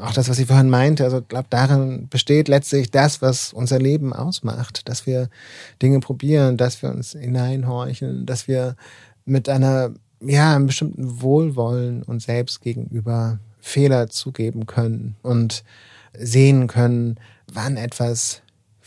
auch 0.00 0.12
das, 0.12 0.28
was 0.28 0.38
ich 0.38 0.46
vorhin 0.46 0.70
meinte, 0.70 1.02
also 1.02 1.22
glaube, 1.22 1.48
darin 1.50 2.06
besteht 2.08 2.46
letztlich 2.46 2.92
das, 2.92 3.20
was 3.20 3.52
unser 3.52 3.80
Leben 3.80 4.12
ausmacht, 4.12 4.88
dass 4.88 5.08
wir 5.08 5.28
Dinge 5.82 5.98
probieren, 5.98 6.56
dass 6.56 6.82
wir 6.82 6.90
uns 6.90 7.16
hineinhorchen, 7.18 8.24
dass 8.24 8.46
wir 8.46 8.76
mit 9.24 9.48
einer, 9.48 9.90
ja, 10.20 10.54
einem 10.54 10.66
bestimmten 10.66 11.20
Wohlwollen 11.20 12.04
uns 12.04 12.26
selbst 12.26 12.60
gegenüber 12.60 13.40
Fehler 13.60 14.08
zugeben 14.08 14.66
können 14.66 15.16
und 15.22 15.64
sehen 16.16 16.68
können, 16.68 17.18
wann 17.52 17.76
etwas 17.76 18.43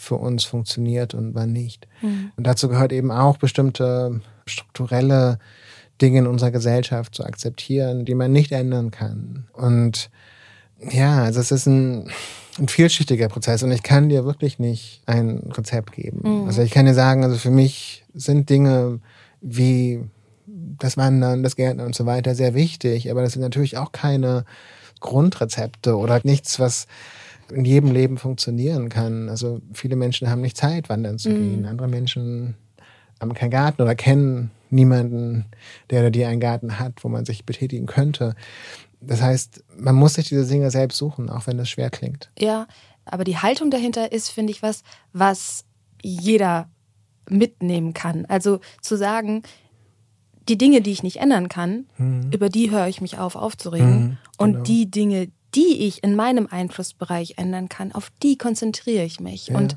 für 0.08 0.16
uns 0.16 0.45
funktioniert 0.45 1.14
und 1.14 1.36
wann 1.36 1.51
nicht. 1.51 1.88
Mhm. 2.01 2.32
Und 2.36 2.47
dazu 2.47 2.70
gehört 2.70 2.91
eben 2.93 3.12
auch 3.12 3.38
bestimmte 3.38 4.22
strukturelle 4.45 5.39
Dinge 6.01 6.20
in 6.20 6.28
unserer 6.28 6.51
Gesellschaft 6.51 7.14
zu 7.14 7.24
akzeptieren, 7.24 8.05
die 8.05 8.16
man 8.16 8.32
nicht 8.32 8.51
ändern 8.51 8.91
kann. 8.91 9.47
Und 9.53 10.10
ja, 10.80 11.24
also 11.24 11.39
es 11.39 11.51
ist 11.51 11.66
ein, 11.66 12.10
ein 12.58 12.68
vielschichtiger 12.68 13.28
Prozess 13.28 13.64
und 13.64 13.72
ich 13.72 13.84
kann 13.84 14.10
dir 14.10 14.26
wirklich 14.26 14.60
nicht 14.60 15.01
ein 15.05 15.51
Rezept 15.55 15.91
geben. 15.91 16.22
Mhm. 16.24 16.47
Also 16.47 16.62
ich 16.62 16.72
kann 16.72 16.86
dir 16.86 16.93
sagen, 16.93 17.24
also 17.24 17.36
für 17.36 17.51
mich 17.51 18.05
sind 18.14 18.49
Dinge 18.49 18.99
wie 19.41 20.01
das 20.45 20.97
Wandern, 20.97 21.43
das 21.43 21.55
Gärtnern 21.55 21.88
und 21.88 21.95
so 21.95 22.05
weiter 22.05 22.36
sehr 22.36 22.53
wichtig, 22.53 23.12
aber 23.12 23.22
das 23.22 23.34
sind 23.34 23.41
natürlich 23.41 23.78
auch 23.78 23.91
keine 23.91 24.45
Grundrezepte 24.99 25.97
oder 25.97 26.22
nichts, 26.24 26.60
was 26.60 26.88
in 27.51 27.65
jedem 27.65 27.91
Leben 27.91 28.17
funktionieren 28.17 28.89
kann. 28.89 29.29
Also 29.29 29.61
viele 29.73 29.95
Menschen 29.95 30.29
haben 30.29 30.41
nicht 30.41 30.57
Zeit, 30.57 30.89
wandern 30.89 31.17
zu 31.17 31.29
gehen. 31.29 31.61
Mhm. 31.61 31.67
Andere 31.67 31.87
Menschen 31.87 32.55
haben 33.19 33.33
keinen 33.33 33.51
Garten 33.51 33.81
oder 33.81 33.95
kennen 33.95 34.51
niemanden, 34.69 35.45
der 35.89 36.01
oder 36.01 36.11
die 36.11 36.25
einen 36.25 36.39
Garten 36.39 36.79
hat, 36.79 37.03
wo 37.03 37.09
man 37.09 37.25
sich 37.25 37.45
betätigen 37.45 37.85
könnte. 37.85 38.35
Das 38.99 39.21
heißt, 39.21 39.63
man 39.77 39.95
muss 39.95 40.15
sich 40.15 40.29
diese 40.29 40.45
Dinge 40.45 40.71
selbst 40.71 40.97
suchen, 40.97 41.29
auch 41.29 41.47
wenn 41.47 41.57
das 41.57 41.69
schwer 41.69 41.89
klingt. 41.89 42.29
Ja, 42.37 42.67
aber 43.05 43.23
die 43.23 43.37
Haltung 43.37 43.71
dahinter 43.71 44.11
ist, 44.11 44.29
finde 44.29 44.51
ich, 44.51 44.61
was, 44.61 44.83
was 45.13 45.65
jeder 46.01 46.69
mitnehmen 47.29 47.93
kann. 47.93 48.25
Also 48.25 48.59
zu 48.81 48.97
sagen, 48.97 49.43
die 50.49 50.57
Dinge, 50.57 50.81
die 50.81 50.91
ich 50.91 51.03
nicht 51.03 51.17
ändern 51.17 51.49
kann, 51.49 51.85
mhm. 51.97 52.31
über 52.31 52.49
die 52.49 52.71
höre 52.71 52.87
ich 52.87 53.01
mich 53.01 53.17
auf, 53.17 53.35
aufzuregen. 53.35 53.87
Mhm, 53.87 54.05
genau. 54.05 54.17
Und 54.37 54.67
die 54.67 54.89
Dinge, 54.89 55.29
die 55.58 55.88
ich 55.88 56.03
in 56.03 56.16
meinem 56.16 56.47
Einflussbereich 56.49 57.34
ändern 57.38 57.68
kann, 57.68 57.91
auf 57.91 58.12
die 58.22 58.38
konzentriere 58.38 59.03
ich 59.03 59.20
mich. 59.20 59.47
Ja. 59.47 59.58
Und 59.58 59.76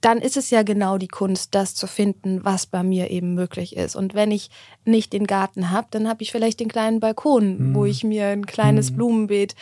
dann 0.00 0.18
ist 0.18 0.36
es 0.36 0.50
ja 0.50 0.62
genau 0.62 0.96
die 0.96 1.08
Kunst, 1.08 1.54
das 1.54 1.74
zu 1.74 1.86
finden, 1.86 2.44
was 2.44 2.66
bei 2.66 2.82
mir 2.82 3.10
eben 3.10 3.34
möglich 3.34 3.76
ist. 3.76 3.96
Und 3.96 4.14
wenn 4.14 4.30
ich 4.30 4.50
nicht 4.84 5.12
den 5.12 5.26
Garten 5.26 5.70
habe, 5.70 5.88
dann 5.90 6.08
habe 6.08 6.22
ich 6.22 6.32
vielleicht 6.32 6.60
den 6.60 6.68
kleinen 6.68 7.00
Balkon, 7.00 7.70
mhm. 7.70 7.74
wo 7.74 7.84
ich 7.84 8.04
mir 8.04 8.28
ein 8.28 8.46
kleines 8.46 8.90
mhm. 8.90 8.96
Blumenbeet 8.96 9.54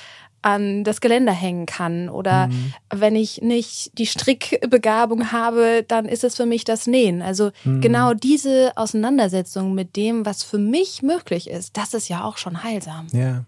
an 0.42 0.84
das 0.84 1.00
Geländer 1.00 1.32
hängen 1.32 1.66
kann. 1.66 2.08
Oder 2.08 2.48
mhm. 2.48 2.72
wenn 2.94 3.16
ich 3.16 3.42
nicht 3.42 3.98
die 3.98 4.06
Strickbegabung 4.06 5.32
habe, 5.32 5.84
dann 5.86 6.06
ist 6.06 6.24
es 6.24 6.36
für 6.36 6.46
mich 6.46 6.64
das 6.64 6.86
Nähen. 6.86 7.22
Also 7.22 7.50
mhm. 7.64 7.80
genau 7.80 8.14
diese 8.14 8.72
Auseinandersetzung 8.76 9.74
mit 9.74 9.96
dem, 9.96 10.24
was 10.24 10.42
für 10.42 10.58
mich 10.58 11.02
möglich 11.02 11.50
ist, 11.50 11.76
das 11.76 11.92
ist 11.92 12.08
ja 12.08 12.24
auch 12.24 12.38
schon 12.38 12.62
heilsam. 12.62 13.06
Ja. 13.12 13.44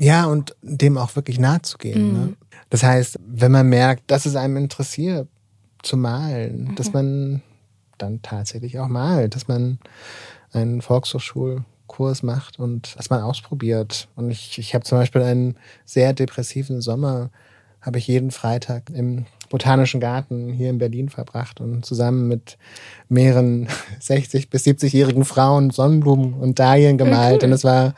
Ja, 0.00 0.26
und 0.26 0.56
dem 0.62 0.96
auch 0.98 1.14
wirklich 1.14 1.38
nahe 1.38 1.62
zu 1.62 1.78
gehen. 1.78 2.12
Ne? 2.12 2.18
Mhm. 2.18 2.26
Ne? 2.26 2.36
Das 2.70 2.82
heißt, 2.82 3.18
wenn 3.26 3.52
man 3.52 3.68
merkt, 3.68 4.10
dass 4.10 4.26
es 4.26 4.36
einem 4.36 4.56
interessiert, 4.56 5.28
zu 5.82 5.96
malen, 5.96 6.64
mhm. 6.64 6.74
dass 6.74 6.92
man 6.92 7.42
dann 7.98 8.22
tatsächlich 8.22 8.78
auch 8.78 8.88
malt, 8.88 9.34
dass 9.34 9.48
man 9.48 9.78
einen 10.52 10.82
Volkshochschulkurs 10.82 12.22
macht 12.22 12.58
und 12.58 12.96
dass 12.96 13.10
man 13.10 13.22
ausprobiert. 13.22 14.08
Und 14.16 14.30
ich, 14.30 14.58
ich 14.58 14.74
habe 14.74 14.84
zum 14.84 14.98
Beispiel 14.98 15.22
einen 15.22 15.56
sehr 15.84 16.12
depressiven 16.12 16.80
Sommer, 16.80 17.30
habe 17.80 17.98
ich 17.98 18.06
jeden 18.06 18.30
Freitag 18.30 18.90
im 18.90 19.26
Botanischen 19.48 20.00
Garten 20.00 20.52
hier 20.52 20.70
in 20.70 20.78
Berlin 20.78 21.08
verbracht 21.08 21.60
und 21.60 21.84
zusammen 21.84 22.28
mit 22.28 22.58
mehreren 23.08 23.68
60 24.00 24.50
bis 24.50 24.64
70-jährigen 24.66 25.24
Frauen 25.24 25.70
Sonnenblumen 25.70 26.34
und 26.34 26.58
Dahlien 26.58 26.98
gemalt. 26.98 27.42
Cool. 27.42 27.48
Und 27.48 27.52
es 27.54 27.64
war 27.64 27.94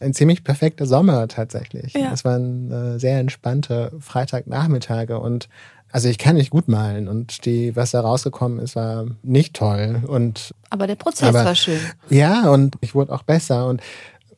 ein 0.00 0.14
ziemlich 0.14 0.42
perfekter 0.44 0.86
Sommer 0.86 1.28
tatsächlich. 1.28 1.92
Ja. 1.92 2.12
Es 2.12 2.24
waren 2.24 2.70
äh, 2.70 2.98
sehr 2.98 3.18
entspannte 3.18 3.92
Freitagnachmittage 4.00 5.18
und 5.18 5.48
also 5.92 6.08
ich 6.08 6.18
kann 6.18 6.36
nicht 6.36 6.50
gut 6.50 6.68
malen 6.68 7.08
und 7.08 7.44
die, 7.44 7.74
was 7.74 7.90
da 7.90 8.00
rausgekommen 8.00 8.60
ist, 8.60 8.76
war 8.76 9.06
nicht 9.22 9.54
toll. 9.54 10.02
Und 10.06 10.54
aber 10.70 10.86
der 10.86 10.94
Prozess 10.94 11.28
aber, 11.28 11.44
war 11.44 11.54
schön. 11.54 11.80
Ja, 12.08 12.48
und 12.50 12.76
ich 12.80 12.94
wurde 12.94 13.12
auch 13.12 13.24
besser. 13.24 13.66
Und 13.66 13.82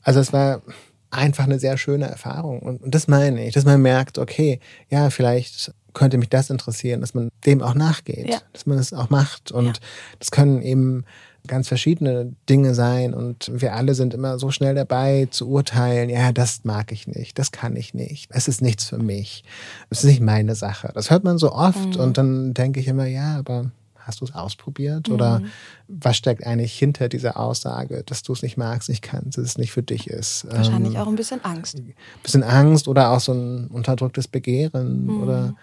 also 0.03 0.19
es 0.21 0.33
war 0.33 0.63
einfach 1.11 1.45
eine 1.45 1.59
sehr 1.59 1.77
schöne 1.77 2.07
Erfahrung. 2.07 2.61
Und, 2.61 2.83
und 2.83 2.95
das 2.95 3.07
meine 3.07 3.47
ich, 3.47 3.53
dass 3.53 3.67
man 3.67 3.83
merkt, 3.83 4.19
okay, 4.19 4.61
ja, 4.89 5.11
vielleicht 5.11 5.73
könnte 5.93 6.17
mich 6.17 6.31
das 6.31 6.49
interessieren, 6.49 7.03
dass 7.03 7.13
man 7.13 7.29
dem 7.45 7.61
auch 7.61 7.75
nachgeht, 7.75 8.31
ja. 8.31 8.39
dass 8.55 8.65
man 8.65 8.79
es 8.79 8.95
auch 8.95 9.11
macht. 9.11 9.53
Und 9.53 9.67
ja. 9.67 9.73
das 10.19 10.31
können 10.31 10.63
eben 10.63 11.05
ganz 11.47 11.69
verschiedene 11.69 12.33
Dinge 12.49 12.75
sein 12.75 13.15
und 13.15 13.51
wir 13.53 13.75
alle 13.75 13.95
sind 13.95 14.15
immer 14.15 14.39
so 14.39 14.51
schnell 14.51 14.75
dabei 14.75 15.27
zu 15.31 15.49
urteilen, 15.49 16.09
ja, 16.09 16.33
das 16.33 16.65
mag 16.65 16.93
ich 16.93 17.07
nicht, 17.09 17.39
das 17.39 17.51
kann 17.51 17.75
ich 17.77 17.95
nicht, 17.95 18.31
es 18.33 18.49
ist 18.49 18.63
nichts 18.63 18.85
für 18.85 18.99
mich, 18.99 19.45
es 19.91 20.01
ist 20.01 20.11
nicht 20.11 20.21
meine 20.21 20.55
Sache. 20.55 20.91
Das 20.95 21.11
hört 21.11 21.25
man 21.25 21.39
so 21.39 21.53
oft 21.53 21.97
mhm. 21.97 22.01
und 22.01 22.19
dann 22.19 22.55
denke 22.55 22.81
ich 22.81 22.87
immer, 22.87 23.07
ja, 23.07 23.39
aber 23.39 23.71
hast 24.07 24.21
du 24.21 24.25
es 24.25 24.35
ausprobiert 24.35 25.09
mhm. 25.09 25.15
oder 25.15 25.43
was 25.89 26.17
steckt 26.17 26.47
eigentlich 26.47 26.77
hinter 26.77 27.09
dieser 27.09 27.39
Aussage, 27.39 28.03
dass 28.05 28.23
du 28.23 28.33
es 28.33 28.43
nicht 28.43 28.57
magst, 28.57 28.89
nicht 28.89 29.03
kannst, 29.03 29.39
dass 29.39 29.45
es 29.45 29.59
nicht 29.59 29.73
für 29.73 29.83
dich 29.83 30.09
ist? 30.09 30.47
Wahrscheinlich 30.51 30.95
ähm, 30.95 31.01
auch 31.01 31.09
ein 31.09 31.17
bisschen 31.17 31.45
Angst. 31.45 31.77
Ein 31.77 31.95
bisschen 32.23 32.43
Angst 32.43 32.89
oder 32.89 33.11
auch 33.11 33.21
so 33.21 33.33
ein 33.33 33.69
unterdrücktes 33.69 34.29
Begehren 34.29 35.07
mhm. 35.07 35.23
oder 35.23 35.55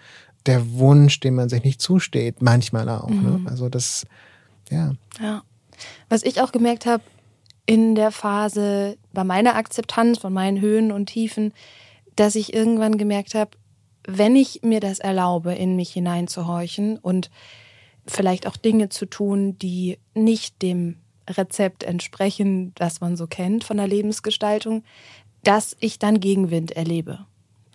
der 0.46 0.72
Wunsch, 0.72 1.20
den 1.20 1.34
man 1.34 1.48
sich 1.48 1.64
nicht 1.64 1.82
zusteht, 1.82 2.40
manchmal 2.40 2.88
auch. 2.88 3.10
Ne? 3.10 3.38
Mhm. 3.38 3.46
Also 3.46 3.68
das, 3.68 4.06
ja. 4.70 4.92
Ja. 5.20 5.42
Was 6.08 6.22
ich 6.22 6.40
auch 6.40 6.52
gemerkt 6.52 6.86
habe 6.86 7.02
in 7.66 7.94
der 7.94 8.10
Phase 8.10 8.96
bei 9.12 9.24
meiner 9.24 9.54
Akzeptanz 9.54 10.18
von 10.18 10.32
meinen 10.32 10.60
Höhen 10.60 10.90
und 10.92 11.06
Tiefen, 11.06 11.52
dass 12.16 12.34
ich 12.34 12.52
irgendwann 12.52 12.98
gemerkt 12.98 13.34
habe, 13.34 13.50
wenn 14.06 14.34
ich 14.34 14.62
mir 14.62 14.80
das 14.80 14.98
erlaube, 14.98 15.54
in 15.54 15.76
mich 15.76 15.92
hineinzuhorchen 15.92 16.98
und 16.98 17.30
vielleicht 18.06 18.46
auch 18.46 18.56
Dinge 18.56 18.88
zu 18.88 19.06
tun, 19.06 19.58
die 19.58 19.98
nicht 20.14 20.62
dem 20.62 20.96
Rezept 21.28 21.84
entsprechen, 21.84 22.72
das 22.74 23.00
man 23.00 23.16
so 23.16 23.26
kennt 23.26 23.62
von 23.62 23.76
der 23.76 23.86
Lebensgestaltung, 23.86 24.82
dass 25.44 25.76
ich 25.80 25.98
dann 25.98 26.20
Gegenwind 26.20 26.72
erlebe. 26.72 27.26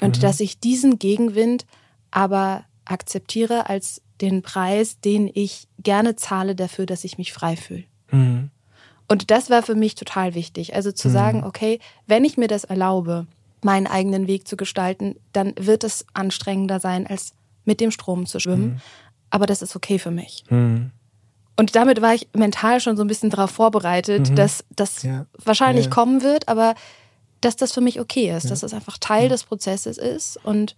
Und 0.01 0.17
mhm. 0.17 0.21
dass 0.21 0.39
ich 0.39 0.59
diesen 0.59 0.99
Gegenwind 0.99 1.65
aber 2.11 2.65
akzeptiere 2.83 3.69
als 3.69 4.01
den 4.21 4.41
Preis, 4.41 4.99
den 4.99 5.29
ich 5.33 5.67
gerne 5.79 6.15
zahle 6.15 6.55
dafür, 6.55 6.85
dass 6.85 7.03
ich 7.03 7.17
mich 7.17 7.33
frei 7.33 7.55
fühle. 7.55 7.85
Mhm. 8.15 8.49
Und 9.07 9.29
das 9.31 9.49
war 9.49 9.61
für 9.61 9.75
mich 9.75 9.95
total 9.95 10.33
wichtig. 10.33 10.75
Also 10.75 10.91
zu 10.91 11.09
mhm. 11.09 11.13
sagen, 11.13 11.43
okay, 11.43 11.79
wenn 12.07 12.25
ich 12.25 12.37
mir 12.37 12.47
das 12.47 12.63
erlaube, 12.63 13.27
meinen 13.61 13.87
eigenen 13.87 14.27
Weg 14.27 14.47
zu 14.47 14.57
gestalten, 14.57 15.15
dann 15.33 15.53
wird 15.59 15.83
es 15.83 16.05
anstrengender 16.13 16.79
sein, 16.79 17.05
als 17.07 17.33
mit 17.65 17.79
dem 17.81 17.91
Strom 17.91 18.25
zu 18.25 18.39
schwimmen. 18.39 18.65
Mhm. 18.65 18.81
Aber 19.29 19.45
das 19.45 19.61
ist 19.61 19.75
okay 19.75 19.99
für 19.99 20.11
mich. 20.11 20.43
Mhm. 20.49 20.91
Und 21.57 21.75
damit 21.75 22.01
war 22.01 22.13
ich 22.13 22.27
mental 22.33 22.79
schon 22.79 22.97
so 22.97 23.03
ein 23.03 23.07
bisschen 23.07 23.29
darauf 23.29 23.51
vorbereitet, 23.51 24.31
mhm. 24.31 24.35
dass 24.35 24.65
das 24.75 25.03
ja. 25.03 25.25
wahrscheinlich 25.43 25.85
ja. 25.85 25.91
kommen 25.91 26.21
wird, 26.21 26.47
aber 26.47 26.75
dass 27.41 27.55
das 27.55 27.71
für 27.71 27.81
mich 27.81 27.99
okay 27.99 28.35
ist, 28.35 28.45
ja. 28.45 28.49
dass 28.49 28.63
es 28.63 28.71
das 28.71 28.73
einfach 28.73 28.97
Teil 28.97 29.29
des 29.29 29.43
Prozesses 29.43 29.97
ist 29.97 30.37
und 30.43 30.75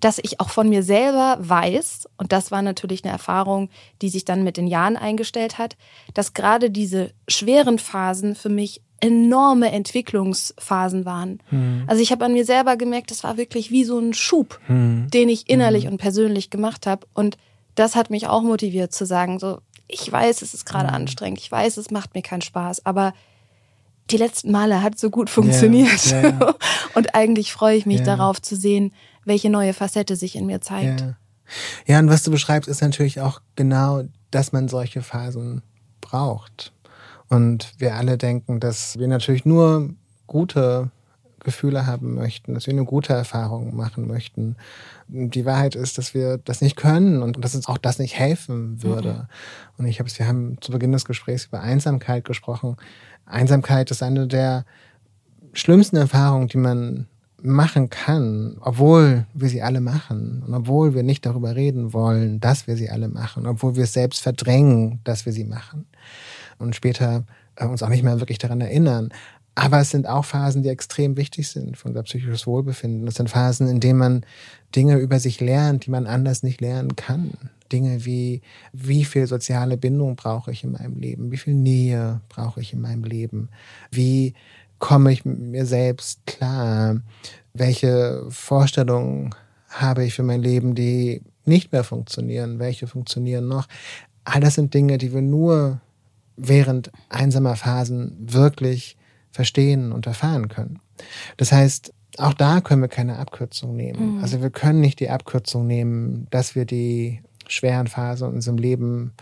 dass 0.00 0.18
ich 0.18 0.40
auch 0.40 0.50
von 0.50 0.68
mir 0.68 0.82
selber 0.82 1.38
weiß, 1.40 2.08
und 2.16 2.32
das 2.32 2.50
war 2.50 2.62
natürlich 2.62 3.04
eine 3.04 3.12
Erfahrung, 3.12 3.68
die 4.00 4.08
sich 4.08 4.24
dann 4.24 4.44
mit 4.44 4.56
den 4.56 4.66
Jahren 4.66 4.96
eingestellt 4.96 5.58
hat, 5.58 5.76
dass 6.14 6.34
gerade 6.34 6.70
diese 6.70 7.10
schweren 7.26 7.78
Phasen 7.78 8.34
für 8.34 8.48
mich 8.48 8.80
enorme 9.00 9.70
Entwicklungsphasen 9.70 11.04
waren. 11.04 11.40
Hm. 11.50 11.84
Also 11.86 12.02
ich 12.02 12.10
habe 12.10 12.24
an 12.24 12.32
mir 12.32 12.44
selber 12.44 12.76
gemerkt, 12.76 13.10
das 13.10 13.22
war 13.22 13.36
wirklich 13.36 13.70
wie 13.70 13.84
so 13.84 13.98
ein 13.98 14.12
Schub, 14.12 14.58
hm. 14.66 15.08
den 15.12 15.28
ich 15.28 15.48
innerlich 15.48 15.84
hm. 15.84 15.92
und 15.92 15.98
persönlich 15.98 16.50
gemacht 16.50 16.86
habe. 16.86 17.06
Und 17.14 17.36
das 17.74 17.94
hat 17.94 18.10
mich 18.10 18.26
auch 18.26 18.42
motiviert 18.42 18.92
zu 18.92 19.06
sagen, 19.06 19.38
so, 19.38 19.58
ich 19.86 20.10
weiß, 20.10 20.42
es 20.42 20.52
ist 20.52 20.66
gerade 20.66 20.88
hm. 20.88 20.94
anstrengend, 20.94 21.38
ich 21.38 21.50
weiß, 21.50 21.76
es 21.76 21.90
macht 21.90 22.14
mir 22.14 22.22
keinen 22.22 22.42
Spaß, 22.42 22.86
aber 22.86 23.14
die 24.10 24.16
letzten 24.16 24.50
Male 24.50 24.82
hat 24.82 24.98
so 24.98 25.10
gut 25.10 25.30
funktioniert. 25.30 26.06
Yeah, 26.06 26.22
yeah. 26.40 26.54
und 26.94 27.14
eigentlich 27.14 27.52
freue 27.52 27.76
ich 27.76 27.86
mich 27.86 28.02
darauf 28.02 28.40
zu 28.40 28.56
sehen, 28.56 28.92
welche 29.28 29.50
neue 29.50 29.74
Facette 29.74 30.16
sich 30.16 30.34
in 30.34 30.46
mir 30.46 30.60
zeigt. 30.60 31.00
Ja. 31.00 31.16
ja, 31.86 31.98
und 32.00 32.08
was 32.08 32.22
du 32.22 32.30
beschreibst, 32.30 32.68
ist 32.68 32.80
natürlich 32.80 33.20
auch 33.20 33.40
genau, 33.54 34.02
dass 34.30 34.52
man 34.52 34.68
solche 34.68 35.02
Phasen 35.02 35.62
braucht. 36.00 36.72
Und 37.28 37.72
wir 37.78 37.94
alle 37.94 38.18
denken, 38.18 38.58
dass 38.58 38.98
wir 38.98 39.06
natürlich 39.06 39.44
nur 39.44 39.90
gute 40.26 40.90
Gefühle 41.40 41.86
haben 41.86 42.14
möchten, 42.14 42.54
dass 42.54 42.66
wir 42.66 42.74
eine 42.74 42.84
gute 42.84 43.12
Erfahrung 43.12 43.74
machen 43.76 44.06
möchten. 44.06 44.56
Die 45.06 45.44
Wahrheit 45.44 45.76
ist, 45.76 45.96
dass 45.96 46.12
wir 46.12 46.38
das 46.38 46.60
nicht 46.60 46.76
können 46.76 47.22
und 47.22 47.42
dass 47.42 47.54
uns 47.54 47.68
auch 47.68 47.78
das 47.78 47.98
nicht 47.98 48.18
helfen 48.18 48.82
würde. 48.82 49.12
Mhm. 49.12 49.26
Und 49.78 49.86
ich 49.86 50.00
habe, 50.00 50.10
wir 50.10 50.26
haben 50.26 50.58
zu 50.60 50.72
Beginn 50.72 50.92
des 50.92 51.04
Gesprächs 51.04 51.46
über 51.46 51.60
Einsamkeit 51.60 52.24
gesprochen. 52.24 52.76
Einsamkeit 53.24 53.90
ist 53.90 54.02
eine 54.02 54.26
der 54.26 54.64
schlimmsten 55.52 55.96
Erfahrungen, 55.96 56.48
die 56.48 56.58
man 56.58 57.06
machen 57.42 57.88
kann, 57.88 58.56
obwohl 58.60 59.26
wir 59.32 59.48
sie 59.48 59.62
alle 59.62 59.80
machen 59.80 60.42
und 60.46 60.54
obwohl 60.54 60.94
wir 60.94 61.02
nicht 61.02 61.24
darüber 61.24 61.54
reden 61.54 61.92
wollen, 61.92 62.40
dass 62.40 62.66
wir 62.66 62.76
sie 62.76 62.90
alle 62.90 63.08
machen, 63.08 63.46
obwohl 63.46 63.76
wir 63.76 63.84
es 63.84 63.92
selbst 63.92 64.20
verdrängen, 64.20 65.00
dass 65.04 65.24
wir 65.24 65.32
sie 65.32 65.44
machen 65.44 65.86
und 66.58 66.74
später 66.74 67.24
äh, 67.56 67.66
uns 67.66 67.82
auch 67.82 67.88
nicht 67.88 68.02
mehr 68.02 68.20
wirklich 68.20 68.38
daran 68.38 68.60
erinnern. 68.60 69.10
Aber 69.54 69.80
es 69.80 69.90
sind 69.90 70.08
auch 70.08 70.24
Phasen, 70.24 70.62
die 70.62 70.68
extrem 70.68 71.16
wichtig 71.16 71.48
sind 71.48 71.76
für 71.76 71.88
unser 71.88 72.04
psychisches 72.04 72.46
Wohlbefinden. 72.46 73.08
Es 73.08 73.16
sind 73.16 73.28
Phasen, 73.28 73.66
in 73.66 73.80
denen 73.80 73.98
man 73.98 74.26
Dinge 74.76 74.98
über 74.98 75.18
sich 75.18 75.40
lernt, 75.40 75.86
die 75.86 75.90
man 75.90 76.06
anders 76.06 76.44
nicht 76.44 76.60
lernen 76.60 76.94
kann. 76.94 77.32
Dinge 77.72 78.04
wie, 78.04 78.40
wie 78.72 79.04
viel 79.04 79.26
soziale 79.26 79.76
Bindung 79.76 80.14
brauche 80.14 80.52
ich 80.52 80.62
in 80.62 80.72
meinem 80.72 80.96
Leben? 80.98 81.32
Wie 81.32 81.36
viel 81.36 81.54
Nähe 81.54 82.20
brauche 82.28 82.60
ich 82.60 82.72
in 82.72 82.80
meinem 82.80 83.02
Leben? 83.02 83.48
Wie 83.90 84.34
komme 84.78 85.12
ich 85.12 85.24
mit 85.24 85.38
mir 85.38 85.66
selbst 85.66 86.26
klar? 86.26 87.00
Welche 87.54 88.24
Vorstellungen 88.28 89.34
habe 89.68 90.04
ich 90.04 90.14
für 90.14 90.22
mein 90.22 90.42
Leben, 90.42 90.74
die 90.74 91.22
nicht 91.44 91.72
mehr 91.72 91.84
funktionieren? 91.84 92.58
Welche 92.58 92.86
funktionieren 92.86 93.48
noch? 93.48 93.66
All 94.24 94.40
das 94.40 94.54
sind 94.54 94.74
Dinge, 94.74 94.98
die 94.98 95.12
wir 95.12 95.22
nur 95.22 95.80
während 96.36 96.90
einsamer 97.08 97.56
Phasen 97.56 98.16
wirklich 98.20 98.96
verstehen 99.30 99.92
und 99.92 100.06
erfahren 100.06 100.48
können. 100.48 100.80
Das 101.36 101.52
heißt, 101.52 101.92
auch 102.18 102.34
da 102.34 102.60
können 102.60 102.82
wir 102.82 102.88
keine 102.88 103.18
Abkürzung 103.18 103.76
nehmen. 103.76 104.16
Mhm. 104.16 104.22
Also 104.22 104.40
wir 104.40 104.50
können 104.50 104.80
nicht 104.80 105.00
die 105.00 105.10
Abkürzung 105.10 105.66
nehmen, 105.66 106.26
dass 106.30 106.54
wir 106.54 106.64
die 106.64 107.22
schweren 107.46 107.86
Phasen 107.86 108.28
in 108.28 108.34
unserem 108.36 108.58
Leben 108.58 109.12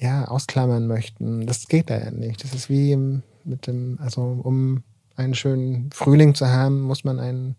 ja 0.00 0.26
ausklammern 0.26 0.86
möchten. 0.86 1.46
Das 1.46 1.68
geht 1.68 1.90
leider 1.90 2.10
nicht. 2.10 2.42
Das 2.42 2.54
ist 2.54 2.70
wie 2.70 2.96
mit 3.44 3.66
dem, 3.66 3.98
also 4.00 4.40
um 4.42 4.82
einen 5.20 5.34
schönen 5.34 5.90
Frühling 5.92 6.34
zu 6.34 6.48
haben, 6.48 6.80
muss 6.80 7.04
man 7.04 7.18
einen 7.20 7.56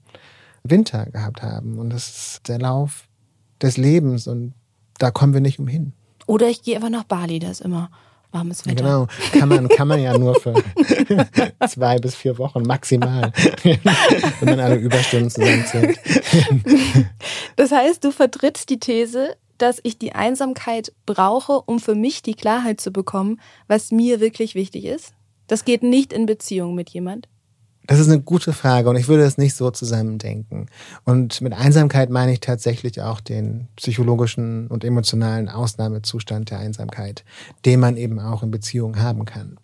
Winter 0.63 1.05
gehabt 1.05 1.41
haben. 1.41 1.79
Und 1.79 1.91
das 1.91 2.09
ist 2.09 2.47
der 2.47 2.59
Lauf 2.59 3.07
des 3.61 3.77
Lebens 3.77 4.27
und 4.27 4.53
da 4.97 5.11
kommen 5.11 5.33
wir 5.33 5.41
nicht 5.41 5.59
umhin. 5.59 5.93
Oder 6.27 6.49
ich 6.49 6.61
gehe 6.63 6.75
einfach 6.75 6.89
nach 6.89 7.03
Bali, 7.03 7.39
da 7.39 7.49
ist 7.49 7.61
immer 7.61 7.89
warmes 8.31 8.65
Wetter. 8.65 8.83
Genau, 8.83 9.07
kann 9.33 9.49
man, 9.49 9.67
kann 9.67 9.87
man 9.87 10.01
ja 10.01 10.17
nur 10.17 10.35
für 10.35 10.53
zwei 11.67 11.97
bis 11.97 12.15
vier 12.15 12.37
Wochen 12.37 12.61
maximal, 12.61 13.31
wenn 13.63 13.79
man 14.49 14.59
alle 14.59 14.75
Überstunden 14.75 15.29
zusammenzählt. 15.29 15.99
das 17.55 17.71
heißt, 17.71 18.03
du 18.03 18.11
vertrittst 18.11 18.69
die 18.69 18.79
These, 18.79 19.35
dass 19.57 19.79
ich 19.83 19.97
die 19.97 20.13
Einsamkeit 20.13 20.93
brauche, 21.05 21.61
um 21.61 21.79
für 21.79 21.95
mich 21.95 22.21
die 22.21 22.33
Klarheit 22.33 22.81
zu 22.81 22.91
bekommen, 22.91 23.39
was 23.67 23.91
mir 23.91 24.19
wirklich 24.19 24.55
wichtig 24.55 24.85
ist? 24.85 25.13
Das 25.47 25.65
geht 25.65 25.83
nicht 25.83 26.13
in 26.13 26.25
Beziehung 26.25 26.75
mit 26.75 26.89
jemand? 26.91 27.27
Das 27.87 27.99
ist 27.99 28.07
eine 28.07 28.21
gute 28.21 28.53
Frage 28.53 28.89
und 28.89 28.95
ich 28.95 29.07
würde 29.07 29.23
es 29.23 29.37
nicht 29.37 29.55
so 29.55 29.71
zusammendenken. 29.71 30.67
Und 31.03 31.41
mit 31.41 31.53
Einsamkeit 31.53 32.09
meine 32.09 32.31
ich 32.31 32.39
tatsächlich 32.39 33.01
auch 33.01 33.19
den 33.19 33.67
psychologischen 33.75 34.67
und 34.67 34.83
emotionalen 34.83 35.49
Ausnahmezustand 35.49 36.51
der 36.51 36.59
Einsamkeit, 36.59 37.25
den 37.65 37.79
man 37.79 37.97
eben 37.97 38.19
auch 38.19 38.43
in 38.43 38.51
Beziehungen 38.51 39.01
haben 39.01 39.25
kann. 39.25 39.57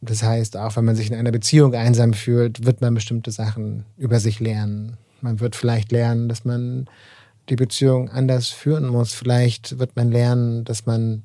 Das 0.00 0.22
heißt, 0.22 0.56
auch 0.56 0.76
wenn 0.76 0.84
man 0.84 0.96
sich 0.96 1.10
in 1.10 1.16
einer 1.16 1.32
Beziehung 1.32 1.74
einsam 1.74 2.12
fühlt, 2.12 2.66
wird 2.66 2.80
man 2.80 2.94
bestimmte 2.94 3.30
Sachen 3.30 3.84
über 3.96 4.20
sich 4.20 4.40
lernen. 4.40 4.96
Man 5.20 5.40
wird 5.40 5.56
vielleicht 5.56 5.92
lernen, 5.92 6.28
dass 6.28 6.44
man 6.44 6.86
die 7.48 7.56
Beziehung 7.56 8.10
anders 8.10 8.48
führen 8.48 8.88
muss. 8.88 9.14
Vielleicht 9.14 9.78
wird 9.78 9.96
man 9.96 10.10
lernen, 10.10 10.64
dass 10.64 10.86
man 10.86 11.22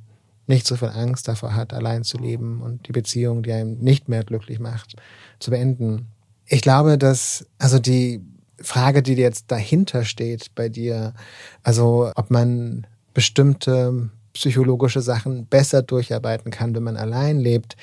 nicht 0.48 0.66
so 0.66 0.76
viel 0.76 0.90
Angst 0.90 1.28
davor 1.28 1.56
hat, 1.56 1.74
allein 1.74 2.04
zu 2.04 2.18
leben 2.18 2.62
und 2.62 2.88
die 2.88 2.92
Beziehung, 2.92 3.44
die 3.44 3.52
einem 3.52 3.78
nicht 3.80 4.10
mehr 4.10 4.24
glücklich 4.24 4.60
macht, 4.60 4.96
zu 5.40 5.52
beenden. 5.52 6.08
Ich 6.50 6.62
glaube, 6.62 6.98
dass, 6.98 7.46
also 7.60 7.78
die 7.78 8.22
Frage, 8.60 9.04
die 9.04 9.14
jetzt 9.14 9.52
dahinter 9.52 10.04
steht 10.04 10.54
bei 10.56 10.68
dir, 10.68 11.14
also 11.64 12.12
ob 12.16 12.32
man 12.32 12.88
bestimmte 13.14 14.10
psychologische 14.34 15.02
Sachen 15.02 15.46
besser 15.46 15.84
durcharbeiten 15.84 16.52
kann, 16.52 16.76
wenn 16.76 16.84
man 16.84 16.98
allein 16.98 17.40
lebt. 17.40 17.78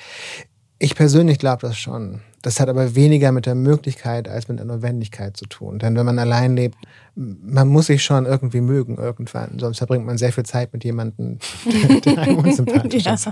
Ich 0.79 0.95
persönlich 0.95 1.39
glaube 1.39 1.61
das 1.61 1.77
schon. 1.77 2.21
Das 2.43 2.59
hat 2.59 2.69
aber 2.69 2.95
weniger 2.95 3.31
mit 3.31 3.47
der 3.47 3.55
Möglichkeit 3.55 4.27
als 4.27 4.47
mit 4.47 4.59
der 4.59 4.65
Notwendigkeit 4.65 5.35
zu 5.35 5.45
tun. 5.47 5.79
Denn 5.79 5.95
wenn 5.95 6.05
man 6.05 6.19
allein 6.19 6.55
lebt, 6.55 6.77
man 7.15 7.67
muss 7.67 7.87
sich 7.87 8.03
schon 8.03 8.27
irgendwie 8.27 8.61
mögen 8.61 8.97
irgendwann. 8.97 9.57
Sonst 9.57 9.79
verbringt 9.79 10.05
man 10.05 10.19
sehr 10.19 10.31
viel 10.31 10.45
Zeit 10.45 10.71
mit 10.71 10.83
jemandem, 10.83 11.39
der 12.05 12.19
einem 12.19 12.37
unsympathisch 12.37 13.05
ja. 13.05 13.15
ist. 13.15 13.27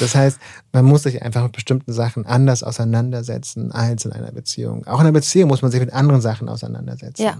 Das 0.00 0.14
heißt, 0.14 0.40
man 0.72 0.86
muss 0.86 1.02
sich 1.02 1.22
einfach 1.22 1.42
mit 1.42 1.52
bestimmten 1.52 1.92
Sachen 1.92 2.24
anders 2.24 2.62
auseinandersetzen 2.62 3.70
als 3.70 4.06
in 4.06 4.12
einer 4.12 4.32
Beziehung. 4.32 4.86
Auch 4.86 5.00
in 5.00 5.06
einer 5.06 5.12
Beziehung 5.12 5.48
muss 5.48 5.60
man 5.60 5.70
sich 5.70 5.80
mit 5.80 5.92
anderen 5.92 6.22
Sachen 6.22 6.48
auseinandersetzen. 6.48 7.22
Ja. 7.22 7.38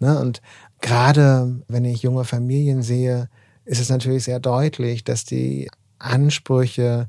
Ne? 0.00 0.18
Und 0.18 0.40
gerade 0.80 1.60
wenn 1.68 1.84
ich 1.84 2.02
junge 2.02 2.24
Familien 2.24 2.82
sehe, 2.82 3.28
ist 3.66 3.80
es 3.80 3.90
natürlich 3.90 4.24
sehr 4.24 4.40
deutlich, 4.40 5.04
dass 5.04 5.26
die 5.26 5.68
Ansprüche 5.98 7.08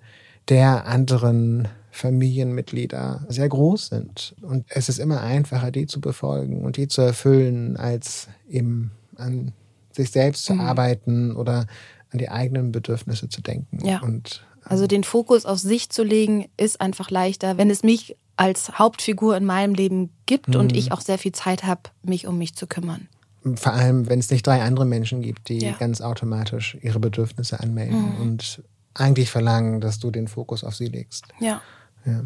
der 0.49 0.85
anderen 0.85 1.69
Familienmitglieder 1.91 3.25
sehr 3.29 3.49
groß 3.49 3.87
sind. 3.87 4.35
Und 4.41 4.65
es 4.69 4.89
ist 4.89 4.99
immer 4.99 5.21
einfacher, 5.21 5.71
die 5.71 5.87
zu 5.87 6.01
befolgen 6.01 6.63
und 6.63 6.77
die 6.77 6.87
zu 6.87 7.01
erfüllen, 7.01 7.77
als 7.77 8.27
eben 8.49 8.91
an 9.15 9.53
sich 9.91 10.11
selbst 10.11 10.45
zu 10.45 10.53
mhm. 10.53 10.61
arbeiten 10.61 11.35
oder 11.35 11.67
an 12.11 12.19
die 12.19 12.29
eigenen 12.29 12.71
Bedürfnisse 12.71 13.29
zu 13.29 13.41
denken. 13.41 13.85
Ja. 13.85 14.01
Und, 14.01 14.45
also 14.63 14.87
den 14.87 15.03
Fokus 15.03 15.45
auf 15.45 15.59
sich 15.59 15.89
zu 15.89 16.03
legen, 16.03 16.45
ist 16.57 16.81
einfach 16.81 17.09
leichter, 17.09 17.57
wenn 17.57 17.69
es 17.69 17.83
mich 17.83 18.15
als 18.37 18.79
Hauptfigur 18.79 19.35
in 19.35 19.45
meinem 19.45 19.73
Leben 19.73 20.11
gibt 20.25 20.49
mhm. 20.49 20.55
und 20.55 20.75
ich 20.75 20.91
auch 20.91 21.01
sehr 21.01 21.17
viel 21.17 21.33
Zeit 21.33 21.63
habe, 21.63 21.81
mich 22.03 22.25
um 22.27 22.37
mich 22.37 22.55
zu 22.55 22.67
kümmern. 22.67 23.09
Vor 23.55 23.73
allem, 23.73 24.09
wenn 24.09 24.19
es 24.19 24.31
nicht 24.31 24.45
drei 24.45 24.61
andere 24.61 24.85
Menschen 24.85 25.21
gibt, 25.21 25.49
die 25.49 25.59
ja. 25.59 25.71
ganz 25.73 26.01
automatisch 26.01 26.77
ihre 26.81 26.99
Bedürfnisse 26.99 27.59
anmelden 27.59 28.15
mhm. 28.15 28.21
und 28.21 28.63
eigentlich 28.93 29.29
verlangen, 29.29 29.81
dass 29.81 29.99
du 29.99 30.11
den 30.11 30.27
Fokus 30.27 30.63
auf 30.63 30.75
sie 30.75 30.87
legst. 30.87 31.25
Ja. 31.39 31.61
Ja. 32.09 32.23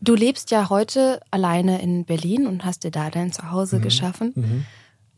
Du 0.00 0.14
lebst 0.14 0.50
ja 0.50 0.68
heute 0.68 1.20
alleine 1.30 1.80
in 1.80 2.04
Berlin 2.04 2.46
und 2.46 2.64
hast 2.64 2.82
dir 2.82 2.90
da 2.90 3.10
dein 3.10 3.32
Zuhause 3.32 3.78
mhm. 3.78 3.82
geschaffen. 3.82 4.32
Mhm. 4.34 4.66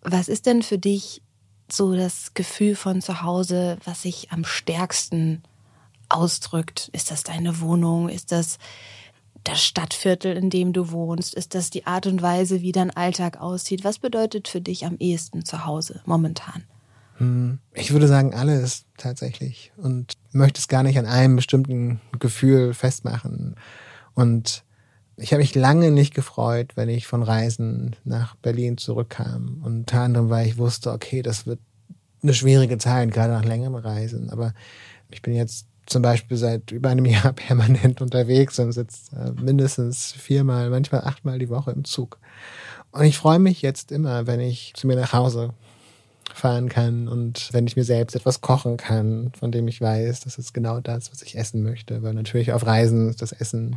Was 0.02 0.28
ist 0.28 0.44
denn 0.46 0.62
für 0.62 0.78
dich 0.78 1.22
so 1.70 1.94
das 1.94 2.34
Gefühl 2.34 2.76
von 2.76 3.00
Zuhause, 3.00 3.78
was 3.84 4.02
sich 4.02 4.30
am 4.30 4.44
stärksten 4.44 5.42
ausdrückt? 6.10 6.90
Ist 6.92 7.10
das 7.10 7.22
deine 7.22 7.60
Wohnung? 7.60 8.10
Ist 8.10 8.30
das 8.30 8.58
das 9.42 9.62
Stadtviertel, 9.62 10.36
in 10.36 10.50
dem 10.50 10.72
du 10.72 10.90
wohnst? 10.90 11.34
Ist 11.34 11.54
das 11.54 11.70
die 11.70 11.86
Art 11.86 12.06
und 12.06 12.22
Weise, 12.22 12.62
wie 12.62 12.72
dein 12.72 12.90
Alltag 12.90 13.40
aussieht? 13.40 13.84
Was 13.84 13.98
bedeutet 13.98 14.48
für 14.48 14.60
dich 14.60 14.84
am 14.84 14.96
ehesten 14.98 15.44
Zuhause 15.44 16.02
momentan? 16.06 16.64
Hm, 17.18 17.58
ich 17.72 17.92
würde 17.92 18.08
sagen, 18.08 18.34
alles 18.34 18.84
tatsächlich. 18.96 19.72
Und 19.76 20.14
möchte 20.32 20.58
es 20.58 20.68
gar 20.68 20.82
nicht 20.82 20.98
an 20.98 21.06
einem 21.06 21.36
bestimmten 21.36 22.00
Gefühl 22.18 22.74
festmachen. 22.74 23.56
Und 24.14 24.64
ich 25.16 25.32
habe 25.32 25.42
mich 25.42 25.54
lange 25.54 25.90
nicht 25.90 26.14
gefreut, 26.14 26.72
wenn 26.76 26.88
ich 26.88 27.06
von 27.06 27.22
Reisen 27.22 27.94
nach 28.04 28.34
Berlin 28.36 28.78
zurückkam. 28.78 29.60
Und 29.62 29.76
unter 29.76 30.00
anderem, 30.00 30.30
weil 30.30 30.46
ich 30.46 30.58
wusste, 30.58 30.92
okay, 30.92 31.22
das 31.22 31.46
wird 31.46 31.60
eine 32.22 32.34
schwierige 32.34 32.78
Zeit, 32.78 33.12
gerade 33.12 33.32
nach 33.32 33.44
längeren 33.44 33.76
Reisen. 33.76 34.30
Aber 34.30 34.54
ich 35.10 35.22
bin 35.22 35.34
jetzt 35.34 35.66
zum 35.86 36.02
Beispiel 36.02 36.36
seit 36.36 36.72
über 36.72 36.88
einem 36.88 37.04
Jahr 37.04 37.32
permanent 37.34 38.00
unterwegs 38.00 38.58
und 38.58 38.72
sitze 38.72 39.14
äh, 39.16 39.40
mindestens 39.40 40.12
viermal, 40.12 40.70
manchmal 40.70 41.02
achtmal 41.02 41.38
die 41.38 41.50
Woche 41.50 41.70
im 41.70 41.84
Zug. 41.84 42.18
Und 42.90 43.04
ich 43.04 43.18
freue 43.18 43.38
mich 43.38 43.62
jetzt 43.62 43.92
immer, 43.92 44.26
wenn 44.26 44.40
ich 44.40 44.72
zu 44.74 44.86
mir 44.86 44.96
nach 44.96 45.12
Hause 45.12 45.52
fahren 46.34 46.68
kann 46.68 47.06
und 47.06 47.48
wenn 47.52 47.66
ich 47.66 47.76
mir 47.76 47.84
selbst 47.84 48.16
etwas 48.16 48.40
kochen 48.40 48.76
kann, 48.76 49.30
von 49.38 49.52
dem 49.52 49.68
ich 49.68 49.80
weiß, 49.80 50.20
das 50.20 50.36
ist 50.36 50.52
genau 50.52 50.80
das, 50.80 51.12
was 51.12 51.22
ich 51.22 51.38
essen 51.38 51.62
möchte. 51.62 52.02
Weil 52.02 52.12
natürlich 52.12 52.52
auf 52.52 52.66
Reisen 52.66 53.08
ist 53.08 53.22
das 53.22 53.30
Essen, 53.30 53.76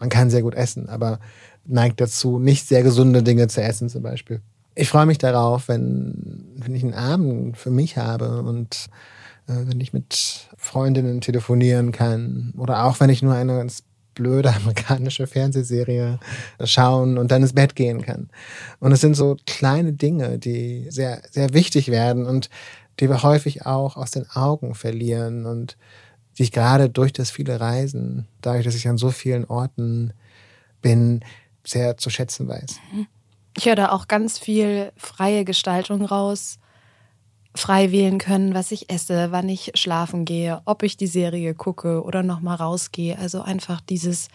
man 0.00 0.08
kann 0.08 0.28
sehr 0.28 0.42
gut 0.42 0.54
essen, 0.54 0.88
aber 0.88 1.20
neigt 1.64 2.00
dazu, 2.00 2.40
nicht 2.40 2.66
sehr 2.66 2.82
gesunde 2.82 3.22
Dinge 3.22 3.46
zu 3.46 3.62
essen 3.62 3.88
zum 3.88 4.02
Beispiel. 4.02 4.40
Ich 4.74 4.88
freue 4.88 5.06
mich 5.06 5.18
darauf, 5.18 5.68
wenn, 5.68 6.52
wenn 6.56 6.74
ich 6.74 6.82
einen 6.82 6.94
Abend 6.94 7.56
für 7.56 7.70
mich 7.70 7.96
habe 7.96 8.42
und 8.42 8.88
äh, 9.46 9.52
wenn 9.52 9.80
ich 9.80 9.92
mit 9.92 10.48
Freundinnen 10.56 11.20
telefonieren 11.20 11.92
kann 11.92 12.52
oder 12.58 12.86
auch 12.86 12.98
wenn 12.98 13.08
ich 13.08 13.22
nur 13.22 13.34
eine 13.34 13.56
ganz 13.56 13.84
blöde 14.14 14.54
amerikanische 14.54 15.26
Fernsehserie 15.26 16.18
schauen 16.64 17.18
und 17.18 17.30
dann 17.30 17.42
ins 17.42 17.52
Bett 17.52 17.76
gehen 17.76 18.02
kann. 18.02 18.28
Und 18.80 18.92
es 18.92 19.00
sind 19.00 19.14
so 19.14 19.36
kleine 19.46 19.92
Dinge, 19.92 20.38
die 20.38 20.86
sehr, 20.90 21.22
sehr 21.30 21.52
wichtig 21.54 21.90
werden 21.90 22.26
und 22.26 22.50
die 23.00 23.08
wir 23.08 23.22
häufig 23.22 23.66
auch 23.66 23.96
aus 23.96 24.12
den 24.12 24.28
Augen 24.30 24.74
verlieren 24.74 25.46
und 25.46 25.76
die 26.38 26.44
ich 26.44 26.52
gerade 26.52 26.88
durch 26.88 27.12
das 27.12 27.30
viele 27.30 27.60
Reisen, 27.60 28.26
dadurch, 28.40 28.64
dass 28.64 28.74
ich 28.74 28.88
an 28.88 28.98
so 28.98 29.10
vielen 29.10 29.44
Orten 29.44 30.12
bin, 30.80 31.20
sehr 31.64 31.96
zu 31.96 32.10
schätzen 32.10 32.48
weiß. 32.48 32.78
Ich 33.56 33.66
höre 33.66 33.76
da 33.76 33.90
auch 33.90 34.08
ganz 34.08 34.38
viel 34.38 34.92
freie 34.96 35.44
Gestaltung 35.44 36.04
raus. 36.04 36.58
Frei 37.54 37.92
wählen 37.92 38.18
können, 38.18 38.52
was 38.54 38.72
ich 38.72 38.90
esse, 38.90 39.30
wann 39.30 39.48
ich 39.48 39.72
schlafen 39.74 40.24
gehe, 40.24 40.60
ob 40.64 40.82
ich 40.82 40.96
die 40.96 41.06
Serie 41.06 41.54
gucke 41.54 42.02
oder 42.02 42.22
nochmal 42.22 42.56
rausgehe. 42.56 43.16
Also 43.18 43.42
einfach 43.42 43.80
dieses, 43.80 44.28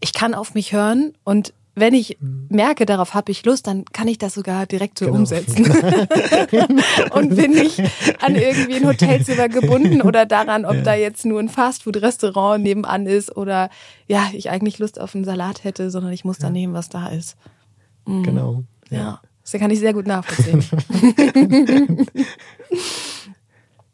ich 0.00 0.14
kann 0.14 0.34
auf 0.34 0.54
mich 0.54 0.72
hören 0.72 1.12
und 1.24 1.52
wenn 1.74 1.94
ich 1.94 2.16
mhm. 2.20 2.46
merke, 2.48 2.86
darauf 2.86 3.14
habe 3.14 3.30
ich 3.30 3.44
Lust, 3.44 3.66
dann 3.66 3.84
kann 3.84 4.08
ich 4.08 4.18
das 4.18 4.34
sogar 4.34 4.66
direkt 4.66 4.98
so 4.98 5.06
genau. 5.06 5.18
umsetzen. 5.18 5.64
und 7.12 7.36
bin 7.36 7.52
nicht 7.52 7.80
an 8.20 8.34
irgendwie 8.34 8.76
ein 8.76 8.86
Hotelzimmer 8.86 9.48
gebunden 9.48 10.02
oder 10.02 10.26
daran, 10.26 10.64
ob 10.64 10.74
ja. 10.76 10.82
da 10.82 10.94
jetzt 10.94 11.24
nur 11.24 11.40
ein 11.40 11.48
Fastfood-Restaurant 11.48 12.62
nebenan 12.62 13.06
ist 13.06 13.36
oder 13.36 13.70
ja, 14.06 14.28
ich 14.32 14.50
eigentlich 14.50 14.78
Lust 14.78 15.00
auf 15.00 15.14
einen 15.14 15.24
Salat 15.24 15.64
hätte, 15.64 15.90
sondern 15.90 16.12
ich 16.12 16.24
muss 16.24 16.38
da 16.38 16.50
nehmen, 16.50 16.74
was 16.74 16.88
da 16.88 17.08
ist. 17.08 17.36
Mhm. 18.06 18.22
Genau. 18.22 18.62
Ja. 18.90 18.98
ja. 18.98 19.20
Das 19.50 19.58
kann 19.58 19.70
ich 19.70 19.78
sehr 19.78 19.94
gut 19.94 20.06
nachvollziehen. 20.06 20.62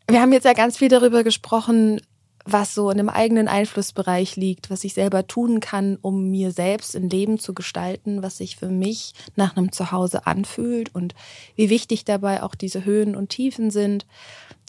Wir 0.09 0.21
haben 0.21 0.33
jetzt 0.33 0.45
ja 0.45 0.53
ganz 0.53 0.79
viel 0.79 0.89
darüber 0.89 1.23
gesprochen, 1.23 2.01
was 2.45 2.75
so 2.75 2.91
in 2.91 2.99
einem 2.99 3.09
eigenen 3.09 3.47
Einflussbereich 3.47 4.35
liegt, 4.35 4.69
was 4.69 4.83
ich 4.83 4.95
selber 4.95 5.29
tun 5.29 5.61
kann, 5.61 5.97
um 6.03 6.31
mir 6.31 6.51
selbst 6.51 6.97
ein 6.97 7.09
Leben 7.09 7.39
zu 7.39 7.55
gestalten, 7.55 8.23
was 8.23 8.39
sich 8.39 8.57
für 8.57 8.69
mich 8.69 9.13
nach 9.37 9.57
einem 9.57 9.71
Zuhause 9.71 10.27
anfühlt 10.27 10.93
und 10.93 11.15
wie 11.55 11.71
wichtig 11.71 12.05
dabei 12.05 12.43
auch 12.43 12.57
diese 12.57 12.85
Höhen 12.85 13.15
und 13.15 13.29
Tiefen 13.29 13.71
sind. 13.71 14.07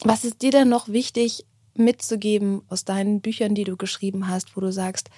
Was 0.04 0.24
ist 0.24 0.40
dir 0.40 0.52
denn 0.52 0.68
noch 0.68 0.88
wichtig 0.88 1.44
mitzugeben 1.74 2.62
aus 2.68 2.84
deinen 2.84 3.20
Büchern, 3.20 3.56
die 3.56 3.64
du 3.64 3.76
geschrieben 3.76 4.28
hast, 4.28 4.56
wo 4.56 4.60
du 4.60 4.70
sagst, 4.72 5.10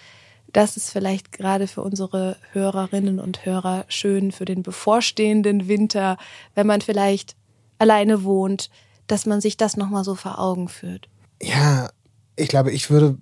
das 0.53 0.77
ist 0.77 0.91
vielleicht 0.91 1.33
gerade 1.33 1.67
für 1.67 1.83
unsere 1.83 2.37
Hörerinnen 2.53 3.21
und 3.21 3.45
Hörer 3.45 3.85
schön 3.89 4.33
für 4.33 4.45
den 4.45 4.63
bevorstehenden 4.63 5.69
Winter, 5.69 6.17
wenn 6.55 6.67
man 6.67 6.81
vielleicht 6.81 7.37
alleine 7.79 8.25
wohnt, 8.25 8.71
dass 9.07 9.27
man 9.27 9.41
sich 9.41 9.57
das 9.57 9.77
nochmal 9.77 10.05
so 10.05 10.15
vor 10.15 10.39
Augen 10.39 10.69
führt. 10.69 11.09
Ja, 11.43 11.91
ich 12.37 12.49
glaube, 12.49 12.73
ich 12.73 12.91
würde 12.91 13.19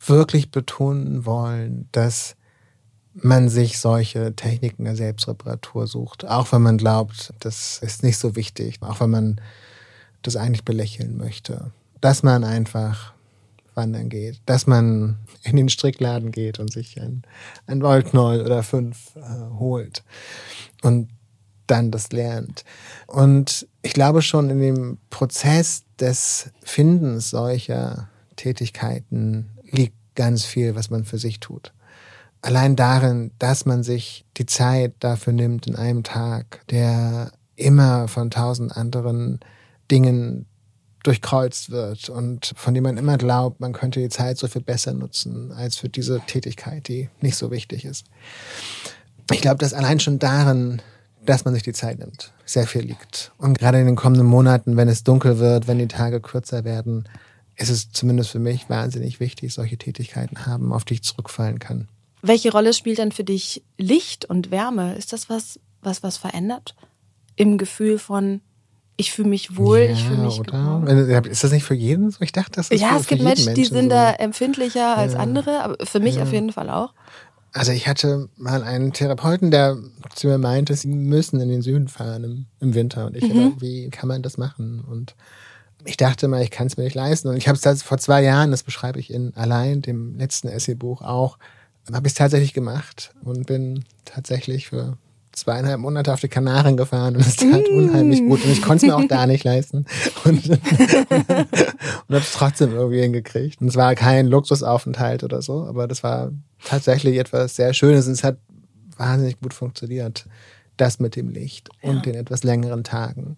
wirklich 0.00 0.50
betonen 0.50 1.24
wollen, 1.24 1.88
dass 1.92 2.36
man 3.14 3.48
sich 3.48 3.78
solche 3.78 4.34
Techniken 4.34 4.84
der 4.84 4.96
Selbstreparatur 4.96 5.86
sucht, 5.86 6.26
auch 6.26 6.50
wenn 6.52 6.62
man 6.62 6.78
glaubt, 6.78 7.32
das 7.40 7.78
ist 7.78 8.02
nicht 8.02 8.18
so 8.18 8.34
wichtig, 8.36 8.78
auch 8.82 9.00
wenn 9.00 9.10
man 9.10 9.40
das 10.22 10.36
eigentlich 10.36 10.64
belächeln 10.64 11.16
möchte. 11.16 11.70
Dass 12.00 12.22
man 12.22 12.44
einfach 12.44 13.13
wandern 13.74 14.08
geht, 14.08 14.40
dass 14.46 14.66
man 14.66 15.18
in 15.42 15.56
den 15.56 15.68
Strickladen 15.68 16.30
geht 16.30 16.58
und 16.58 16.72
sich 16.72 17.00
ein, 17.00 17.22
ein 17.66 17.82
Wollknäuel 17.82 18.42
oder 18.42 18.62
fünf 18.62 19.16
äh, 19.16 19.58
holt 19.58 20.02
und 20.82 21.08
dann 21.66 21.90
das 21.90 22.12
lernt. 22.12 22.64
Und 23.06 23.66
ich 23.82 23.94
glaube 23.94 24.22
schon 24.22 24.50
in 24.50 24.60
dem 24.60 24.98
Prozess 25.10 25.84
des 25.98 26.50
Findens 26.62 27.30
solcher 27.30 28.08
Tätigkeiten 28.36 29.50
liegt 29.70 29.96
ganz 30.14 30.44
viel, 30.44 30.74
was 30.74 30.90
man 30.90 31.04
für 31.04 31.18
sich 31.18 31.40
tut. 31.40 31.72
Allein 32.42 32.76
darin, 32.76 33.30
dass 33.38 33.64
man 33.64 33.82
sich 33.82 34.26
die 34.36 34.46
Zeit 34.46 34.94
dafür 35.00 35.32
nimmt 35.32 35.66
in 35.66 35.76
einem 35.76 36.02
Tag, 36.02 36.60
der 36.68 37.32
immer 37.56 38.08
von 38.08 38.30
tausend 38.30 38.76
anderen 38.76 39.40
Dingen 39.90 40.46
durchkreuzt 41.04 41.70
wird 41.70 42.08
und 42.08 42.52
von 42.56 42.74
dem 42.74 42.82
man 42.82 42.96
immer 42.96 43.16
glaubt, 43.16 43.60
man 43.60 43.72
könnte 43.72 44.00
die 44.00 44.08
Zeit 44.08 44.38
so 44.38 44.48
viel 44.48 44.62
besser 44.62 44.92
nutzen 44.92 45.52
als 45.52 45.76
für 45.76 45.88
diese 45.88 46.20
Tätigkeit, 46.26 46.88
die 46.88 47.08
nicht 47.20 47.36
so 47.36 47.50
wichtig 47.50 47.84
ist. 47.84 48.06
Ich 49.30 49.40
glaube, 49.40 49.58
dass 49.58 49.74
allein 49.74 50.00
schon 50.00 50.18
darin, 50.18 50.82
dass 51.24 51.44
man 51.44 51.54
sich 51.54 51.62
die 51.62 51.72
Zeit 51.72 51.98
nimmt, 51.98 52.32
sehr 52.44 52.66
viel 52.66 52.82
liegt. 52.82 53.32
Und 53.38 53.58
gerade 53.58 53.78
in 53.78 53.86
den 53.86 53.96
kommenden 53.96 54.26
Monaten, 54.26 54.76
wenn 54.76 54.88
es 54.88 55.04
dunkel 55.04 55.38
wird, 55.38 55.68
wenn 55.68 55.78
die 55.78 55.88
Tage 55.88 56.20
kürzer 56.20 56.64
werden, 56.64 57.08
ist 57.56 57.70
es 57.70 57.92
zumindest 57.92 58.30
für 58.30 58.38
mich 58.38 58.68
wahnsinnig 58.68 59.20
wichtig, 59.20 59.54
solche 59.54 59.76
Tätigkeiten 59.76 60.46
haben, 60.46 60.72
auf 60.72 60.84
die 60.84 60.94
ich 60.94 61.02
zurückfallen 61.02 61.58
kann. 61.58 61.88
Welche 62.22 62.50
Rolle 62.50 62.72
spielt 62.72 62.98
dann 62.98 63.12
für 63.12 63.24
dich 63.24 63.62
Licht 63.76 64.24
und 64.24 64.50
Wärme? 64.50 64.94
Ist 64.96 65.12
das 65.12 65.28
was, 65.28 65.60
was 65.82 66.02
was 66.02 66.16
verändert? 66.16 66.74
Im 67.36 67.58
Gefühl 67.58 67.98
von, 67.98 68.40
ich 68.96 69.12
fühle 69.12 69.28
mich 69.28 69.56
wohl, 69.56 69.80
ja, 69.80 69.90
ich 69.90 70.04
fühle 70.04 70.22
mich 70.22 70.38
oder? 70.38 71.24
Ist 71.28 71.42
das 71.42 71.52
nicht 71.52 71.64
für 71.64 71.74
jeden 71.74 72.10
so? 72.10 72.20
Ich 72.20 72.32
dachte, 72.32 72.52
das 72.52 72.68
ist 72.70 72.80
Ja, 72.80 72.90
für, 72.90 73.00
es 73.00 73.06
gibt 73.08 73.22
Menschen, 73.22 73.54
die 73.54 73.64
sind 73.64 73.84
so. 73.84 73.90
da 73.90 74.12
empfindlicher 74.12 74.96
als 74.96 75.14
ja. 75.14 75.18
andere, 75.18 75.62
aber 75.62 75.84
für 75.84 76.00
mich 76.00 76.16
ja. 76.16 76.22
auf 76.22 76.32
jeden 76.32 76.52
Fall 76.52 76.70
auch. 76.70 76.92
Also 77.52 77.72
ich 77.72 77.86
hatte 77.86 78.28
mal 78.36 78.62
einen 78.64 78.92
Therapeuten, 78.92 79.50
der 79.50 79.78
zu 80.14 80.26
mir 80.26 80.38
meinte, 80.38 80.74
sie 80.74 80.88
müssen 80.88 81.40
in 81.40 81.48
den 81.48 81.62
Süden 81.62 81.88
fahren 81.88 82.24
im, 82.24 82.46
im 82.60 82.74
Winter. 82.74 83.06
Und 83.06 83.16
ich 83.16 83.24
mhm. 83.24 83.30
immer, 83.30 83.60
wie 83.60 83.90
kann 83.90 84.08
man 84.08 84.22
das 84.22 84.38
machen? 84.38 84.84
Und 84.88 85.14
ich 85.84 85.96
dachte 85.96 86.26
mal, 86.26 86.42
ich 86.42 86.50
kann 86.50 86.66
es 86.66 86.76
mir 86.76 86.84
nicht 86.84 86.96
leisten. 86.96 87.28
Und 87.28 87.36
ich 87.36 87.46
habe 87.46 87.58
es 87.62 87.82
vor 87.82 87.98
zwei 87.98 88.22
Jahren, 88.22 88.50
das 88.50 88.64
beschreibe 88.64 88.98
ich 88.98 89.12
in 89.12 89.34
allein, 89.36 89.82
dem 89.82 90.16
letzten 90.16 90.48
Essaybuch 90.48 91.02
auch, 91.02 91.38
habe 91.92 92.06
ich 92.06 92.12
es 92.12 92.18
tatsächlich 92.18 92.54
gemacht 92.54 93.12
und 93.22 93.46
bin 93.46 93.84
tatsächlich 94.04 94.68
für 94.68 94.96
zweieinhalb 95.36 95.80
Monate 95.80 96.12
auf 96.12 96.20
die 96.20 96.28
Kanaren 96.28 96.76
gefahren 96.76 97.16
und 97.16 97.26
es 97.26 97.36
tat 97.36 97.68
unheimlich 97.68 98.20
gut 98.20 98.44
und 98.44 98.50
ich 98.50 98.62
konnte 98.62 98.86
es 98.86 98.90
mir 98.90 98.96
auch 98.96 99.08
da 99.08 99.26
nicht 99.26 99.44
leisten 99.44 99.86
und, 100.24 100.48
und, 100.50 100.60
und 100.60 101.40
habe 101.40 102.18
es 102.18 102.32
trotzdem 102.32 102.72
irgendwie 102.72 103.00
hingekriegt. 103.00 103.60
Und 103.60 103.68
es 103.68 103.76
war 103.76 103.94
kein 103.94 104.26
Luxusaufenthalt 104.26 105.24
oder 105.24 105.42
so, 105.42 105.64
aber 105.64 105.88
das 105.88 106.02
war 106.02 106.32
tatsächlich 106.64 107.18
etwas 107.18 107.56
sehr 107.56 107.74
Schönes 107.74 108.06
und 108.06 108.12
es 108.12 108.24
hat 108.24 108.38
wahnsinnig 108.96 109.40
gut 109.40 109.54
funktioniert. 109.54 110.26
Das 110.76 110.98
mit 110.98 111.14
dem 111.14 111.28
Licht 111.28 111.68
und 111.82 111.96
ja. 111.96 112.02
den 112.02 112.14
etwas 112.16 112.42
längeren 112.42 112.82
Tagen. 112.82 113.36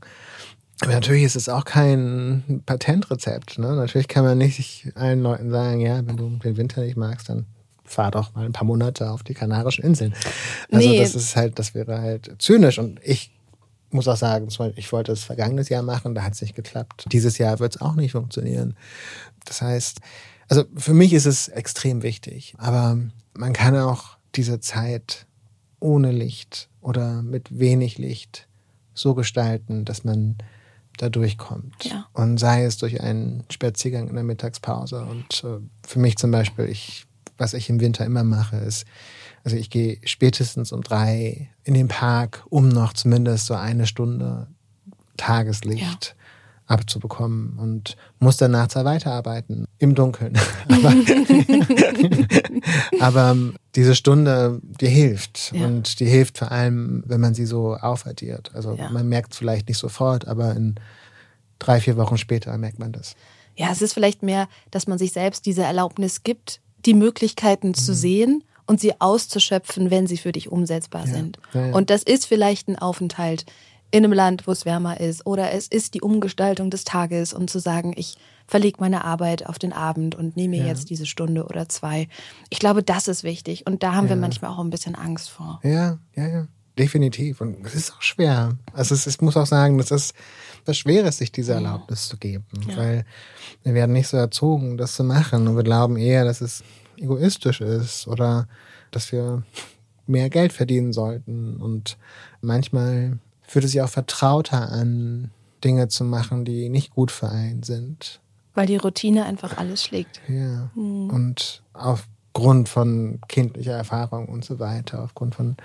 Aber 0.80 0.92
natürlich 0.92 1.22
ist 1.22 1.36
es 1.36 1.48
auch 1.48 1.64
kein 1.64 2.62
Patentrezept. 2.64 3.58
Ne? 3.58 3.74
Natürlich 3.74 4.08
kann 4.08 4.24
man 4.24 4.38
nicht 4.38 4.90
allen 4.94 5.22
Leuten 5.22 5.50
sagen, 5.50 5.80
ja, 5.80 6.06
wenn 6.06 6.16
du 6.16 6.28
den 6.42 6.56
Winter 6.56 6.82
nicht 6.82 6.96
magst, 6.96 7.28
dann 7.28 7.46
fahr 7.86 8.10
doch 8.10 8.34
mal 8.34 8.44
ein 8.44 8.52
paar 8.52 8.66
Monate 8.66 9.10
auf 9.10 9.22
die 9.22 9.34
Kanarischen 9.34 9.84
Inseln. 9.84 10.14
Also 10.70 10.88
nee. 10.88 10.98
das 10.98 11.14
ist 11.14 11.36
halt, 11.36 11.58
das 11.58 11.74
wäre 11.74 12.00
halt 12.00 12.34
zynisch. 12.38 12.78
Und 12.78 13.00
ich 13.02 13.32
muss 13.90 14.08
auch 14.08 14.16
sagen, 14.16 14.48
ich 14.76 14.92
wollte 14.92 15.12
es 15.12 15.24
vergangenes 15.24 15.68
Jahr 15.68 15.82
machen, 15.82 16.14
da 16.14 16.22
hat 16.22 16.34
es 16.34 16.42
nicht 16.42 16.54
geklappt. 16.54 17.06
Dieses 17.12 17.38
Jahr 17.38 17.58
wird 17.58 17.76
es 17.76 17.80
auch 17.80 17.94
nicht 17.94 18.12
funktionieren. 18.12 18.76
Das 19.44 19.62
heißt, 19.62 20.00
also 20.48 20.64
für 20.76 20.94
mich 20.94 21.12
ist 21.12 21.26
es 21.26 21.48
extrem 21.48 22.02
wichtig. 22.02 22.54
Aber 22.58 22.98
man 23.34 23.52
kann 23.52 23.76
auch 23.76 24.16
diese 24.34 24.60
Zeit 24.60 25.26
ohne 25.80 26.12
Licht 26.12 26.68
oder 26.80 27.22
mit 27.22 27.58
wenig 27.58 27.98
Licht 27.98 28.48
so 28.94 29.14
gestalten, 29.14 29.84
dass 29.84 30.04
man 30.04 30.36
da 30.96 31.08
durchkommt. 31.08 31.84
Ja. 31.84 32.06
Und 32.12 32.38
sei 32.38 32.64
es 32.64 32.78
durch 32.78 33.00
einen 33.00 33.44
Spaziergang 33.50 34.08
in 34.08 34.14
der 34.14 34.24
Mittagspause. 34.24 35.04
Und 35.04 35.44
äh, 35.44 35.58
für 35.86 35.98
mich 35.98 36.16
zum 36.16 36.30
Beispiel, 36.30 36.66
ich, 36.66 37.06
was 37.38 37.54
ich 37.54 37.68
im 37.68 37.80
Winter 37.80 38.04
immer 38.04 38.24
mache, 38.24 38.56
ist, 38.56 38.86
also 39.44 39.56
ich 39.56 39.70
gehe 39.70 39.98
spätestens 40.04 40.72
um 40.72 40.82
drei 40.82 41.50
in 41.64 41.74
den 41.74 41.88
Park, 41.88 42.44
um 42.50 42.68
noch 42.68 42.92
zumindest 42.92 43.46
so 43.46 43.54
eine 43.54 43.86
Stunde 43.86 44.48
Tageslicht 45.16 46.06
ja 46.06 46.26
abzubekommen 46.66 47.58
und 47.58 47.96
muss 48.18 48.36
danach 48.36 48.68
zwar 48.68 48.84
weiterarbeiten 48.84 49.66
im 49.78 49.94
Dunkeln. 49.94 50.36
aber, 50.68 50.94
aber 53.00 53.30
ähm, 53.30 53.54
diese 53.74 53.94
Stunde, 53.94 54.60
die 54.80 54.88
hilft 54.88 55.52
ja. 55.54 55.66
und 55.66 56.00
die 56.00 56.06
hilft 56.06 56.38
vor 56.38 56.50
allem, 56.50 57.04
wenn 57.06 57.20
man 57.20 57.34
sie 57.34 57.46
so 57.46 57.76
aufaddiert. 57.76 58.50
Also 58.54 58.74
ja. 58.74 58.90
man 58.90 59.08
merkt 59.08 59.32
es 59.32 59.38
vielleicht 59.38 59.68
nicht 59.68 59.78
sofort, 59.78 60.26
aber 60.26 60.54
in 60.56 60.74
drei, 61.58 61.80
vier 61.80 61.96
Wochen 61.96 62.18
später 62.18 62.56
merkt 62.58 62.78
man 62.78 62.92
das. 62.92 63.14
Ja, 63.54 63.70
es 63.70 63.80
ist 63.80 63.94
vielleicht 63.94 64.22
mehr, 64.22 64.48
dass 64.70 64.86
man 64.86 64.98
sich 64.98 65.12
selbst 65.12 65.46
diese 65.46 65.62
Erlaubnis 65.62 66.24
gibt, 66.24 66.60
die 66.86 66.94
Möglichkeiten 66.94 67.68
mhm. 67.68 67.74
zu 67.74 67.94
sehen 67.94 68.44
und 68.66 68.80
sie 68.80 69.00
auszuschöpfen, 69.00 69.90
wenn 69.90 70.06
sie 70.06 70.16
für 70.16 70.32
dich 70.32 70.50
umsetzbar 70.50 71.06
ja. 71.06 71.12
sind. 71.12 71.38
Und 71.72 71.90
das 71.90 72.02
ist 72.02 72.26
vielleicht 72.26 72.68
ein 72.68 72.78
Aufenthalt 72.78 73.46
in 73.90 74.04
einem 74.04 74.12
Land, 74.12 74.46
wo 74.46 74.52
es 74.52 74.64
wärmer 74.64 75.00
ist. 75.00 75.24
Oder 75.26 75.52
es 75.52 75.68
ist 75.68 75.94
die 75.94 76.00
Umgestaltung 76.00 76.70
des 76.70 76.84
Tages 76.84 77.32
und 77.32 77.48
zu 77.48 77.60
sagen, 77.60 77.94
ich 77.96 78.16
verlege 78.46 78.78
meine 78.80 79.04
Arbeit 79.04 79.46
auf 79.46 79.58
den 79.58 79.72
Abend 79.72 80.14
und 80.14 80.36
nehme 80.36 80.56
mir 80.56 80.62
ja. 80.64 80.68
jetzt 80.68 80.90
diese 80.90 81.06
Stunde 81.06 81.44
oder 81.46 81.68
zwei. 81.68 82.08
Ich 82.50 82.58
glaube, 82.58 82.82
das 82.82 83.08
ist 83.08 83.24
wichtig. 83.24 83.66
Und 83.66 83.82
da 83.82 83.94
haben 83.94 84.06
ja. 84.06 84.10
wir 84.10 84.16
manchmal 84.16 84.50
auch 84.52 84.58
ein 84.58 84.70
bisschen 84.70 84.94
Angst 84.94 85.30
vor. 85.30 85.60
Ja, 85.62 85.98
ja, 86.14 86.26
ja. 86.26 86.48
Definitiv. 86.78 87.40
Und 87.40 87.64
es 87.64 87.74
ist 87.74 87.92
auch 87.92 88.02
schwer. 88.02 88.56
Also 88.72 88.94
es, 88.94 89.06
ich 89.06 89.20
muss 89.20 89.36
auch 89.36 89.46
sagen, 89.46 89.78
das 89.78 89.90
ist 89.90 90.14
was 90.66 90.78
Schweres, 90.78 91.18
sich 91.18 91.32
diese 91.32 91.52
Erlaubnis 91.52 92.08
zu 92.08 92.16
geben. 92.16 92.44
Ja. 92.68 92.76
Weil 92.76 93.04
wir 93.62 93.74
werden 93.74 93.92
nicht 93.92 94.08
so 94.08 94.16
erzogen, 94.16 94.76
das 94.76 94.94
zu 94.94 95.04
machen. 95.04 95.46
Und 95.46 95.56
wir 95.56 95.62
glauben 95.62 95.96
eher, 95.96 96.24
dass 96.24 96.40
es 96.40 96.62
egoistisch 96.96 97.60
ist 97.60 98.06
oder 98.08 98.48
dass 98.90 99.12
wir 99.12 99.42
mehr 100.06 100.30
Geld 100.30 100.52
verdienen 100.52 100.92
sollten. 100.92 101.56
Und 101.56 101.98
manchmal 102.40 103.18
fühlt 103.42 103.64
es 103.64 103.72
sich 103.72 103.82
auch 103.82 103.88
vertrauter 103.88 104.70
an, 104.70 105.30
Dinge 105.64 105.88
zu 105.88 106.04
machen, 106.04 106.44
die 106.44 106.68
nicht 106.68 106.90
gut 106.90 107.10
für 107.10 107.28
einen 107.28 107.62
sind. 107.62 108.20
Weil 108.54 108.66
die 108.66 108.76
Routine 108.76 109.24
einfach 109.24 109.58
alles 109.58 109.82
schlägt. 109.82 110.20
Ja. 110.28 110.70
Mhm. 110.74 111.10
Und 111.10 111.62
auf 111.72 112.06
aufgrund 112.36 112.68
von 112.68 113.18
kindlicher 113.28 113.72
Erfahrung 113.72 114.28
und 114.28 114.44
so 114.44 114.58
weiter, 114.58 115.02
aufgrund 115.02 115.34
von 115.34 115.56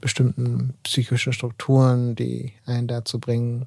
bestimmten 0.00 0.74
psychischen 0.82 1.32
Strukturen, 1.32 2.16
die 2.16 2.54
einen 2.66 2.88
dazu 2.88 3.20
bringen. 3.20 3.66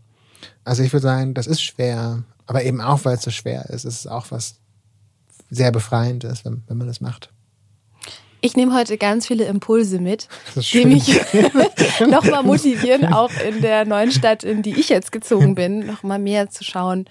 Also 0.64 0.84
ich 0.84 0.94
würde 0.94 1.04
sagen, 1.04 1.34
das 1.34 1.48
ist 1.48 1.62
schwer, 1.62 2.24
aber 2.48 2.64
eben 2.64 2.82
auch, 2.82 3.06
weil 3.06 3.16
es 3.16 3.24
so 3.24 3.32
schwer 3.32 3.70
ist, 3.70 3.86
ist 3.86 4.00
es 4.00 4.08
auch 4.08 4.32
was 4.32 4.56
sehr 5.50 5.72
Befreiendes, 5.72 6.46
wenn, 6.46 6.64
wenn 6.68 6.78
man 6.78 6.88
das 6.88 7.02
macht. 7.02 7.32
Ich 8.44 8.56
nehme 8.56 8.74
heute 8.74 8.98
ganz 8.98 9.28
viele 9.28 9.46
Impulse 9.46 10.00
mit, 10.00 10.28
die 10.56 10.86
mich 10.86 11.22
nochmal 12.08 12.42
motivieren, 12.42 13.14
auch 13.14 13.32
in 13.48 13.62
der 13.62 13.86
neuen 13.86 14.12
Stadt, 14.12 14.44
in 14.44 14.64
die 14.64 14.80
ich 14.80 14.90
jetzt 14.90 15.12
gezogen 15.12 15.54
bin, 15.54 15.86
nochmal 15.86 16.18
mehr 16.18 16.50
zu 16.50 16.64
schauen, 16.64 17.06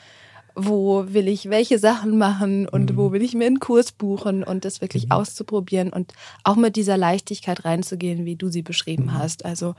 wo 0.56 1.04
will 1.06 1.28
ich 1.28 1.48
welche 1.48 1.78
Sachen 1.78 2.18
machen 2.18 2.68
und 2.68 2.92
mhm. 2.92 2.96
wo 2.96 3.12
will 3.12 3.22
ich 3.22 3.34
mir 3.34 3.46
einen 3.46 3.60
Kurs 3.60 3.92
buchen 3.92 4.42
und 4.42 4.64
das 4.64 4.80
wirklich 4.80 5.06
mhm. 5.06 5.12
auszuprobieren 5.12 5.92
und 5.92 6.12
auch 6.42 6.56
mit 6.56 6.74
dieser 6.74 6.96
Leichtigkeit 6.96 7.64
reinzugehen, 7.64 8.24
wie 8.24 8.34
du 8.34 8.48
sie 8.48 8.62
beschrieben 8.62 9.04
mhm. 9.04 9.14
hast. 9.14 9.44
Also 9.44 9.76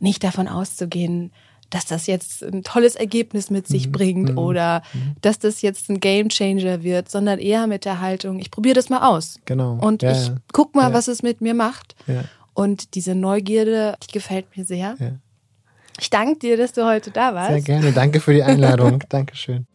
nicht 0.00 0.24
davon 0.24 0.48
auszugehen, 0.48 1.32
dass 1.70 1.86
das 1.86 2.06
jetzt 2.06 2.42
ein 2.42 2.62
tolles 2.62 2.96
Ergebnis 2.96 3.50
mit 3.50 3.66
sich 3.66 3.88
mhm. 3.88 3.92
bringt 3.92 4.30
mhm. 4.32 4.38
oder 4.38 4.82
mhm. 4.92 5.16
dass 5.20 5.38
das 5.38 5.62
jetzt 5.62 5.88
ein 5.90 6.00
Game 6.00 6.28
Changer 6.28 6.82
wird, 6.82 7.10
sondern 7.10 7.38
eher 7.38 7.66
mit 7.66 7.84
der 7.84 8.00
Haltung, 8.00 8.38
ich 8.38 8.50
probiere 8.50 8.74
das 8.74 8.90
mal 8.90 9.08
aus. 9.08 9.38
Genau. 9.44 9.78
Und 9.80 10.02
ja, 10.02 10.12
ich 10.12 10.30
guck 10.52 10.74
mal, 10.74 10.88
ja. 10.88 10.92
was 10.92 11.08
es 11.08 11.22
mit 11.22 11.40
mir 11.40 11.54
macht. 11.54 11.94
Ja. 12.06 12.24
Und 12.52 12.94
diese 12.94 13.14
Neugierde, 13.14 13.96
die 14.04 14.12
gefällt 14.12 14.56
mir 14.56 14.64
sehr. 14.64 14.96
Ich 16.00 16.10
danke 16.10 16.38
dir, 16.38 16.56
dass 16.56 16.72
du 16.72 16.86
heute 16.86 17.10
da 17.10 17.34
warst. 17.34 17.50
Sehr 17.50 17.62
gerne. 17.62 17.92
Danke 17.92 18.20
für 18.20 18.32
die 18.32 18.42
Einladung. 18.42 19.02
Dankeschön. 19.08 19.66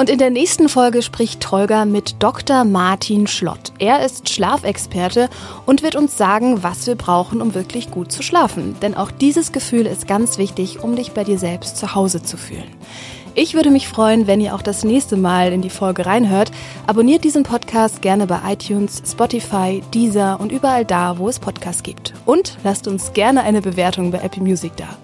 Und 0.00 0.08
in 0.08 0.16
der 0.16 0.30
nächsten 0.30 0.70
Folge 0.70 1.02
spricht 1.02 1.42
Tolga 1.42 1.84
mit 1.84 2.22
Dr. 2.22 2.64
Martin 2.64 3.26
Schlott. 3.26 3.74
Er 3.78 4.02
ist 4.02 4.30
Schlafexperte 4.30 5.28
und 5.66 5.82
wird 5.82 5.94
uns 5.94 6.16
sagen, 6.16 6.62
was 6.62 6.86
wir 6.86 6.94
brauchen, 6.94 7.42
um 7.42 7.52
wirklich 7.52 7.90
gut 7.90 8.10
zu 8.10 8.22
schlafen. 8.22 8.76
Denn 8.80 8.94
auch 8.96 9.10
dieses 9.10 9.52
Gefühl 9.52 9.84
ist 9.84 10.08
ganz 10.08 10.38
wichtig, 10.38 10.82
um 10.82 10.96
dich 10.96 11.12
bei 11.12 11.22
dir 11.22 11.38
selbst 11.38 11.76
zu 11.76 11.94
Hause 11.94 12.22
zu 12.22 12.38
fühlen. 12.38 12.64
Ich 13.34 13.52
würde 13.52 13.70
mich 13.70 13.88
freuen, 13.88 14.26
wenn 14.26 14.40
ihr 14.40 14.54
auch 14.54 14.62
das 14.62 14.84
nächste 14.84 15.18
Mal 15.18 15.52
in 15.52 15.60
die 15.60 15.68
Folge 15.68 16.06
reinhört. 16.06 16.50
Abonniert 16.86 17.22
diesen 17.22 17.42
Podcast 17.42 18.00
gerne 18.00 18.26
bei 18.26 18.40
iTunes, 18.46 19.02
Spotify, 19.06 19.82
Deezer 19.92 20.40
und 20.40 20.50
überall 20.50 20.86
da, 20.86 21.18
wo 21.18 21.28
es 21.28 21.38
Podcasts 21.38 21.82
gibt. 21.82 22.14
Und 22.24 22.56
lasst 22.64 22.88
uns 22.88 23.12
gerne 23.12 23.42
eine 23.42 23.60
Bewertung 23.60 24.12
bei 24.12 24.20
Apple 24.20 24.42
Music 24.44 24.74
da. 24.78 24.96